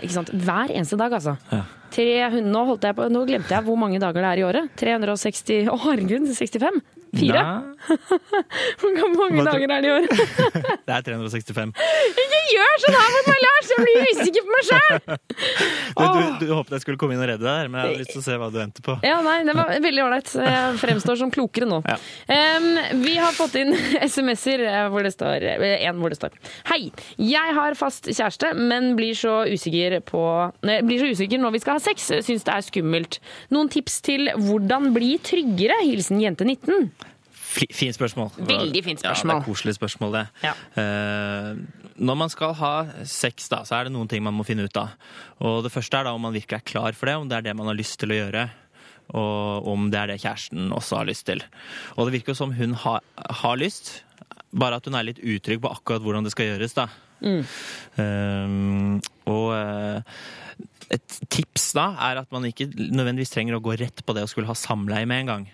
Ikke 0.00 0.16
sant? 0.16 0.32
Hver 0.32 0.72
eneste 0.72 0.98
dag, 0.98 1.14
altså. 1.20 1.36
Ja. 1.52 1.62
300, 1.92 2.48
nå, 2.48 2.64
holdt 2.72 2.88
jeg 2.88 2.96
på, 2.96 3.06
nå 3.12 3.22
glemte 3.28 3.52
jeg 3.54 3.68
hvor 3.68 3.78
mange 3.78 4.00
dager 4.02 4.24
det 4.24 4.32
er 4.32 4.42
i 4.42 4.48
året. 4.48 4.74
360 4.80 5.70
Å, 5.70 5.78
herregud, 5.84 6.26
65? 6.32 6.82
Fire? 7.12 7.42
Hvor 8.80 8.92
mange 9.18 9.44
dager 9.44 9.68
er 9.74 9.82
det 9.84 9.88
i 9.88 9.92
året? 9.92 10.12
det 10.86 10.94
er 10.96 11.04
365. 11.04 11.72
Ikke 12.22 12.40
gjør 12.52 12.78
sånn 12.84 12.96
her 12.96 13.10
mot 13.16 13.28
meg, 13.28 13.42
Lars! 13.44 13.72
Jeg 13.72 13.84
blir 13.84 14.06
usikker 14.12 14.46
på 14.46 14.54
meg 14.54 14.68
sjøl! 14.70 15.02
Du, 15.92 16.06
du, 16.08 16.46
du 16.46 16.52
håpet 16.56 16.72
jeg 16.78 16.82
skulle 16.86 16.98
komme 16.98 17.14
inn 17.14 17.20
og 17.20 17.28
redde 17.28 17.44
deg, 17.44 17.68
men 17.68 17.78
jeg 17.78 17.90
hadde 17.90 18.00
lyst 18.00 18.12
til 18.14 18.20
å 18.22 18.24
se 18.24 18.36
hva 18.40 18.46
du 18.50 18.56
endte 18.62 18.82
på. 18.84 18.94
Ja, 19.04 19.18
nei, 19.24 19.34
det 19.44 19.52
var 19.54 19.68
veldig 19.84 20.02
ålreit. 20.06 20.30
Jeg 20.40 20.78
fremstår 20.80 21.18
som 21.20 21.30
klokere 21.34 21.68
nå. 21.68 21.82
Em, 22.32 22.68
vi 23.02 23.12
har 23.20 23.34
fått 23.36 23.58
inn 23.60 23.74
SMS-er 24.06 24.64
eh, 24.66 24.86
hvor 24.92 25.04
det 25.04 25.12
står 25.14 25.44
eh, 25.52 25.84
En 25.86 26.00
hvor 26.00 26.12
det 26.12 26.18
står 26.18 26.34
Hei, 26.70 26.80
jeg 27.20 27.54
har 27.58 27.76
fast 27.78 28.08
kjæreste, 28.08 28.54
men 28.56 28.94
blir 28.98 29.14
så 29.18 29.42
usikker 29.52 29.98
på 30.08 30.24
nei, 30.66 30.80
Blir 30.88 31.04
så 31.04 31.12
usikker 31.12 31.42
når 31.42 31.58
vi 31.58 31.62
skal 31.66 31.76
ha 31.76 31.84
sex. 31.84 32.08
Syns 32.24 32.48
det 32.48 32.56
er 32.56 32.66
skummelt. 32.66 33.20
Noen 33.52 33.70
tips 33.72 34.00
til 34.08 34.32
hvordan 34.40 34.90
bli 34.96 35.14
tryggere? 35.22 35.76
Hilsen 35.84 36.22
jente 36.24 36.48
19. 36.48 36.90
Fi- 37.52 37.68
Fint 37.74 37.96
spørsmål. 37.96 38.30
Veldig 38.48 38.82
fint 38.86 39.02
Ja, 39.04 39.12
det 39.12 39.34
er 39.34 39.44
koselig 39.44 39.74
spørsmål, 39.76 40.14
det. 40.16 40.24
Eh, 40.80 41.50
når 42.00 42.16
man 42.16 42.30
skal 42.32 42.54
ha 42.58 42.72
sex, 43.04 43.50
da, 43.52 43.60
så 43.68 43.76
er 43.80 43.84
det 43.88 43.92
noen 43.92 44.08
ting 44.08 44.22
man 44.24 44.34
må 44.38 44.46
finne 44.48 44.64
ut 44.64 44.78
av. 44.80 44.94
Og 45.44 45.60
det 45.66 45.72
første 45.74 45.98
er 46.00 46.08
da 46.08 46.14
om 46.16 46.24
man 46.24 46.32
virkelig 46.36 46.62
er 46.62 46.66
klar 46.72 46.96
for 46.96 47.10
det, 47.10 47.16
om 47.20 47.28
det 47.28 47.38
er 47.40 47.48
det 47.50 47.56
man 47.58 47.68
har 47.68 47.76
lyst 47.78 47.98
til 48.00 48.14
å 48.14 48.18
gjøre. 48.22 48.46
Og 49.18 49.68
om 49.68 49.90
det 49.92 49.98
er 50.00 50.12
det 50.14 50.20
kjæresten 50.22 50.70
også 50.72 51.02
har 51.02 51.08
lyst 51.10 51.26
til. 51.28 51.42
Og 51.98 52.08
det 52.08 52.14
virker 52.22 52.38
som 52.38 52.54
hun 52.56 52.72
har, 52.86 53.02
har 53.42 53.56
lyst, 53.60 53.98
bare 54.52 54.78
at 54.80 54.88
hun 54.88 54.96
er 54.96 55.10
litt 55.10 55.20
utrygg 55.20 55.60
på 55.64 55.72
akkurat 55.74 56.04
hvordan 56.04 56.24
det 56.24 56.32
skal 56.32 56.48
gjøres, 56.54 56.76
da. 56.78 56.88
Mm. 57.22 57.42
Um, 58.02 59.00
og 59.30 59.52
eh, 59.54 60.22
et 60.96 61.18
tips 61.32 61.68
da 61.76 61.90
er 62.08 62.18
at 62.22 62.32
man 62.34 62.48
ikke 62.48 62.66
nødvendigvis 62.72 63.30
trenger 63.34 63.58
å 63.58 63.62
gå 63.64 63.76
rett 63.80 64.02
på 64.04 64.16
det 64.16 64.24
å 64.26 64.30
skulle 64.30 64.50
ha 64.50 64.56
samleie 64.58 65.06
med 65.08 65.22
en 65.24 65.30
gang. 65.34 65.44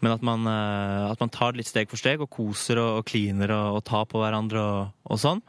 Men 0.00 0.14
at 0.16 0.24
man, 0.24 0.46
eh, 0.48 1.10
at 1.10 1.20
man 1.20 1.32
tar 1.32 1.52
det 1.52 1.62
litt 1.62 1.70
steg 1.70 1.90
for 1.90 2.00
steg 2.00 2.22
og 2.24 2.30
koser 2.32 2.80
og, 2.80 3.04
kliner 3.08 3.52
og, 3.52 3.80
og 3.80 3.86
tar 3.88 4.06
på 4.08 4.22
hverandre 4.22 4.60
og, 4.60 4.92
og 5.10 5.20
sånn. 5.20 5.42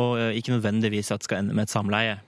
Og 0.00 0.16
eh, 0.18 0.36
ikke 0.40 0.56
nødvendigvis 0.56 1.12
at 1.12 1.22
det 1.22 1.28
skal 1.28 1.42
ende 1.42 1.56
med 1.56 1.68
et 1.68 1.74
samleie. 1.74 2.20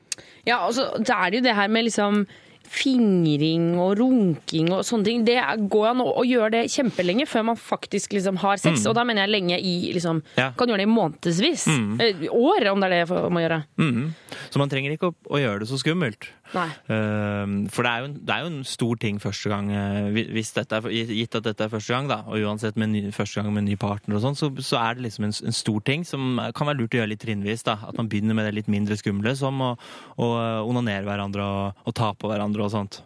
Ja, 0.44 0.60
altså, 0.60 0.90
så 0.92 1.04
da 1.08 1.22
er 1.24 1.32
det 1.32 1.40
jo 1.40 1.46
det 1.48 1.56
her 1.56 1.70
med 1.72 1.86
liksom 1.88 2.24
fingring 2.70 3.74
og 3.80 3.96
runking 4.00 4.70
og 4.74 4.84
sånne 4.86 5.08
ting. 5.08 5.24
Det 5.26 5.36
går 5.72 5.88
an 5.92 6.02
å, 6.04 6.08
å 6.20 6.24
gjøre 6.26 6.52
det 6.56 6.62
kjempelenge 6.74 7.26
før 7.30 7.46
man 7.50 7.60
faktisk 7.60 8.16
liksom 8.16 8.38
har 8.42 8.60
sex. 8.60 8.82
Mm. 8.84 8.88
Og 8.90 8.96
da 8.98 9.04
mener 9.08 9.24
jeg 9.26 9.34
lenge 9.36 9.58
i 9.60 9.74
liksom 9.94 10.22
Ja. 10.38 10.50
Kan 10.56 10.68
gjøre 10.70 10.82
det 10.84 10.88
i 10.88 10.92
månedsvis. 10.94 11.66
Mm. 11.68 12.00
Eh, 12.00 12.24
År, 12.34 12.68
om 12.72 12.80
det 12.80 12.88
er 12.90 12.94
det 12.94 13.02
jeg 13.04 13.32
må 13.34 13.42
gjøre. 13.44 13.60
Mm. 13.78 14.14
Så 14.50 14.58
man 14.62 14.70
trenger 14.72 14.94
ikke 14.94 15.10
å, 15.12 15.14
å 15.30 15.40
gjøre 15.42 15.62
det 15.64 15.68
så 15.70 15.78
skummelt. 15.80 16.30
Nei. 16.54 16.68
Uh, 16.86 17.64
for 17.72 17.82
det 17.82 17.90
er, 17.90 18.02
jo, 18.04 18.08
en- 18.10 18.18
det 18.28 18.34
er 18.34 18.42
jo 18.44 18.50
en 18.52 18.64
stor 18.68 18.98
ting 19.00 19.16
første 19.18 19.48
gang, 19.50 19.70
eh, 19.74 20.10
hvis 20.36 20.52
dette 20.54 20.76
er, 20.76 20.86
gitt 20.92 21.34
at 21.34 21.42
dette 21.48 21.64
er 21.64 21.72
første 21.72 21.90
gang, 21.94 22.06
da, 22.10 22.18
og 22.28 22.36
uansett 22.44 22.76
med 22.78 22.92
ny, 22.92 23.00
første 23.16 23.40
gang 23.42 23.50
med 23.56 23.64
ny 23.66 23.74
partner 23.80 24.18
og 24.18 24.22
sånn, 24.22 24.36
så, 24.38 24.50
så 24.62 24.78
er 24.78 24.94
det 24.98 25.06
liksom 25.08 25.24
en, 25.26 25.34
en 25.48 25.56
stor 25.56 25.80
ting 25.88 26.04
som 26.06 26.38
kan 26.54 26.68
være 26.68 26.78
lurt 26.82 26.94
å 26.94 27.00
gjøre 27.00 27.10
litt 27.14 27.24
trinnvis. 27.24 27.64
da, 27.66 27.78
At 27.88 27.96
man 27.98 28.10
begynner 28.12 28.36
med 28.38 28.46
det 28.46 28.54
litt 28.60 28.70
mindre 28.70 28.94
skumle, 29.00 29.34
som 29.38 29.58
å, 29.64 29.72
å 30.20 30.28
onanere 30.68 31.02
hverandre 31.08 31.42
og, 31.42 31.82
og 31.88 31.96
ta 31.96 32.12
på 32.14 32.30
hverandre 32.30 32.53
hverandre 32.54 32.64
og 32.66 32.72
sånt. 32.72 33.02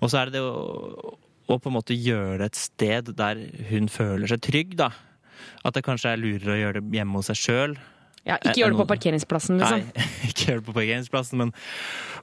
Og 0.00 0.10
så 0.10 0.20
er 0.20 0.28
det 0.28 0.38
det 0.38 0.44
å, 0.44 1.16
å 1.48 1.58
på 1.58 1.70
en 1.70 1.76
måte 1.78 1.96
gjøre 1.96 2.38
det 2.42 2.50
et 2.52 2.60
sted 2.60 3.12
der 3.16 3.40
hun 3.70 3.88
føler 3.88 4.28
seg 4.30 4.42
trygg, 4.44 4.76
da. 4.78 4.92
At 5.64 5.74
det 5.74 5.84
kanskje 5.86 6.12
er 6.12 6.20
lurere 6.20 6.54
å 6.54 6.60
gjøre 6.60 6.82
det 6.82 6.98
hjemme 6.98 7.18
hos 7.20 7.30
seg 7.30 7.40
sjøl. 7.40 7.78
Ja, 8.28 8.36
ikke 8.44 8.58
gjør 8.60 8.74
det 8.74 8.78
på 8.82 8.86
parkeringsplassen, 8.90 9.56
liksom. 9.62 9.80
Nei, 9.88 10.06
ikke 10.28 10.50
gjør 10.50 10.58
det 10.60 10.66
på 10.68 10.74
parkeringsplassen, 10.76 11.38
men, 11.40 11.52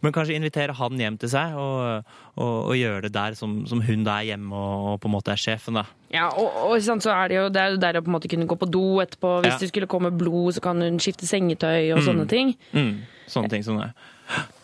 men 0.05 0.13
kanskje 0.13 0.35
invitere 0.37 0.75
han 0.77 0.99
hjem 1.01 1.17
til 1.21 1.31
seg, 1.33 1.55
og, 1.57 2.11
og, 2.37 2.55
og 2.69 2.75
gjøre 2.77 3.07
det 3.07 3.13
der 3.15 3.33
som, 3.39 3.63
som 3.69 3.81
hun 3.81 4.03
da 4.05 4.19
er 4.21 4.29
hjemme 4.33 4.53
og, 4.53 4.85
og 4.93 4.99
på 5.01 5.09
en 5.09 5.15
måte 5.17 5.33
er 5.33 5.41
sjefen, 5.41 5.79
da. 5.81 5.85
Ja, 6.13 6.27
og, 6.29 6.53
og 6.69 6.77
så 6.85 7.11
er 7.11 7.27
det 7.33 7.39
jo 7.39 7.45
det 7.51 7.61
er 7.63 7.73
jo 7.73 7.79
der 7.81 7.97
å 7.99 8.03
på 8.05 8.11
en 8.13 8.15
måte 8.19 8.29
kunne 8.31 8.45
gå 8.47 8.55
på 8.61 8.69
do 8.71 8.83
etterpå. 9.03 9.39
Hvis 9.43 9.55
Ja. 9.55 9.61
det 9.65 9.71
skulle 9.73 9.89
komme 9.91 10.13
blod, 10.15 10.53
så 10.55 10.61
kan 10.63 10.79
hun 10.85 10.99
skifte 11.01 11.27
sengetøy 11.27 11.91
og 11.95 12.03
Mm. 12.03 12.05
sånne 12.05 12.27
ting. 12.29 12.53
Mm, 12.71 12.93
sånne 13.27 13.49
ting 13.51 13.63
som 13.65 13.81
det. 13.81 13.89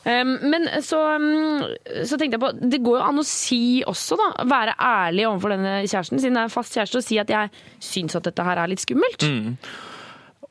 Um, 0.05 0.31
men 0.49 0.63
så, 0.81 0.97
um, 1.17 1.61
så 2.09 2.17
tenkte 2.17 2.33
jeg 2.33 2.41
på 2.41 2.49
Det 2.71 2.79
går 2.81 2.95
jo 2.97 3.03
an 3.05 3.19
å 3.21 3.25
si 3.27 3.83
også, 3.85 4.17
da. 4.17 4.29
Være 4.49 4.73
ærlig 4.81 5.27
overfor 5.29 5.53
denne 5.53 5.73
kjæresten, 5.85 6.17
siden 6.21 6.37
det 6.37 6.41
er 6.45 6.49
en 6.49 6.53
fast 6.53 6.73
kjæreste, 6.77 6.97
og 7.01 7.05
si 7.05 7.19
at 7.21 7.29
jeg 7.29 7.51
syns 7.79 8.15
at 8.17 8.25
dette 8.29 8.45
her 8.47 8.57
er 8.63 8.71
litt 8.71 8.81
skummelt. 8.81 9.21
Mm. 9.27 9.57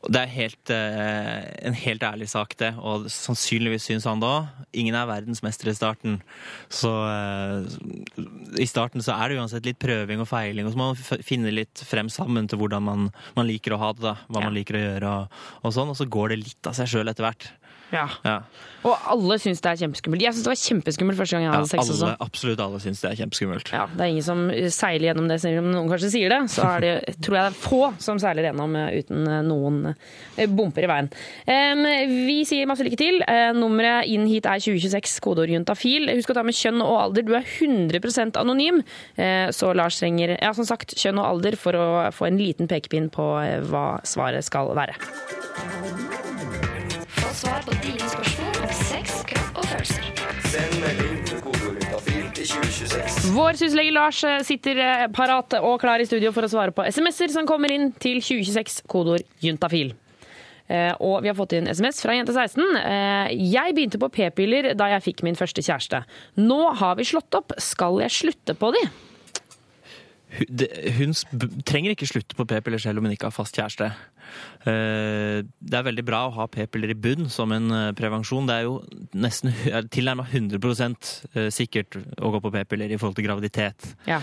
Det 0.01 0.17
er 0.17 0.31
helt, 0.33 0.71
eh, 0.73 1.67
en 1.69 1.75
helt 1.77 2.03
ærlig 2.03 2.31
sak, 2.33 2.55
det. 2.57 2.71
Og 2.81 3.05
sannsynligvis 3.13 3.85
syns 3.85 4.07
han 4.09 4.23
det 4.23 4.31
òg. 4.31 4.47
Ingen 4.73 4.97
er 4.97 5.11
verdensmester 5.11 5.69
i 5.69 5.75
starten. 5.77 6.23
Så 6.73 6.89
eh, 6.89 7.69
i 8.57 8.69
starten 8.71 9.05
så 9.05 9.13
er 9.13 9.29
det 9.29 9.41
uansett 9.43 9.69
litt 9.69 9.81
prøving 9.83 10.23
og 10.25 10.31
feiling, 10.31 10.65
og 10.65 10.73
så 10.73 10.81
må 10.81 10.89
man 10.95 11.23
finne 11.27 11.53
litt 11.53 11.85
frem 11.85 12.09
sammen 12.09 12.49
til 12.49 12.63
hvordan 12.63 12.87
man, 12.87 13.11
man 13.37 13.51
liker 13.51 13.77
å 13.77 13.83
ha 13.83 13.93
det. 13.93 14.07
da. 14.07 14.17
Hva 14.33 14.47
man 14.47 14.57
liker 14.57 14.79
å 14.79 14.85
gjøre 14.87 15.13
og, 15.19 15.43
og 15.61 15.77
sånn. 15.77 15.93
Og 15.93 16.01
så 16.01 16.09
går 16.09 16.33
det 16.33 16.43
litt 16.47 16.71
av 16.71 16.81
seg 16.81 16.89
sjøl 16.95 17.13
etter 17.13 17.29
hvert. 17.29 17.51
Ja. 17.93 18.07
Ja. 18.25 18.39
Og 18.81 18.95
alle 19.13 19.37
syns 19.43 19.61
det 19.61 19.69
er 19.69 19.79
kjempeskummelt. 19.83 20.23
Jeg 20.25 20.33
syns 20.33 20.47
det 20.47 20.51
var 20.55 20.59
kjempeskummelt 20.61 21.19
første 21.19 21.37
gang 21.37 21.43
jeg 21.45 21.51
Ja, 21.51 21.57
hadde 21.59 21.69
sex 21.69 21.83
også. 21.91 22.07
alle, 22.07 22.17
absolutt 22.25 22.61
alle 22.65 22.79
syns 22.81 23.03
det 23.03 23.09
er 23.11 23.17
kjempeskummelt. 23.19 23.73
Ja, 23.77 23.83
det 23.93 24.01
er 24.07 24.13
ingen 24.15 24.25
som 24.25 24.45
seiler 24.73 25.11
gjennom 25.11 25.27
det, 25.29 25.37
selv 25.43 25.61
om 25.61 25.69
noen 25.75 25.91
kanskje 25.91 26.11
sier 26.15 26.33
det. 26.33 26.39
Så 26.55 26.65
det, 26.81 26.93
tror 27.27 27.37
jeg 27.37 27.45
det 27.45 27.51
er 27.51 27.59
få 27.61 27.81
som 28.01 28.21
seiler 28.23 28.49
gjennom 28.49 28.77
eh, 28.81 28.95
uten 29.03 29.29
eh, 29.29 29.43
noen 29.45 29.81
eh, 29.91 30.47
bumper 30.49 30.87
i 30.87 30.91
veien. 30.95 31.11
Um, 31.45 31.85
vi 32.25 32.39
sier 32.49 32.71
masse 32.71 32.87
lykke 32.87 33.01
til. 33.03 33.21
Uh, 33.29 33.51
Nummeret 33.59 34.09
inn 34.09 34.25
hit 34.31 34.49
er 34.49 34.63
2026, 34.65 35.19
kodeord 35.27 35.53
juntafil. 35.53 36.09
Husk 36.17 36.33
å 36.33 36.39
ta 36.41 36.47
med 36.47 36.57
kjønn 36.57 36.81
og 36.87 36.97
alder. 37.05 37.27
Du 37.29 37.35
er 37.37 37.45
100% 37.45 38.41
anonym, 38.41 38.81
Uh, 39.21 39.51
så 39.53 39.75
Lars 39.77 39.99
trenger 40.01 40.37
ja, 40.39 40.53
som 40.57 40.65
sagt, 40.65 40.95
kjønn 40.97 41.19
og 41.21 41.27
alder 41.27 41.57
for 41.61 41.77
å 41.77 41.87
få 42.15 42.31
en 42.31 42.39
liten 42.41 42.71
pekepinn 42.71 43.11
på 43.13 43.27
hva 43.69 43.87
svaret 44.09 44.47
skal 44.47 44.73
være. 44.79 44.97
Få 47.31 47.35
svar 47.47 47.63
på 47.63 47.75
dine 47.85 48.07
spørsmål 48.11 48.57
om 48.67 48.71
sex, 48.75 49.21
kropp 49.31 49.59
og 49.61 49.67
følelser. 49.71 50.07
Send 50.51 50.73
melding 50.83 51.21
til 51.29 51.39
kodeord 51.45 51.77
juntafil 51.79 52.25
til 52.35 52.49
2026. 52.51 53.29
Vår 53.37 53.59
syslege 53.61 53.93
Lars 53.95 54.23
eh, 54.27 54.41
sitter 54.49 54.81
eh, 54.83 55.05
parat 55.15 55.55
og 55.61 55.77
klar 55.83 56.03
i 56.03 56.09
studio 56.09 56.33
for 56.35 56.43
å 56.43 56.51
svare 56.51 56.75
på 56.75 56.83
SMS-er 56.91 57.31
som 57.31 57.47
kommer 57.47 57.71
inn 57.71 57.93
til 58.03 58.19
2026, 58.19 58.81
kodeord 58.91 59.23
juntafil. 59.47 59.93
Eh, 60.67 60.91
Og 60.99 61.21
vi 61.23 61.31
har 61.31 61.39
fått 61.39 61.55
inn 61.61 61.71
SMS 61.71 62.03
fra 62.03 62.17
jente 62.19 62.35
16. 62.35 62.67
Eh, 62.83 63.31
Jeg 63.55 63.77
begynte 63.79 64.03
på 64.03 64.11
p-piller 64.19 64.73
da 64.75 64.91
jeg 64.97 65.07
fikk 65.07 65.23
min 65.29 65.39
første 65.39 65.63
kjæreste. 65.63 66.03
Nå 66.43 66.59
har 66.83 66.99
vi 66.99 67.07
slått 67.13 67.39
opp. 67.39 67.55
Skal 67.63 68.03
jeg 68.03 68.11
slutte 68.11 68.59
på 68.59 68.73
de? 68.75 68.83
Hun, 70.31 71.13
trenger 71.67 71.95
ikke 71.95 72.07
slutte 72.07 72.37
på 72.39 72.47
p-piller 72.47 72.79
selv 72.83 73.01
om 73.01 73.07
hun 73.09 73.15
ikke 73.15 73.29
har 73.29 73.35
fast 73.35 73.57
kjæreste. 73.59 73.91
Eh, 74.63 75.41
Det 75.43 75.77
er 75.77 75.87
veldig 75.87 76.05
bra 76.07 76.23
å 76.29 76.35
ha 76.39 76.47
p-piller 76.47 76.95
i 76.95 76.99
bunn 76.99 77.29
som 77.33 77.53
en 77.53 77.71
eh, 77.75 77.93
prevensjon. 77.99 78.47
Det 78.47 78.57
er 78.57 78.69
jo 78.69 78.79
nesten 79.15 79.55
tilnærma 79.95 80.29
100 80.31 80.61
eh, 81.35 81.51
sikkert 81.51 81.99
å 82.19 82.31
gå 82.37 82.43
på 82.45 82.55
p-piller 82.55 82.93
i 82.93 82.99
forhold 83.01 83.19
til 83.19 83.27
graviditet. 83.27 83.95
Ja. 84.07 84.21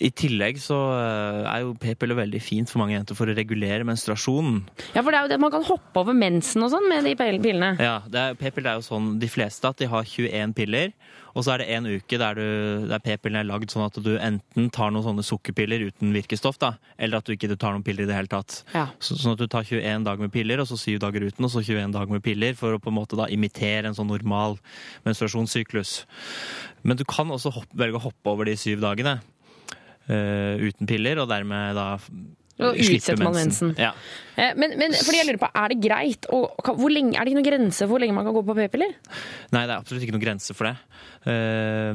I 0.00 0.08
tillegg 0.16 0.56
så 0.62 0.76
eh, 0.96 1.42
er 1.52 1.64
jo 1.66 1.74
p-piller 1.80 2.16
veldig 2.16 2.40
fint 2.42 2.70
for 2.70 2.80
mange 2.80 2.94
jenter 2.96 3.16
for 3.18 3.28
å 3.28 3.34
regulere 3.36 3.84
menstruasjonen. 3.84 4.62
Ja, 4.94 5.02
for 5.02 5.12
det 5.12 5.18
er 5.20 5.26
jo 5.26 5.32
det 5.34 5.40
man 5.42 5.52
kan 5.52 5.66
hoppe 5.68 6.00
over 6.00 6.16
mensen 6.16 6.64
og 6.64 6.72
sånn 6.72 6.88
med 6.88 7.04
de 7.04 7.12
pillene. 7.18 7.74
Ja, 7.82 7.98
er- 8.08 8.38
P-piller 8.40 8.72
er 8.72 8.80
jo 8.80 8.86
sånn 8.88 9.18
de 9.20 9.28
fleste 9.28 9.68
at 9.68 9.76
de 9.82 9.90
har 9.92 10.06
21 10.08 10.54
piller, 10.56 10.94
og 11.36 11.44
så 11.44 11.54
er 11.54 11.62
det 11.62 11.68
en 11.72 11.86
uke 11.88 12.18
der, 12.20 12.36
du, 12.36 12.86
der 12.90 13.00
p-pillene 13.00 13.40
er 13.40 13.48
lagd 13.48 13.70
sånn 13.72 13.86
at 13.86 13.96
du 14.04 14.10
enten 14.20 14.66
tar 14.72 14.90
noen 14.92 15.04
sånne 15.06 15.24
sukkerpiller 15.24 15.80
uten 15.88 16.10
virkestoff, 16.12 16.58
da, 16.60 16.74
eller 17.00 17.20
at 17.22 17.28
du 17.28 17.32
ikke 17.32 17.48
tar 17.56 17.72
noen 17.72 17.84
piller 17.86 18.04
i 18.04 18.10
det 18.10 18.16
hele 18.16 18.28
tatt. 18.32 18.58
Ja. 18.74 18.86
Så, 19.00 19.16
sånn 19.16 19.32
at 19.36 19.40
du 19.40 19.48
tar 19.48 19.64
21 19.64 20.04
dager 20.08 20.20
med 20.26 20.32
piller, 20.34 20.60
og 20.60 20.68
så 20.68 20.76
7 20.76 20.98
dager 21.00 21.24
uten, 21.24 21.44
og 21.48 21.52
så 21.54 21.62
21 21.64 21.92
dager 21.96 22.12
med 22.12 22.24
piller, 22.24 22.56
for 22.58 22.76
å 22.76 22.80
på 22.82 22.92
en 22.92 22.98
måte 23.00 23.16
da 23.16 23.28
imitere 23.32 23.88
en 23.88 23.96
sånn 23.96 24.12
normal 24.12 24.58
menstruasjonssyklus. 25.08 26.02
Men 26.84 26.98
du 27.00 27.04
kan 27.08 27.30
også 27.32 27.52
hoppe, 27.54 27.76
velge 27.80 27.96
å 28.00 28.06
hoppe 28.10 28.32
over 28.32 28.48
de 28.48 28.56
syv 28.58 28.82
dagene 28.84 29.20
uten 30.68 30.88
piller, 30.90 31.18
og 31.22 31.28
dermed 31.30 31.74
da 31.78 31.86
Og 32.62 32.76
utsetter 32.78 33.18
man 33.24 33.34
mensen. 33.34 33.72
Ja. 33.80 33.90
Eh, 34.36 34.52
Men, 34.54 34.76
men 34.78 34.92
fordi 34.94 35.18
jeg 35.18 35.26
lurer 35.30 35.40
på, 35.40 35.48
er 35.56 35.72
det 35.72 35.80
greit? 35.82 36.28
Og, 36.30 36.52
hvor 36.78 36.92
lenge, 36.92 37.16
er 37.16 37.24
det 37.24 37.32
ikke 37.32 37.40
noen 37.40 37.48
grense 37.50 37.82
for 37.82 37.94
hvor 37.94 38.02
lenge 38.04 38.14
man 38.14 38.28
kan 38.28 38.36
gå 38.36 38.44
på 38.46 38.54
p-piller? 38.60 38.94
Nei, 39.52 39.64
det 39.66 39.72
er 39.72 39.78
absolutt 39.80 40.04
ikke 40.06 40.14
noen 40.16 40.26
grense 40.28 40.54
for 40.54 40.70
det. 40.70 40.76
Uh, 41.26 41.92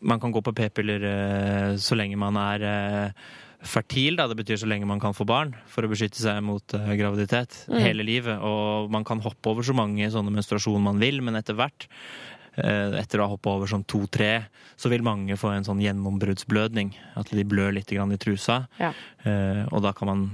man 0.00 0.20
kan 0.22 0.32
gå 0.34 0.42
på 0.44 0.54
p-piller 0.56 1.06
uh, 1.06 1.70
så 1.82 1.98
lenge 1.98 2.16
man 2.20 2.36
er 2.40 2.66
uh, 2.66 3.30
fertil, 3.62 4.16
da. 4.18 4.26
det 4.26 4.34
betyr 4.40 4.58
så 4.58 4.66
lenge 4.66 4.88
man 4.90 4.98
kan 5.02 5.14
få 5.14 5.22
barn, 5.28 5.52
for 5.70 5.86
å 5.86 5.90
beskytte 5.92 6.18
seg 6.18 6.40
mot 6.42 6.74
eh, 6.74 6.94
graviditet 6.98 7.60
Mm. 7.70 7.78
hele 7.78 8.02
livet. 8.02 8.40
Og 8.42 8.90
man 8.90 9.04
kan 9.06 9.20
hoppe 9.22 9.52
over 9.52 9.62
så 9.62 9.70
mange 9.76 10.08
sånne 10.10 10.32
menstruasjoner 10.34 10.82
man 10.82 10.98
vil, 10.98 11.20
men 11.22 11.38
etter 11.38 11.54
hvert, 11.54 11.86
eh, 11.86 12.31
etter 12.54 13.20
å 13.20 13.26
ha 13.26 13.32
hoppa 13.32 13.54
over 13.56 13.70
sånn 13.70 13.86
to-tre, 13.88 14.44
så 14.76 14.90
vil 14.92 15.04
mange 15.06 15.38
få 15.40 15.54
en 15.54 15.64
sånn 15.64 15.80
gjennombruddsblødning. 15.80 16.92
At 17.16 17.32
de 17.32 17.44
blør 17.48 17.72
litt 17.78 17.92
grann 17.92 18.12
i 18.12 18.20
trusa. 18.20 18.66
Ja. 18.80 18.92
Eh, 19.24 19.62
og 19.70 19.84
da 19.86 19.94
kan 19.96 20.10
man 20.10 20.26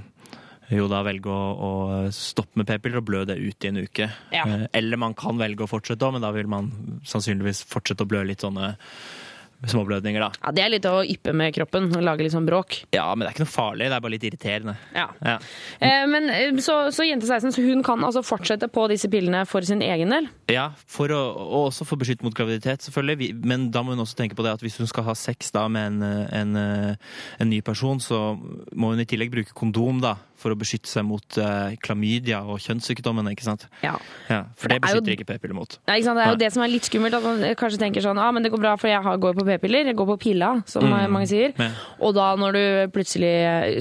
jo 0.68 0.88
da 0.90 1.00
velge 1.06 1.32
å, 1.32 1.44
å 1.54 1.70
stoppe 2.12 2.60
med 2.60 2.68
p-piller 2.68 3.00
og 3.00 3.06
blø 3.08 3.22
det 3.28 3.38
ut 3.40 3.64
i 3.64 3.70
en 3.70 3.80
uke. 3.80 4.10
Ja. 4.34 4.44
Eh, 4.44 4.66
Eller 4.76 5.00
man 5.00 5.16
kan 5.16 5.38
velge 5.40 5.64
å 5.64 5.70
fortsette, 5.70 6.04
òg, 6.04 6.18
men 6.18 6.26
da 6.26 6.32
vil 6.34 6.50
man 6.50 6.68
sannsynligvis 7.08 7.62
fortsette 7.70 8.04
å 8.04 8.10
blø 8.10 8.24
litt 8.28 8.44
sånne 8.44 8.74
småblødninger, 9.66 10.22
da. 10.22 10.30
Ja, 10.44 10.52
Det 10.54 10.62
er 10.62 10.70
litt 10.70 10.86
å 10.86 11.00
yppe 11.02 11.32
med 11.34 11.54
kroppen 11.56 11.88
og 11.96 12.02
lage 12.06 12.22
litt 12.22 12.32
sånn 12.34 12.46
bråk. 12.46 12.76
Ja, 12.94 13.08
men 13.14 13.24
det 13.26 13.32
er 13.32 13.34
ikke 13.36 13.46
noe 13.46 13.50
farlig, 13.54 13.88
det 13.90 13.96
er 13.96 14.04
bare 14.04 14.14
litt 14.14 14.26
irriterende. 14.28 14.76
Ja. 14.94 15.08
Ja. 15.24 15.38
Eh, 15.80 16.04
Men 16.06 16.28
eh, 16.30 16.60
så, 16.62 16.76
så 16.94 17.06
jente 17.08 17.26
16, 17.26 17.52
så 17.56 17.64
hun 17.66 17.82
kan 17.82 18.04
altså 18.06 18.22
fortsette 18.22 18.68
på 18.70 18.86
disse 18.92 19.10
pillene 19.10 19.42
for 19.50 19.66
sin 19.66 19.82
egen 19.82 20.14
del? 20.14 20.28
Ja, 20.52 20.68
for 20.86 21.10
å, 21.10 21.20
og 21.34 21.66
også 21.72 21.84
for 21.88 21.98
beskytt 21.98 22.22
mot 22.22 22.34
graviditet, 22.38 22.86
selvfølgelig. 22.86 23.32
Men 23.44 23.70
da 23.74 23.82
må 23.82 23.96
hun 23.96 24.04
også 24.06 24.16
tenke 24.22 24.38
på 24.38 24.46
det 24.46 24.54
at 24.54 24.62
hvis 24.62 24.78
hun 24.78 24.86
skal 24.90 25.08
ha 25.10 25.16
sex 25.18 25.50
da 25.54 25.66
med 25.68 25.98
en, 25.98 26.24
en, 26.38 26.96
en 27.40 27.50
ny 27.50 27.60
person, 27.66 27.98
så 28.00 28.36
må 28.38 28.92
hun 28.94 29.02
i 29.02 29.08
tillegg 29.08 29.32
bruke 29.34 29.56
kondom 29.58 29.98
da, 30.04 30.14
for 30.38 30.54
å 30.54 30.58
beskytte 30.58 30.86
seg 30.90 31.04
mot 31.08 31.38
uh, 31.42 31.74
klamydia 31.82 32.40
og 32.46 32.60
kjønnssykdommene, 32.62 33.32
ikke 33.34 33.46
sant? 33.46 33.66
Ja. 33.82 33.96
ja 34.30 34.44
for 34.54 34.70
det 34.70 34.78
Det 34.78 34.84
beskytter 34.86 35.12
jo- 35.12 35.16
ikke 35.18 35.26
p-piller 35.32 35.56
mot. 35.58 35.78
Ja, 35.88 35.96
ikke 35.98 36.06
sant? 36.08 36.18
Det 36.20 36.24
er 36.24 36.30
jo 36.32 36.36
Nei. 36.38 36.42
det 36.44 36.50
som 36.54 36.62
er 36.62 36.72
litt 36.72 36.86
skummelt. 36.88 37.18
At 37.18 37.26
man 37.26 37.42
kanskje 37.58 37.80
tenker 37.82 38.04
sånn 38.06 38.20
ah, 38.22 38.30
men 38.34 38.46
det 38.46 38.52
går 38.54 38.62
bra, 38.62 38.76
for 38.78 38.88
jeg 38.92 39.02
går 39.26 39.34
på 39.40 39.46
p-piller. 39.50 39.90
Jeg 39.92 39.98
går 39.98 40.10
på 40.14 40.18
pilla, 40.28 40.52
som 40.70 40.86
Mm. 40.88 41.10
mange 41.12 41.26
sier. 41.28 41.52
Ja. 41.58 41.70
Og 42.00 42.14
da 42.14 42.30
når 42.38 42.52
du 42.58 42.64
plutselig 42.94 43.34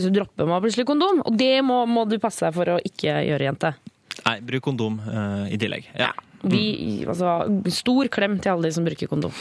så 0.03 0.09
dropper 0.11 0.47
man 0.49 0.61
plutselig 0.65 0.85
kondom. 0.89 1.21
Og 1.25 1.37
det 1.37 1.61
må, 1.63 1.83
må 1.87 2.07
du 2.09 2.17
passe 2.19 2.41
deg 2.47 2.53
for 2.57 2.65
å 2.65 2.79
ikke 2.83 3.21
gjøre, 3.29 3.45
jente. 3.51 3.75
Nei, 4.25 4.39
bruk 4.41 4.63
kondom 4.65 4.97
uh, 5.05 5.45
i 5.47 5.57
tillegg. 5.61 5.85
Ja. 5.95 6.09
Vi, 6.47 7.03
altså, 7.09 7.47
stor 7.73 8.07
klem 8.13 8.35
til 8.41 8.51
alle 8.53 8.67
de 8.69 8.71
som 8.75 8.85
bruker 8.85 9.09
kondom. 9.09 9.33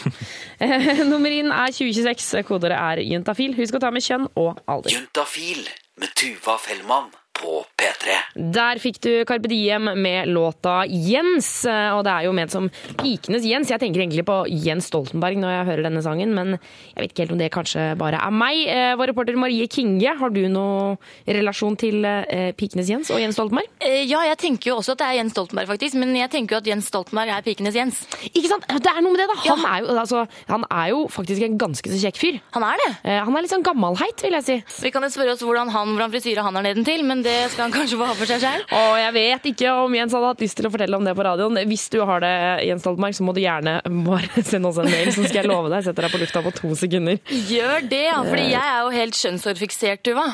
Eh, 0.61 1.03
Nummer 1.13 1.33
inn 1.33 1.51
er 1.53 1.73
2026. 1.73 2.43
Kodeordet 2.49 2.77
er 2.79 3.03
juntafil. 3.05 3.55
Husk 3.59 3.77
å 3.77 3.83
ta 3.83 3.91
med 3.95 4.05
kjønn 4.05 4.29
og 4.35 4.61
alder. 4.67 4.95
Juntafil 4.97 5.65
med 5.97 6.15
Tuva 6.15 6.59
Fellmann 6.59 7.11
på 7.37 7.61
P3. 7.79 8.17
Der 8.57 8.81
fikk 8.81 8.99
du 9.05 9.11
Carpe 9.29 9.49
Diem 9.51 9.91
med 10.01 10.29
låta 10.33 10.83
Jens, 10.89 11.49
og 11.67 12.03
det 12.07 12.13
er 12.13 12.27
jo 12.27 12.33
ment 12.37 12.53
som 12.53 12.69
pikenes 13.01 13.45
Jens. 13.49 13.71
Jeg 13.73 13.81
tenker 13.83 14.03
egentlig 14.03 14.25
på 14.29 14.39
Jens 14.51 14.89
Stoltenberg 14.91 15.39
når 15.41 15.53
jeg 15.55 15.67
hører 15.71 15.87
denne 15.89 16.03
sangen, 16.05 16.33
men 16.37 16.55
jeg 16.57 17.01
vet 17.03 17.13
ikke 17.13 17.25
helt 17.27 17.35
om 17.37 17.41
det 17.43 17.51
kanskje 17.55 17.87
bare 18.01 18.21
er 18.25 18.35
meg. 18.35 18.63
Eh, 18.73 18.93
Vår 18.97 19.11
reporter 19.13 19.37
Marie 19.41 19.67
Kinge, 19.73 20.15
har 20.21 20.33
du 20.33 20.43
noe 20.53 20.97
relasjon 21.29 21.77
til 21.81 22.05
eh, 22.09 22.51
pikenes 22.57 22.89
Jens 22.93 23.11
og 23.15 23.21
Jens 23.23 23.37
Stoltenberg? 23.39 23.69
Eh, 23.81 24.05
Ja, 24.07 24.23
jeg 24.31 24.39
tenker 24.41 24.71
jo 24.73 24.79
også 24.81 24.95
at 24.97 25.03
det 25.03 25.09
er 25.11 25.19
Jens 25.21 25.35
Stoltenberg, 25.37 25.69
faktisk. 25.75 25.97
Men 26.01 26.15
jeg 26.17 26.31
tenker 26.33 26.57
jo 26.57 26.63
at 26.63 26.71
Jens 26.71 26.89
Stoltenberg 26.93 27.33
er 27.37 27.45
pikenes 27.47 27.77
Jens. 27.77 28.03
Ikke 28.33 28.49
sant? 28.53 28.65
Det 28.71 28.93
er 28.93 29.03
noe 29.05 29.13
med 29.17 29.21
det, 29.25 29.29
da. 29.33 29.39
Han, 29.51 29.65
er, 29.67 29.83
jo, 29.85 29.97
altså, 30.01 30.25
han 30.49 30.65
er 30.71 30.93
jo 30.95 31.03
faktisk 31.13 31.43
en 31.47 31.59
ganske 31.61 31.91
så 31.93 32.01
kjekk 32.07 32.21
fyr. 32.23 32.41
Han 32.57 32.65
er 32.69 32.81
det. 32.85 32.91
Eh, 33.05 33.21
Han 33.27 33.35
er 33.37 33.45
litt 33.45 33.53
sånn 33.53 33.65
gammalheit, 33.67 34.23
vil 34.25 34.37
jeg 34.39 34.47
si. 34.47 34.59
Vi 34.87 34.93
kan 34.95 35.03
jo 35.05 35.11
spørre 35.13 35.35
oss 35.35 35.43
hvordan 35.45 35.73
han, 35.75 35.95
hvordan 35.97 36.13
frisyra 36.15 36.45
han 36.47 36.57
er 36.61 36.69
nedentil, 36.71 37.03
men 37.09 37.25
det 37.27 37.37
skal 37.53 37.67
han 37.67 37.75
kanskje 37.75 37.99
få 37.99 38.09
ha 38.09 38.15
for 38.17 38.31
seg 38.31 38.43
selv. 38.43 38.73
Jeg 39.03 39.15
vet 39.17 39.49
ikke 39.53 39.75
om 39.85 39.95
Jens 39.99 40.15
hadde 40.17 40.33
hatt 40.33 40.45
lyst 40.45 40.59
til 40.61 40.69
å 40.69 40.73
fortelle 40.73 40.99
om 40.99 41.07
det 41.07 41.15
på 41.19 41.27
radioen. 41.27 41.61
Hvis 41.69 41.87
du 41.93 41.99
har 42.07 42.23
det, 42.25 42.35
Jens 42.69 42.85
Stoltenberg, 42.87 43.17
så 43.19 43.27
må 43.27 43.35
du 43.37 43.43
gjerne 43.43 43.79
bare 44.07 44.45
sende 44.51 44.71
oss 44.71 44.81
en 44.83 44.91
mail, 44.91 45.13
så 45.15 45.27
skal 45.27 45.43
jeg 45.43 45.51
love 45.51 45.71
deg. 45.71 45.81
Jeg 45.83 45.91
setter 45.91 46.07
deg 46.07 46.15
på 46.17 46.23
lufta 46.23 46.45
på 46.47 46.55
to 46.63 46.75
sekunder. 46.79 47.21
Gjør 47.51 47.89
det, 47.91 48.05
fordi 48.31 48.51
jeg 48.53 48.63
er 48.63 48.83
jo 48.85 48.93
helt 48.97 49.19
kjønnshårfiksert, 49.25 50.05
Tuva. 50.07 50.29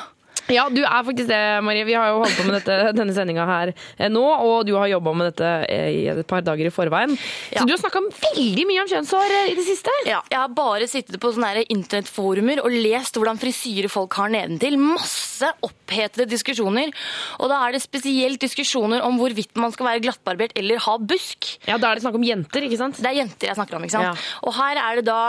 Ja, 0.50 0.66
du 0.72 0.80
er 0.82 1.04
faktisk 1.06 1.28
det, 1.30 1.40
Marie. 1.62 1.84
Vi 1.86 1.94
har 1.94 2.10
jo 2.10 2.22
holdt 2.22 2.38
på 2.38 2.46
med 2.48 2.56
dette, 2.58 2.78
denne 2.98 3.14
sendinga 3.14 3.46
her 3.46 3.72
eh, 3.72 4.08
nå, 4.10 4.22
og 4.22 4.66
du 4.66 4.74
har 4.78 4.90
jobba 4.90 5.14
med 5.18 5.30
dette 5.30 5.50
eh, 5.70 5.88
i 5.92 6.02
et 6.10 6.22
par 6.28 6.42
dager 6.44 6.66
i 6.66 6.72
forveien. 6.74 7.14
Så 7.52 7.66
du 7.68 7.74
har 7.74 7.80
snakka 7.82 8.02
veldig 8.08 8.66
mye 8.68 8.82
om 8.82 8.90
kjønnshår 8.90 9.36
eh, 9.38 9.50
i 9.52 9.56
det 9.58 9.66
siste. 9.66 9.94
Ja, 10.08 10.22
jeg 10.32 10.40
har 10.40 10.50
bare 10.56 10.88
sittet 10.90 11.20
på 11.22 11.32
sånne 11.34 11.64
internettforumer 11.72 12.64
og 12.64 12.74
lest 12.74 13.18
hvordan 13.18 13.40
frisyre 13.40 13.90
folk 13.92 14.16
har 14.18 14.32
nedentil. 14.32 14.78
Masse 14.80 15.52
opphetede 15.62 16.26
diskusjoner. 16.30 16.90
Og 17.42 17.50
da 17.52 17.60
er 17.66 17.76
det 17.76 17.82
spesielt 17.84 18.42
diskusjoner 18.42 19.04
om 19.06 19.20
hvorvidt 19.20 19.54
man 19.60 19.74
skal 19.74 19.92
være 19.92 20.04
glattbarbert 20.06 20.56
eller 20.58 20.82
ha 20.82 20.96
busk. 20.98 21.54
Ja, 21.68 21.78
Da 21.82 21.90
er 21.90 21.98
det 21.98 22.04
snakk 22.04 22.18
om 22.18 22.26
jenter, 22.26 22.64
ikke 22.66 22.78
sant? 22.80 22.98
Det 23.02 23.10
er 23.10 23.20
jenter 23.22 23.50
jeg 23.50 23.58
snakker 23.58 23.78
om, 23.78 23.86
ikke 23.86 23.96
sant. 23.96 24.10
Ja. 24.10 24.38
Og 24.46 24.54
her 24.56 24.78
er 24.80 24.98
det 24.98 25.06
da 25.06 25.20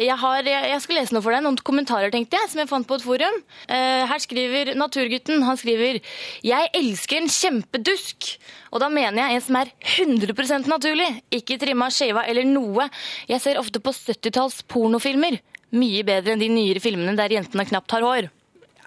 jeg, 0.00 0.16
har, 0.20 0.46
jeg, 0.48 0.80
skal 0.84 1.00
lese 1.00 1.14
noe 1.14 1.24
for 1.24 1.34
deg, 1.34 1.44
noen 1.44 1.58
kommentarer, 1.64 2.12
tenkte 2.12 2.38
jeg, 2.38 2.50
som 2.52 2.62
jeg 2.62 2.70
fant 2.70 2.88
på 2.88 2.98
et 2.98 3.04
forum. 3.04 3.36
Her 3.68 4.22
skriver 4.22 4.57
Naturgutten, 4.78 5.42
han 5.46 5.58
skriver 5.60 6.00
Jeg 6.44 6.70
elsker 6.76 7.20
en 7.20 7.30
kjempedusk. 7.32 8.30
Og 8.72 8.82
da 8.82 8.90
mener 8.92 9.22
jeg 9.22 9.38
en 9.38 9.46
som 9.46 9.60
er 9.60 9.72
100% 10.04 10.70
naturlig. 10.70 11.08
Ikke 11.34 11.58
trimma, 11.60 11.90
skjeva 11.92 12.26
eller 12.28 12.48
noe. 12.48 12.88
Jeg 13.30 13.44
ser 13.44 13.60
ofte 13.60 13.80
på 13.80 13.94
70-talls 13.94 14.62
pornofilmer. 14.68 15.40
Mye 15.78 16.04
bedre 16.06 16.34
enn 16.34 16.42
de 16.42 16.48
nyere 16.52 16.80
filmene 16.80 17.16
der 17.18 17.38
jentene 17.38 17.66
knapt 17.68 17.92
har 17.96 18.06
hår. 18.06 18.30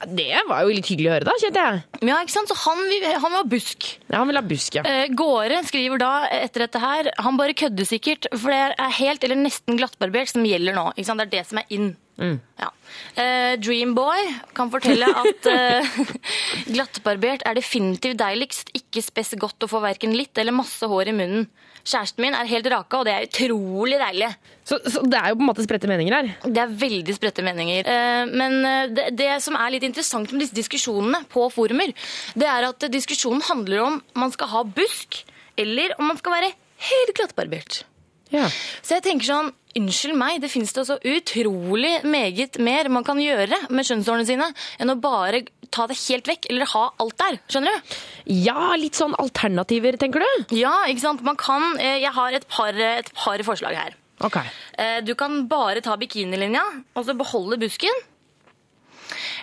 Det 0.07 0.41
var 0.49 0.63
jo 0.65 0.73
litt 0.73 0.87
hyggelig 0.89 1.09
å 1.09 1.13
høre, 1.15 1.27
da, 1.27 1.33
kjente 1.41 1.63
jeg. 1.65 1.81
Ja, 2.09 2.19
ikke 2.23 2.33
sant? 2.33 2.49
Så 2.49 2.55
han, 2.63 2.79
vil- 2.89 3.05
han 3.23 3.35
ha 3.37 3.41
busk. 3.47 3.87
Ja, 4.09 4.17
han 4.21 4.27
vil 4.31 4.39
ha 4.39 4.43
busk, 4.45 4.77
ja. 4.79 4.83
Eh, 4.87 5.07
Gårde 5.13 5.59
skriver 5.67 6.01
da 6.01 6.11
etter 6.41 6.65
dette 6.65 6.81
her 6.81 7.09
Han 7.21 7.37
bare 7.37 7.53
kødder 7.57 7.85
sikkert, 7.87 8.25
for 8.33 8.49
det 8.53 8.75
er 8.81 8.95
helt 8.97 9.23
eller 9.27 9.39
nesten 9.41 9.77
glattbarbert 9.79 10.31
som 10.33 10.45
gjelder 10.47 10.73
nå. 10.77 10.87
Ikke 10.95 11.09
sant? 11.11 11.21
Det 11.21 11.27
er 11.29 11.35
det 11.37 11.47
som 11.49 11.61
er 11.61 11.69
in. 11.77 11.91
Ja. 12.21 12.67
Eh, 13.17 13.55
Dreamboy 13.57 14.27
kan 14.57 14.69
fortelle 14.73 15.07
at 15.09 15.47
eh, 15.49 15.87
glattbarbert 16.75 17.45
er 17.47 17.57
definitivt 17.57 18.19
deiligst. 18.21 18.69
Ikke 18.77 19.01
spes 19.05 19.33
godt 19.41 19.65
å 19.65 19.69
få 19.71 19.81
verken 19.83 20.13
litt 20.17 20.37
eller 20.41 20.53
masse 20.55 20.85
hår 20.89 21.09
i 21.13 21.17
munnen. 21.17 21.47
Kjæresten 21.82 22.21
min 22.23 22.36
er 22.38 22.49
helt 22.49 22.67
raka, 22.71 23.01
og 23.01 23.07
det 23.07 23.13
er 23.15 23.27
utrolig 23.27 23.99
deilig. 24.01 24.29
Så, 24.67 24.77
så 24.86 25.01
det 25.03 25.17
er 25.17 25.32
jo 25.32 25.39
på 25.39 25.43
en 25.45 25.49
måte 25.49 25.65
spredte 25.65 25.89
meninger 25.89 26.15
her? 26.15 26.32
Det 26.45 26.61
er 26.61 26.75
veldig 26.84 27.15
spredte 27.17 27.45
meninger. 27.45 27.89
Eh, 27.89 28.32
Men 28.32 28.57
eh, 28.65 28.88
det, 28.93 29.07
det 29.19 29.29
som 29.43 29.57
er 29.59 29.73
litt 29.73 29.88
interessant 29.88 30.32
med 30.32 30.45
disse 30.45 30.57
diskusjonene 30.57 31.23
på 31.32 31.47
forumer, 31.53 31.93
det 32.38 32.49
er 32.49 32.69
at 32.69 32.89
diskusjonen 32.93 33.43
handler 33.49 33.86
om 33.88 34.01
man 34.13 34.34
skal 34.34 34.51
ha 34.53 34.65
busk, 34.65 35.23
eller 35.59 35.95
om 35.99 36.11
man 36.11 36.21
skal 36.21 36.38
være 36.38 36.53
helt 36.91 37.15
glattbarbert. 37.17 37.84
Så 38.32 38.95
jeg 38.97 39.03
tenker 39.03 39.27
sånn, 39.27 39.49
unnskyld 39.77 40.15
meg, 40.19 40.41
det 40.43 40.49
finnes 40.51 40.71
det 40.75 40.86
så 40.88 40.97
utrolig 41.07 41.93
meget 42.07 42.57
mer 42.63 42.89
man 42.91 43.03
kan 43.07 43.19
gjøre 43.21 43.57
med 43.69 43.88
kjønnshårene 43.88 44.27
sine, 44.27 44.47
enn 44.79 44.91
å 44.91 44.97
bare 44.99 45.43
ta 45.71 45.86
det 45.88 45.95
helt 46.09 46.27
vekk, 46.27 46.49
eller 46.51 46.67
ha 46.73 46.84
alt 46.99 47.17
der. 47.21 47.39
Skjønner 47.51 47.71
du? 47.77 47.95
Ja, 48.43 48.73
litt 48.79 48.99
sånn 48.99 49.15
alternativer, 49.19 49.95
tenker 49.99 50.23
du? 50.23 50.55
Ja, 50.59 50.73
ikke 50.91 51.05
sant. 51.05 51.23
Man 51.23 51.39
kan, 51.39 51.77
eh, 51.79 51.99
jeg 52.03 52.11
har 52.11 52.34
et 52.34 52.47
par, 52.51 52.75
et 52.75 53.11
par 53.15 53.39
forslag 53.47 53.75
her. 53.75 53.95
Ok. 54.21 54.38
Eh, 54.77 54.99
Du 55.01 55.15
kan 55.15 55.47
bare 55.47 55.82
ta 55.82 55.95
bikinilinja, 55.97 56.61
og 56.95 57.05
så 57.07 57.15
beholde 57.17 57.57
busken. 57.57 57.95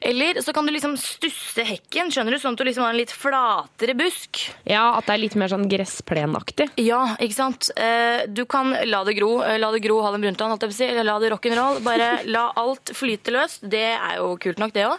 Eller 0.02 0.40
så 0.44 0.52
kan 0.54 0.66
du 0.66 0.72
liksom 0.72 0.96
stusse 1.00 1.64
hekken, 1.66 2.10
skjønner 2.14 2.34
du, 2.36 2.38
sånn 2.42 2.54
at 2.56 2.60
du 2.62 2.64
liksom 2.68 2.84
har 2.86 2.94
en 2.94 3.00
litt 3.00 3.12
flatere 3.14 3.94
busk. 3.98 4.44
Ja, 4.68 4.94
at 4.98 5.06
det 5.08 5.14
er 5.16 5.22
litt 5.24 5.36
mer 5.40 5.50
sånn 5.52 5.66
gressplenaktig. 5.70 6.68
Ja, 6.82 7.16
ikke 7.18 7.34
sant? 7.38 7.70
Eh, 7.76 8.26
Du 8.28 8.44
kan 8.46 8.74
la 8.86 9.02
det 9.04 9.14
gro, 9.18 9.42
eh, 9.42 9.58
la 9.58 9.70
det 9.74 9.80
gro 9.82 10.00
Harlem 10.04 10.22
Brundtland, 10.22 10.52
holdt 10.54 10.62
jeg 10.66 10.70
på 10.70 10.76
å 10.76 10.78
si, 10.78 10.88
eller 10.92 11.04
la 11.08 11.18
det 11.22 11.30
rock'n'roll. 11.32 11.80
Bare 11.86 12.08
la 12.34 12.52
alt 12.56 12.92
flyte 12.94 13.32
løst. 13.34 13.64
Det 13.68 13.84
er 13.96 14.16
jo 14.20 14.36
kult 14.40 14.58
nok, 14.62 14.72
det 14.76 14.86
òg. 14.86 14.98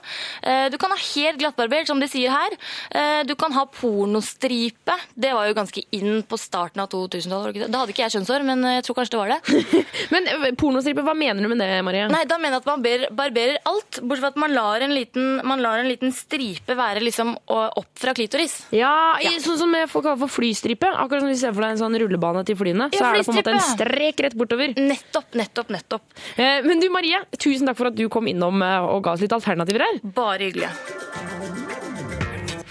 Du 0.71 0.77
kan 0.81 0.91
ha 0.91 0.97
helt 0.99 1.39
glattbarbert, 1.39 1.87
som 1.87 1.99
de 1.99 2.07
sier 2.11 2.29
her. 2.33 2.55
Eh, 2.91 3.23
Du 3.29 3.35
kan 3.35 3.51
ha 3.53 3.65
pornostripe. 3.65 4.95
Det 5.15 5.33
var 5.33 5.47
jo 5.49 5.53
ganske 5.57 5.83
inn 5.95 6.21
på 6.23 6.37
starten 6.39 6.81
av 6.83 6.89
2000-tallet. 6.91 7.29
var 7.39 7.51
det 7.51 7.55
ikke 7.55 7.65
det? 7.65 7.71
Da 7.73 7.79
hadde 7.83 7.93
ikke 7.93 8.03
jeg 8.05 8.13
kjønnshår, 8.17 8.45
men 8.47 8.63
eh, 8.65 8.75
jeg 8.79 8.85
tror 8.87 8.97
kanskje 8.99 9.15
det 9.15 9.21
var 9.21 9.33
det. 9.33 9.39
Men 10.13 10.27
eh, 10.27 10.51
pornostripe, 10.57 11.03
hva 11.05 11.13
mener 11.17 11.43
du 11.45 11.49
med 11.51 11.59
det, 11.61 11.69
Marie? 11.85 12.07
Nei, 12.11 12.23
da 12.29 12.37
mener 12.41 12.57
jeg 12.57 12.63
at 12.63 12.69
man 12.71 12.83
barberer 13.19 13.57
alt, 13.69 13.99
bortsett 14.01 14.23
fra 14.25 14.31
at 14.33 14.39
man 14.41 14.53
lar 14.55 14.81
en 14.85 14.88
liten, 14.93 15.39
man 15.47 15.61
lar 15.63 15.81
en 15.81 15.89
liten 15.89 16.13
stripe 16.15 16.75
være 16.77 17.03
liksom 17.03 17.35
opp 17.49 17.89
fra 17.99 18.13
klitoris. 18.17 18.55
Ja, 18.75 19.17
i, 19.21 19.35
sånn 19.43 19.59
som 19.61 19.73
vi 19.73 19.83
kaller 19.91 20.19
for 20.23 20.33
flystripe. 20.39 20.89
Akkurat 20.89 21.25
som 21.25 21.31
vi 21.31 21.37
ser 21.39 21.55
for 21.55 21.65
deg 21.65 21.75
en 21.75 21.81
sånn 21.81 21.97
rullebane 22.03 22.43
til 22.47 22.57
flyene. 22.59 22.89
Så 22.95 23.03
er 23.05 23.19
det 23.19 23.25
på 23.27 23.35
en 23.35 23.39
måte 23.41 23.55
en 23.55 23.65
strek 23.71 24.23
rett 24.25 24.37
bortover. 24.39 24.75
Nettopp, 24.79 25.31
nettopp, 25.39 25.73
nettopp. 25.75 26.19
Eh, 26.35 26.59
men 26.65 26.83
du 26.83 26.89
Marie, 26.93 27.21
tusen 27.37 27.69
takk 27.69 27.79
for 27.79 27.91
at 27.91 27.97
du 27.99 28.05
kom 28.11 28.29
innom 28.31 28.63
eh, 28.65 28.89
og 28.89 29.03
ga 29.05 29.15
oss 29.15 29.25
litt 29.25 29.35
alternativer 29.35 29.85
her. 29.85 30.01
Bare 30.03 30.49
hyggelig. 30.49 30.71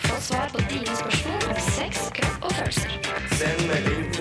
Få 0.09 0.21
svar 0.31 0.55
på 0.55 0.65
dine 0.71 1.01
spørsmål 1.03 1.51
om 1.53 1.61
sex, 1.73 2.09
kropp 2.19 2.49
og 2.49 2.57
følelser. 2.61 2.97
Send 3.39 3.69
melding 3.71 4.18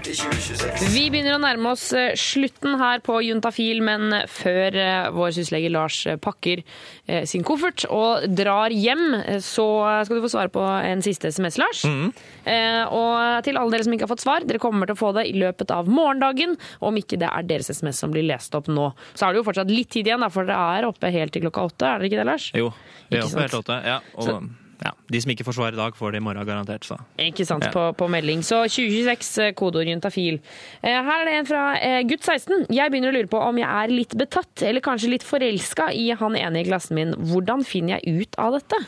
Vi 0.00 1.02
begynner 1.12 1.34
å 1.36 1.40
nærme 1.42 1.72
oss 1.74 1.90
eh, 1.96 2.14
slutten 2.18 2.76
her 2.80 3.02
på 3.04 3.18
Juntafil, 3.24 3.82
men 3.84 4.14
før 4.32 4.76
eh, 4.80 5.08
vår 5.14 5.34
syslege 5.36 5.68
Lars 5.72 5.98
eh, 6.08 6.16
pakker 6.20 6.62
eh, 7.06 7.26
sin 7.28 7.44
koffert 7.46 7.84
og 7.92 8.24
drar 8.38 8.72
hjem, 8.72 9.02
eh, 9.20 9.40
så 9.44 9.66
skal 10.06 10.16
du 10.20 10.24
få 10.24 10.30
svare 10.32 10.52
på 10.54 10.62
en 10.64 11.04
siste 11.04 11.28
SMS, 11.34 11.58
Lars. 11.60 11.82
Eh, 11.84 12.80
Og 12.90 13.44
til 13.46 13.60
alle 13.60 13.74
dere 13.76 13.86
som 13.86 13.94
ikke 13.96 14.06
har 14.08 14.12
fått 14.14 14.24
svar, 14.24 14.46
dere 14.48 14.62
kommer 14.62 14.88
til 14.88 14.96
å 14.96 15.00
få 15.02 15.12
det 15.18 15.26
i 15.30 15.36
løpet 15.38 15.70
av 15.76 15.88
morgendagen. 15.90 16.56
Om 16.80 16.96
ikke 17.02 17.20
det 17.20 17.28
er 17.30 17.46
deres 17.50 17.70
SMS 17.76 18.00
som 18.00 18.12
blir 18.14 18.24
lest 18.28 18.54
opp 18.56 18.70
nå. 18.72 18.90
Så 19.14 19.26
er 19.28 19.34
det 19.36 19.42
jo 19.42 19.46
fortsatt 19.50 19.70
litt 19.70 19.92
tid 19.92 20.08
igjen, 20.10 20.24
for 20.32 20.48
dere 20.48 20.80
er 20.80 20.88
oppe 20.88 21.12
helt 21.12 21.34
til 21.36 21.44
klokka 21.44 21.68
åtte, 21.70 21.86
er 21.92 22.00
dere 22.00 22.10
ikke 22.10 22.22
det, 22.24 22.28
Lars? 22.32 22.48
Jo, 22.56 22.72
vi 23.12 23.20
er 23.20 23.28
oppe 23.28 23.44
helt 23.44 23.54
sant? 23.58 23.62
åtte. 23.68 23.80
Ja, 23.86 24.00
og, 24.16 24.24
Så- 24.24 24.40
ja, 24.84 24.92
de 25.12 25.20
som 25.20 25.30
ikke 25.34 25.44
får 25.44 25.56
svar 25.58 25.74
i 25.74 25.76
dag, 25.76 25.94
får 25.98 26.12
det 26.14 26.20
i 26.22 26.24
morgen 26.24 26.46
garantert. 26.48 26.86
Så. 26.88 26.96
Ikke 27.20 27.44
sant, 27.46 27.64
Ja. 27.66 27.70
på, 27.74 27.82
på 28.00 28.08
melding. 28.08 28.40
Så 28.46 28.62
2026, 28.64 29.30
eh, 29.44 29.52
kodeord 29.58 29.86
juntafil. 29.90 30.40
Eh, 30.82 30.96
Her 31.04 31.20
er 31.20 31.24
det 31.28 31.34
en 31.38 31.48
fra 31.50 31.64
eh, 31.76 32.00
gutt 32.08 32.24
16. 32.24 32.66
Jeg 32.72 32.90
begynner 32.90 33.12
å 33.12 33.16
lure 33.18 33.28
på 33.28 33.40
om 33.44 33.58
jeg 33.60 33.68
er 33.68 33.92
litt 33.92 34.16
betatt, 34.16 34.62
eller 34.62 34.80
kanskje 34.80 35.10
litt 35.12 35.26
forelska 35.26 35.90
i 35.92 36.10
han 36.16 36.36
ene 36.36 36.62
i 36.62 36.68
klassen 36.68 36.96
min. 36.96 37.12
Hvordan 37.30 37.64
finner 37.68 37.98
jeg 38.00 38.22
ut 38.24 38.38
av 38.40 38.56
dette? 38.56 38.80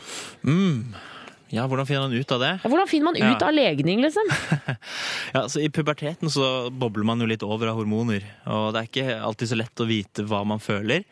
Mm. 0.43 0.93
Ja, 1.53 1.67
hvordan 1.69 1.85
finner 1.85 2.07
man 2.07 2.17
ut 2.17 2.31
av 2.33 2.39
det? 2.41 2.47
Ja, 2.63 2.69
Hvordan 2.71 2.87
finner 2.89 3.11
man 3.11 3.15
ut 3.19 3.41
Ja. 3.41 3.47
av 3.47 3.53
legning, 3.53 4.01
liksom? 4.01 4.25
Ja, 5.35 5.43
så 5.49 5.61
I 5.61 5.69
puberteten 5.69 6.29
så 6.33 6.69
bobler 6.73 7.05
man 7.05 7.21
jo 7.21 7.27
litt 7.29 7.43
over 7.45 7.69
av 7.69 7.77
hormoner, 7.77 8.23
og 8.49 8.73
det 8.73 8.81
er 8.81 8.89
ikke 8.89 9.19
alltid 9.21 9.51
så 9.51 9.57
lett 9.61 9.83
å 9.83 9.85
vite 9.85 10.25
hva 10.25 10.41
man 10.49 10.57
føler. 10.63 11.03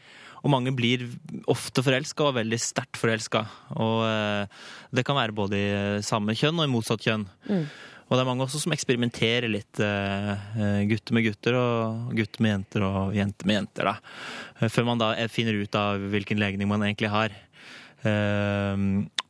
Og 0.41 0.49
mange 0.49 0.73
blir 0.73 1.05
ofte 1.51 1.83
forelska 1.85 2.25
og 2.29 2.37
veldig 2.39 2.57
sterkt 2.61 2.97
forelska. 2.97 3.43
Og 3.77 4.01
eh, 4.07 4.61
det 4.91 5.05
kan 5.05 5.19
være 5.19 5.35
både 5.37 5.59
i 5.61 6.01
samme 6.05 6.33
kjønn 6.37 6.57
og 6.59 6.65
i 6.65 6.71
motsatt 6.73 7.05
kjønn. 7.05 7.27
Mm. 7.45 7.67
Og 8.11 8.17
det 8.17 8.23
er 8.25 8.27
mange 8.27 8.43
også 8.43 8.59
som 8.59 8.73
eksperimenterer 8.75 9.47
litt. 9.47 9.79
eh, 9.79 10.31
eh, 10.57 10.81
gutter 10.89 11.15
med 11.15 11.23
gutter 11.29 11.55
og 11.55 12.09
gutter 12.17 12.41
med 12.43 12.51
jenter 12.57 12.83
og 12.89 13.13
jenter 13.15 13.47
med 13.47 13.59
jenter. 13.61 13.87
da. 13.87 13.95
Eh, 14.59 14.67
Før 14.67 14.89
man 14.89 14.99
da 14.99 15.13
eh, 15.15 15.29
finner 15.31 15.55
ut 15.61 15.77
av 15.79 16.01
hvilken 16.11 16.41
legning 16.41 16.67
man 16.67 16.81
egentlig 16.83 17.13
har. 17.13 17.31
Eh, 18.03 18.75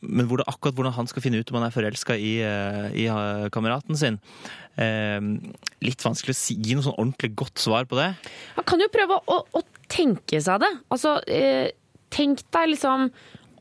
Men 0.02 0.26
akkurat 0.48 0.74
hvordan 0.74 0.96
han 0.96 1.08
skal 1.08 1.22
finne 1.22 1.38
ut 1.38 1.52
om 1.52 1.60
han 1.60 1.68
er 1.68 1.76
forelska 1.76 2.16
i, 2.18 2.40
eh, 2.42 2.88
i 3.04 3.06
eh, 3.06 3.50
kameraten 3.54 3.96
sin 4.00 4.18
eh, 4.18 4.61
Litt 4.80 6.06
vanskelig 6.06 6.34
å 6.36 6.38
si, 6.38 6.56
gi 6.64 6.78
noe 6.78 6.86
sånn 6.86 6.98
ordentlig 6.98 7.34
godt 7.38 7.62
svar 7.62 7.86
på 7.90 8.00
det. 8.00 8.14
Man 8.56 8.68
kan 8.70 8.82
jo 8.82 8.90
prøve 8.94 9.20
å, 9.20 9.42
å 9.44 9.62
tenke 9.92 10.40
seg 10.42 10.64
det. 10.64 10.72
Altså, 10.94 11.18
eh, 11.28 11.74
tenk 12.14 12.46
deg 12.56 12.74
liksom 12.74 13.10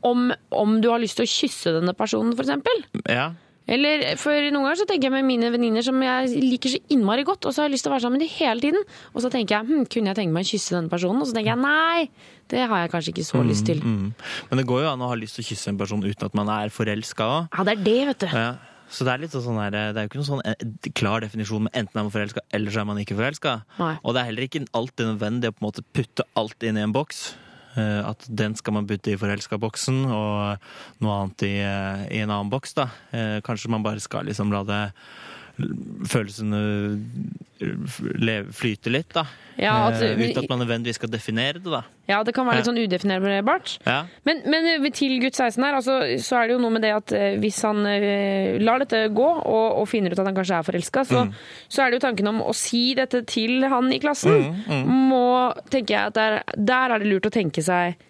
om, 0.07 0.31
om 0.57 0.81
du 0.81 0.89
har 0.93 1.03
lyst 1.03 1.19
til 1.21 1.27
å 1.27 1.31
kysse 1.31 1.75
denne 1.77 1.95
personen, 1.99 2.33
eksempel. 2.39 2.85
Ja. 3.05 3.33
Eller 3.71 4.03
for 4.19 4.35
noen 4.51 4.65
ganger 4.65 4.81
så 4.81 4.87
tenker 4.89 5.07
jeg 5.07 5.15
med 5.15 5.27
mine 5.29 5.51
venninner 5.55 5.85
som 5.87 6.01
jeg 6.03 6.41
liker 6.43 6.73
så 6.73 6.81
innmari 6.91 7.23
godt, 7.27 7.47
og 7.47 7.55
så 7.55 7.63
har 7.63 7.69
jeg 7.69 7.77
lyst 7.77 7.87
til 7.87 7.93
å 7.93 7.95
være 7.95 8.05
sammen 8.07 8.19
med 8.19 8.25
dem 8.25 8.33
hele 8.41 8.65
tiden. 8.65 8.89
Og 9.15 9.23
så 9.23 9.31
tenker 9.31 9.57
jeg 9.57 9.69
hm, 9.69 9.85
kunne 9.93 10.11
jeg 10.11 10.19
tenke 10.19 10.35
meg 10.35 10.49
å 10.49 10.51
kysse 10.51 10.75
denne 10.75 10.91
personen? 10.91 11.23
Og 11.23 11.31
så 11.31 11.37
tenker 11.37 11.53
jeg 11.53 11.63
nei, 11.63 12.09
det 12.51 12.65
har 12.65 12.83
jeg 12.83 12.93
kanskje 12.97 13.15
ikke 13.15 13.27
så 13.29 13.45
lyst 13.47 13.69
til. 13.69 13.85
Mm, 13.85 14.01
mm. 14.09 14.33
Men 14.51 14.63
det 14.63 14.67
går 14.73 14.83
jo 14.83 14.91
an 14.91 15.05
å 15.07 15.13
ha 15.13 15.21
lyst 15.21 15.39
til 15.39 15.47
å 15.47 15.51
kysse 15.53 15.71
en 15.71 15.79
person 15.79 16.03
uten 16.03 16.27
at 16.27 16.41
man 16.41 16.51
er 16.57 16.75
forelska 16.75 17.31
òg. 17.37 17.55
Ja, 17.55 17.69
det 17.69 17.77
er 17.77 17.87
det, 17.87 17.99
vet 18.11 18.25
du. 18.25 18.29
Ja. 18.35 18.51
Så 18.91 19.05
det 19.07 19.13
er 19.13 19.23
litt 19.23 19.35
sånn 19.37 19.59
her, 19.63 19.71
det 19.71 19.97
er 20.01 20.07
jo 20.07 20.11
ikke 20.11 20.19
noen 20.19 20.29
sånn 20.33 20.43
eh, 20.51 20.91
klar 20.99 21.23
definisjon 21.23 21.63
med 21.69 21.77
enten 21.79 21.95
er 22.01 22.03
man 22.09 22.11
forelska 22.15 22.43
eller 22.53 22.75
så 22.75 22.81
er 22.83 22.89
man 22.91 22.99
ikke 22.99 23.15
forelska. 23.19 23.53
Og 24.03 24.15
det 24.17 24.21
er 24.25 24.29
heller 24.33 24.47
ikke 24.49 24.65
alltid 24.75 25.13
nødvendig 25.13 25.53
å 25.53 25.55
på 25.55 25.63
en 25.63 25.69
måte 25.69 25.85
putte 25.95 26.27
alt 26.41 26.67
inn 26.67 26.77
i 26.81 26.83
en 26.83 26.93
boks. 26.97 27.21
Eh, 27.79 28.01
At 28.11 28.27
den 28.27 28.57
skal 28.59 28.75
man 28.75 28.89
putte 28.91 29.13
i 29.13 29.19
forelska-boksen, 29.21 30.01
og 30.11 30.59
noe 31.05 31.19
annet 31.21 31.45
i, 31.47 31.53
eh, 31.63 32.07
i 32.19 32.23
en 32.25 32.31
annen 32.35 32.51
boks. 32.51 32.75
da. 32.75 32.89
Kanskje 33.47 33.71
man 33.71 33.87
bare 33.87 34.03
skal 34.03 34.27
liksom 34.27 34.51
la 34.51 34.65
det 34.67 34.83
følelsene 36.11 36.61
flyter 37.61 38.91
litt, 38.95 39.13
da. 39.13 39.25
Ja, 39.61 39.89
at- 39.89 40.01
Eh, 40.03 40.17
uten 40.17 40.39
at 40.45 40.49
man 40.49 40.61
nødvendigvis 40.61 40.95
skal 40.97 41.11
definere 41.11 41.55
det, 41.61 41.65
da. 41.65 41.83
Ja, 42.09 42.23
det 42.25 42.33
kan 42.35 42.47
være 42.47 42.57
litt 42.57 42.65
sånn 42.67 42.79
udefinerbart. 42.81 43.79
Ja. 43.87 44.07
Men, 44.25 44.41
men 44.49 44.65
eh, 44.85 44.91
til 44.91 45.21
gutt 45.21 45.35
16 45.37 45.63
her, 45.63 45.75
altså, 45.77 45.99
så 46.19 46.39
er 46.41 46.47
det 46.49 46.55
jo 46.57 46.63
noe 46.63 46.71
med 46.73 46.83
det 46.83 46.93
at 46.97 47.13
eh, 47.13 47.37
hvis 47.39 47.61
han 47.63 47.85
eh, 47.87 48.57
lar 48.59 48.79
dette 48.81 49.03
gå, 49.13 49.29
og, 49.45 49.77
og 49.83 49.89
finner 49.89 50.11
ut 50.15 50.19
at 50.19 50.27
han 50.27 50.35
kanskje 50.35 50.59
er 50.59 50.63
forelska, 50.71 51.05
så, 51.05 51.27
Mm. 51.27 51.35
så 51.69 51.83
er 51.85 51.91
det 51.91 52.01
jo 52.01 52.07
tanken 52.09 52.29
om 52.33 52.41
å 52.41 52.55
si 52.57 52.95
dette 52.95 53.21
til 53.27 53.63
han 53.69 53.93
i 53.93 53.99
klassen. 54.01 54.55
Mm, 54.67 54.87
mm. 54.87 54.87
Må, 55.11 55.25
tenker 55.69 55.95
jeg 55.99 56.07
at 56.07 56.15
der, 56.15 56.43
der 56.57 56.95
er 56.97 56.99
det 56.99 57.11
lurt 57.13 57.27
å 57.29 57.35
tenke 57.35 57.61
seg 57.63 57.93
eh, 57.93 58.07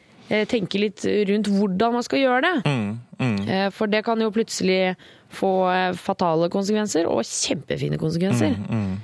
tenke 0.50 0.78
litt 0.78 1.04
rundt 1.28 1.48
hvordan 1.50 1.96
man 1.96 2.04
skal 2.06 2.22
gjøre 2.22 2.42
det. 2.44 2.56
Mm, 2.66 2.90
mm. 3.18 3.38
Eh, 3.48 3.68
For 3.74 3.90
det 3.90 4.04
kan 4.06 4.20
jo 4.22 4.32
plutselig 4.34 4.94
få 5.34 5.52
eh, 5.72 5.96
fatale 5.98 6.50
konsekvenser, 6.52 7.08
og 7.10 7.26
kjempefine 7.26 7.98
konsekvenser. 8.00 8.54
Mm, 8.58 8.84
mm. 8.84 9.00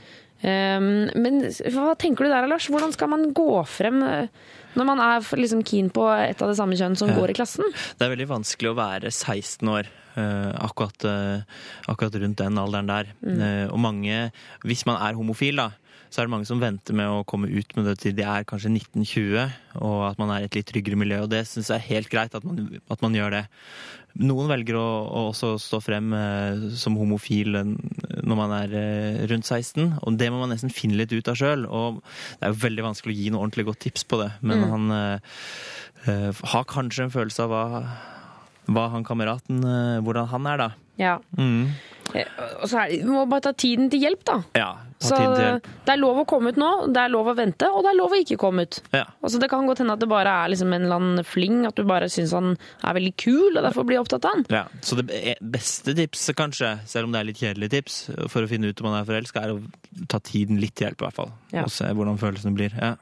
Men 0.47 1.41
hva 1.75 1.95
tenker 1.99 2.27
du 2.27 2.31
der, 2.31 2.47
Lars? 2.47 2.69
Hvordan 2.71 2.93
skal 2.95 3.11
man 3.11 3.31
gå 3.35 3.51
frem 3.67 4.03
eh, 4.05 4.29
når 4.77 4.87
man 4.87 5.01
er 5.01 5.25
liksom 5.41 5.65
keen 5.67 5.89
på 5.91 6.05
et 6.13 6.43
av 6.45 6.53
det 6.53 6.59
samme 6.59 6.77
kjønn 6.79 6.99
som 7.01 7.11
går 7.17 7.33
i 7.33 7.39
klassen? 7.39 7.65
Det 7.97 8.07
er 8.07 8.13
veldig 8.13 8.29
vanskelig 8.35 8.71
å 8.71 8.79
være 8.79 9.13
16 9.13 9.73
år. 9.73 9.89
Uh, 10.17 10.49
akkurat, 10.65 11.05
uh, 11.05 11.43
akkurat 11.93 12.15
rundt 12.23 12.39
den 12.41 12.57
alderen 12.57 12.89
der. 12.89 13.11
Mm. 13.21 13.41
Uh, 13.41 13.67
og 13.69 13.81
mange, 13.85 14.21
hvis 14.65 14.87
man 14.89 14.97
er 15.05 15.17
homofil, 15.19 15.61
da, 15.61 15.67
så 16.11 16.21
er 16.23 16.27
det 16.29 16.33
mange 16.33 16.47
som 16.49 16.61
venter 16.63 16.95
med 16.97 17.09
å 17.11 17.25
komme 17.29 17.49
ut 17.51 17.77
med 17.77 17.87
det 17.91 17.97
til 18.03 18.15
de 18.17 18.23
er 18.25 18.45
kanskje 18.49 18.71
1920, 18.73 19.53
og 19.83 19.99
at 20.11 20.19
man 20.23 20.31
er 20.33 20.45
i 20.45 20.49
et 20.49 20.57
litt 20.59 20.69
tryggere 20.71 20.97
miljø. 21.01 21.23
Og 21.27 21.31
det 21.33 21.45
syns 21.51 21.69
jeg 21.73 21.77
er 21.81 21.89
helt 21.91 22.11
greit 22.13 22.35
at 22.39 22.45
man, 22.47 22.63
at 22.91 23.03
man 23.05 23.17
gjør 23.19 23.35
det. 23.39 23.45
Noen 24.17 24.49
velger 24.49 24.79
å, 24.81 24.85
å 25.13 25.23
også 25.29 25.51
stå 25.61 25.81
frem 25.85 26.15
eh, 26.17 26.63
som 26.81 26.95
homofil 26.97 27.51
når 27.53 28.39
man 28.39 28.55
er 28.57 28.73
eh, 28.81 29.19
rundt 29.29 29.45
16, 29.45 29.99
og 30.01 30.17
det 30.17 30.31
må 30.33 30.39
man 30.41 30.55
nesten 30.55 30.73
finne 30.73 30.97
litt 30.97 31.13
ut 31.13 31.29
av 31.29 31.37
sjøl. 31.37 31.67
Og 31.69 31.99
det 32.41 32.47
er 32.49 32.55
jo 32.55 32.63
veldig 32.65 32.87
vanskelig 32.87 33.13
å 33.13 33.19
gi 33.21 33.29
noe 33.35 33.43
ordentlig 33.45 33.67
godt 33.69 33.83
tips 33.85 34.07
på 34.09 34.23
det, 34.23 34.31
men 34.41 34.65
Mm. 34.65 34.71
han 34.73 34.97
eh, 34.97 35.37
eh, 36.09 36.43
har 36.55 36.65
kanskje 36.71 37.05
en 37.11 37.13
følelse 37.13 37.45
av 37.45 37.53
hva, 37.53 37.83
hva 38.73 38.87
han 38.95 39.05
kameraten 39.07 39.61
eh, 39.63 40.01
Hvordan 40.07 40.31
han 40.33 40.49
er, 40.55 40.63
da. 40.65 40.71
Ja. 40.97 41.15
Mm. 41.37 41.75
Eh, 42.17 42.25
Og 42.63 42.71
så 42.73 42.81
er 42.87 42.95
det, 42.95 43.03
du 43.05 43.13
må 43.13 43.27
bare 43.29 43.45
ta 43.51 43.53
tiden 43.53 43.91
til 43.93 44.01
hjelp, 44.07 44.25
da. 44.25 44.39
Ja. 44.57 44.71
Så 44.99 45.17
det 45.37 45.93
er 45.93 45.99
lov 46.01 46.23
å 46.23 46.25
komme 46.29 46.53
ut 46.55 46.59
nå, 46.61 46.71
det 46.95 47.03
er 47.03 47.13
lov 47.13 47.29
å 47.29 47.35
vente, 47.37 47.69
og 47.69 47.85
det 47.85 47.91
er 47.93 47.99
lov 47.99 48.15
å 48.17 48.21
ikke 48.23 48.39
komme 48.41 48.65
ut. 48.67 48.79
Ja. 48.97 49.05
Altså, 49.21 49.41
det 49.43 49.51
kan 49.53 49.69
godt 49.69 49.83
hende 49.83 49.97
at 49.97 50.01
det 50.01 50.09
bare 50.09 50.33
er 50.45 50.53
liksom 50.53 50.73
en 50.73 50.87
eller 50.87 51.01
annen 51.03 51.27
fling, 51.27 51.59
at 51.69 51.77
du 51.77 51.85
bare 51.89 52.09
syns 52.13 52.33
han 52.37 52.55
er 52.57 52.97
veldig 52.97 53.13
kul, 53.21 53.59
og 53.59 53.63
derfor 53.67 53.87
blir 53.89 54.01
opptatt 54.01 54.25
av 54.25 54.39
han. 54.39 54.47
Ja, 54.53 54.65
så 54.81 54.97
det 55.01 55.37
beste 55.45 55.95
tipset, 55.99 56.37
kanskje, 56.39 56.73
selv 56.89 57.09
om 57.09 57.15
det 57.15 57.21
er 57.21 57.29
litt 57.29 57.43
kjedelig 57.43 57.71
tips, 57.77 57.99
for 58.33 58.47
å 58.47 58.51
finne 58.51 58.73
ut 58.73 58.81
om 58.81 58.89
man 58.91 59.01
er 59.03 59.09
forelska, 59.09 59.45
er 59.45 59.57
å 59.57 60.07
ta 60.09 60.21
tiden 60.25 60.61
litt 60.63 60.77
til 60.79 60.89
hjelp, 60.89 61.03
i 61.03 61.09
hvert 61.09 61.21
fall. 61.21 61.33
Ja. 61.53 61.67
Og 61.67 61.73
se 61.77 61.93
hvordan 61.93 62.21
følelsene 62.21 62.57
blir. 62.57 62.77
Ja. 62.81 62.95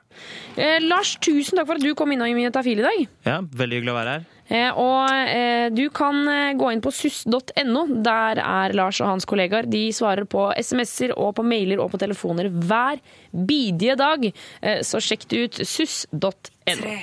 Eh, 0.58 0.78
Lars, 0.82 1.16
tusen 1.22 1.58
takk 1.58 1.70
for 1.70 1.78
at 1.78 1.84
du 1.86 1.94
kom 1.98 2.12
innom 2.14 2.30
i 2.30 2.36
Minetafil 2.36 2.82
i 2.82 2.86
dag. 2.86 3.06
ja, 3.26 3.40
veldig 3.42 3.80
hyggelig 3.80 3.94
å 3.94 4.00
være 4.02 4.18
her. 4.18 4.30
Eh, 4.48 4.76
og 4.76 5.08
eh, 5.08 5.70
du 5.72 5.86
kan 5.94 6.18
eh, 6.28 6.52
gå 6.58 6.70
inn 6.72 6.82
på 6.84 6.92
suss.no. 6.92 7.84
Der 8.04 8.40
er 8.42 8.76
Lars 8.76 9.00
og 9.00 9.12
hans 9.14 9.28
kollegaer. 9.28 9.68
De 9.70 9.86
svarer 9.94 10.28
på 10.28 10.50
SMS-er 10.60 11.16
og 11.16 11.34
på 11.38 11.46
mailer 11.46 11.82
og 11.82 11.92
på 11.94 12.00
telefoner 12.02 12.50
hver 12.52 13.00
bidige 13.32 13.96
dag. 13.98 14.30
Så 14.86 15.00
sjekk 15.02 15.28
det 15.30 15.44
ut. 15.44 15.60
suss.no. 15.66 16.96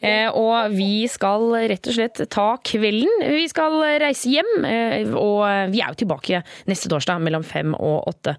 Eh, 0.00 0.28
og 0.28 0.74
vi 0.74 1.06
skal 1.08 1.44
rett 1.70 1.88
og 1.88 1.96
slett 1.96 2.20
ta 2.32 2.46
kvelden. 2.60 3.22
Vi 3.32 3.46
skal 3.48 3.78
reise 4.02 4.28
hjem, 4.28 4.50
eh, 4.68 5.08
og 5.16 5.72
vi 5.72 5.80
er 5.80 5.94
jo 5.94 6.00
tilbake 6.02 6.42
neste 6.68 6.90
torsdag 6.92 7.22
mellom 7.24 7.46
fem 7.46 7.72
og 7.72 8.10
åtte. 8.12 8.36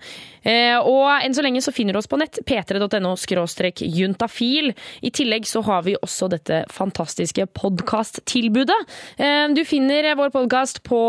Eh, 0.47 0.77
og 0.77 1.09
enn 1.25 1.33
så 1.35 1.43
lenge 1.43 1.63
så 1.65 1.73
finner 1.75 1.95
du 1.95 1.99
oss 1.99 2.09
på 2.09 2.19
nett, 2.21 2.39
p3.no 2.47 3.15
skråstrek 3.19 3.81
juntafil. 3.81 4.71
I 5.01 5.11
tillegg 5.11 5.47
så 5.49 5.63
har 5.65 5.83
vi 5.87 5.97
også 5.97 6.29
dette 6.31 6.61
fantastiske 6.73 7.47
podkasttilbudet. 7.57 8.77
Eh, 9.17 9.47
du 9.57 9.63
finner 9.67 10.13
vår 10.19 10.31
podkast 10.35 10.83
på 10.87 11.01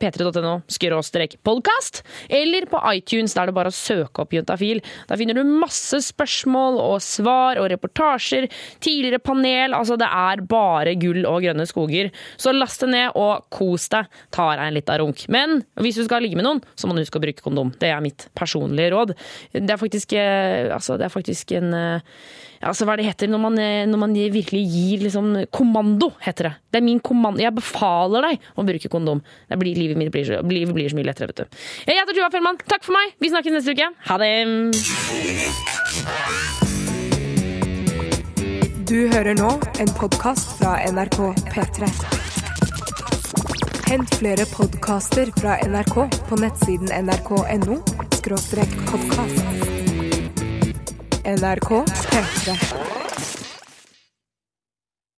p3.no 0.00 0.60
skråstrek 0.68 1.38
podkast, 1.46 2.04
eller 2.28 2.68
på 2.70 2.82
iTunes, 2.92 3.34
der 3.34 3.48
det 3.48 3.56
bare 3.56 3.72
er 3.72 3.74
å 3.74 3.80
søke 3.80 4.24
opp 4.24 4.36
Juntafil. 4.36 4.84
Der 5.08 5.20
finner 5.20 5.38
du 5.38 5.42
masse 5.48 6.02
spørsmål 6.04 6.73
og 6.80 7.02
svar 7.04 7.60
og 7.62 7.68
reportasjer, 7.72 8.48
tidligere 8.84 9.22
panel, 9.22 9.76
altså 9.76 9.98
det 10.00 10.08
er 10.08 10.44
bare 10.48 10.96
gull 11.00 11.24
og 11.28 11.42
grønne 11.44 11.66
skoger. 11.68 12.10
Så 12.40 12.54
last 12.54 12.84
det 12.84 12.92
ned 12.94 13.18
og 13.20 13.46
kos 13.54 13.88
deg, 13.92 14.10
ta 14.34 14.50
deg 14.54 14.64
en 14.66 14.78
liten 14.78 15.00
runk. 15.02 15.26
Men 15.32 15.62
hvis 15.80 16.00
du 16.00 16.04
skal 16.06 16.24
ligge 16.24 16.38
med 16.38 16.48
noen, 16.48 16.62
så 16.78 16.88
må 16.88 16.96
du 16.96 17.02
huske 17.04 17.20
å 17.20 17.24
bruke 17.24 17.44
kondom. 17.44 17.74
Det 17.80 17.92
er 17.92 18.02
mitt 18.04 18.28
personlige 18.38 18.94
råd. 18.94 19.14
Det 19.54 19.70
er 19.70 19.80
faktisk, 19.80 20.16
eh, 20.18 20.72
altså, 20.74 20.98
det 21.00 21.08
er 21.08 21.14
faktisk 21.14 21.54
en 21.58 21.74
eh, 21.78 22.16
Altså, 22.64 22.86
hva 22.88 22.96
det 22.98 23.06
heter 23.06 23.28
når 23.30 23.42
man, 23.42 23.58
eh, 23.60 23.84
når 23.88 24.00
man 24.00 24.14
virkelig 24.14 24.62
gir 24.64 25.04
liksom 25.04 25.46
kommando, 25.52 26.12
heter 26.24 26.48
det. 26.48 26.54
Det 26.72 26.80
er 26.80 26.86
min 26.86 27.00
kommando. 27.00 27.42
Jeg 27.42 27.54
befaler 27.54 28.30
deg 28.30 28.48
å 28.56 28.64
bruke 28.66 28.90
kondom. 28.92 29.22
Det 29.48 29.58
blir, 29.60 29.76
livet 29.76 30.00
mitt 30.00 30.12
blir 30.14 30.42
livet 30.48 30.74
blir 30.74 30.88
så 30.90 30.96
mye 30.98 31.08
lettere, 31.08 31.30
vet 31.32 31.44
du. 31.44 31.62
Jeg 31.86 32.00
heter 32.00 32.16
Tuva 32.16 32.30
Fellmann. 32.32 32.58
Takk 32.64 32.84
for 32.86 32.96
meg. 32.96 33.14
Vi 33.20 33.30
snakkes 33.32 33.52
neste 33.52 33.74
uke. 33.76 33.90
Ha 34.08 34.18
det. 34.22 34.32
Du 38.84 39.08
hører 39.10 39.34
nå 39.38 39.50
en 39.80 39.92
podkast 39.98 40.58
fra 40.60 40.76
NRK 40.92 41.20
P3. 41.50 41.88
Hent 43.88 44.16
flere 44.16 44.46
podkaster 44.52 45.32
fra 45.40 45.58
NRK 45.64 45.96
på 46.28 46.40
nettsiden 46.40 46.92
nrk.no 47.04 47.80
podkast. 48.90 49.73
NRK 51.24 51.84
P3. 51.84 53.03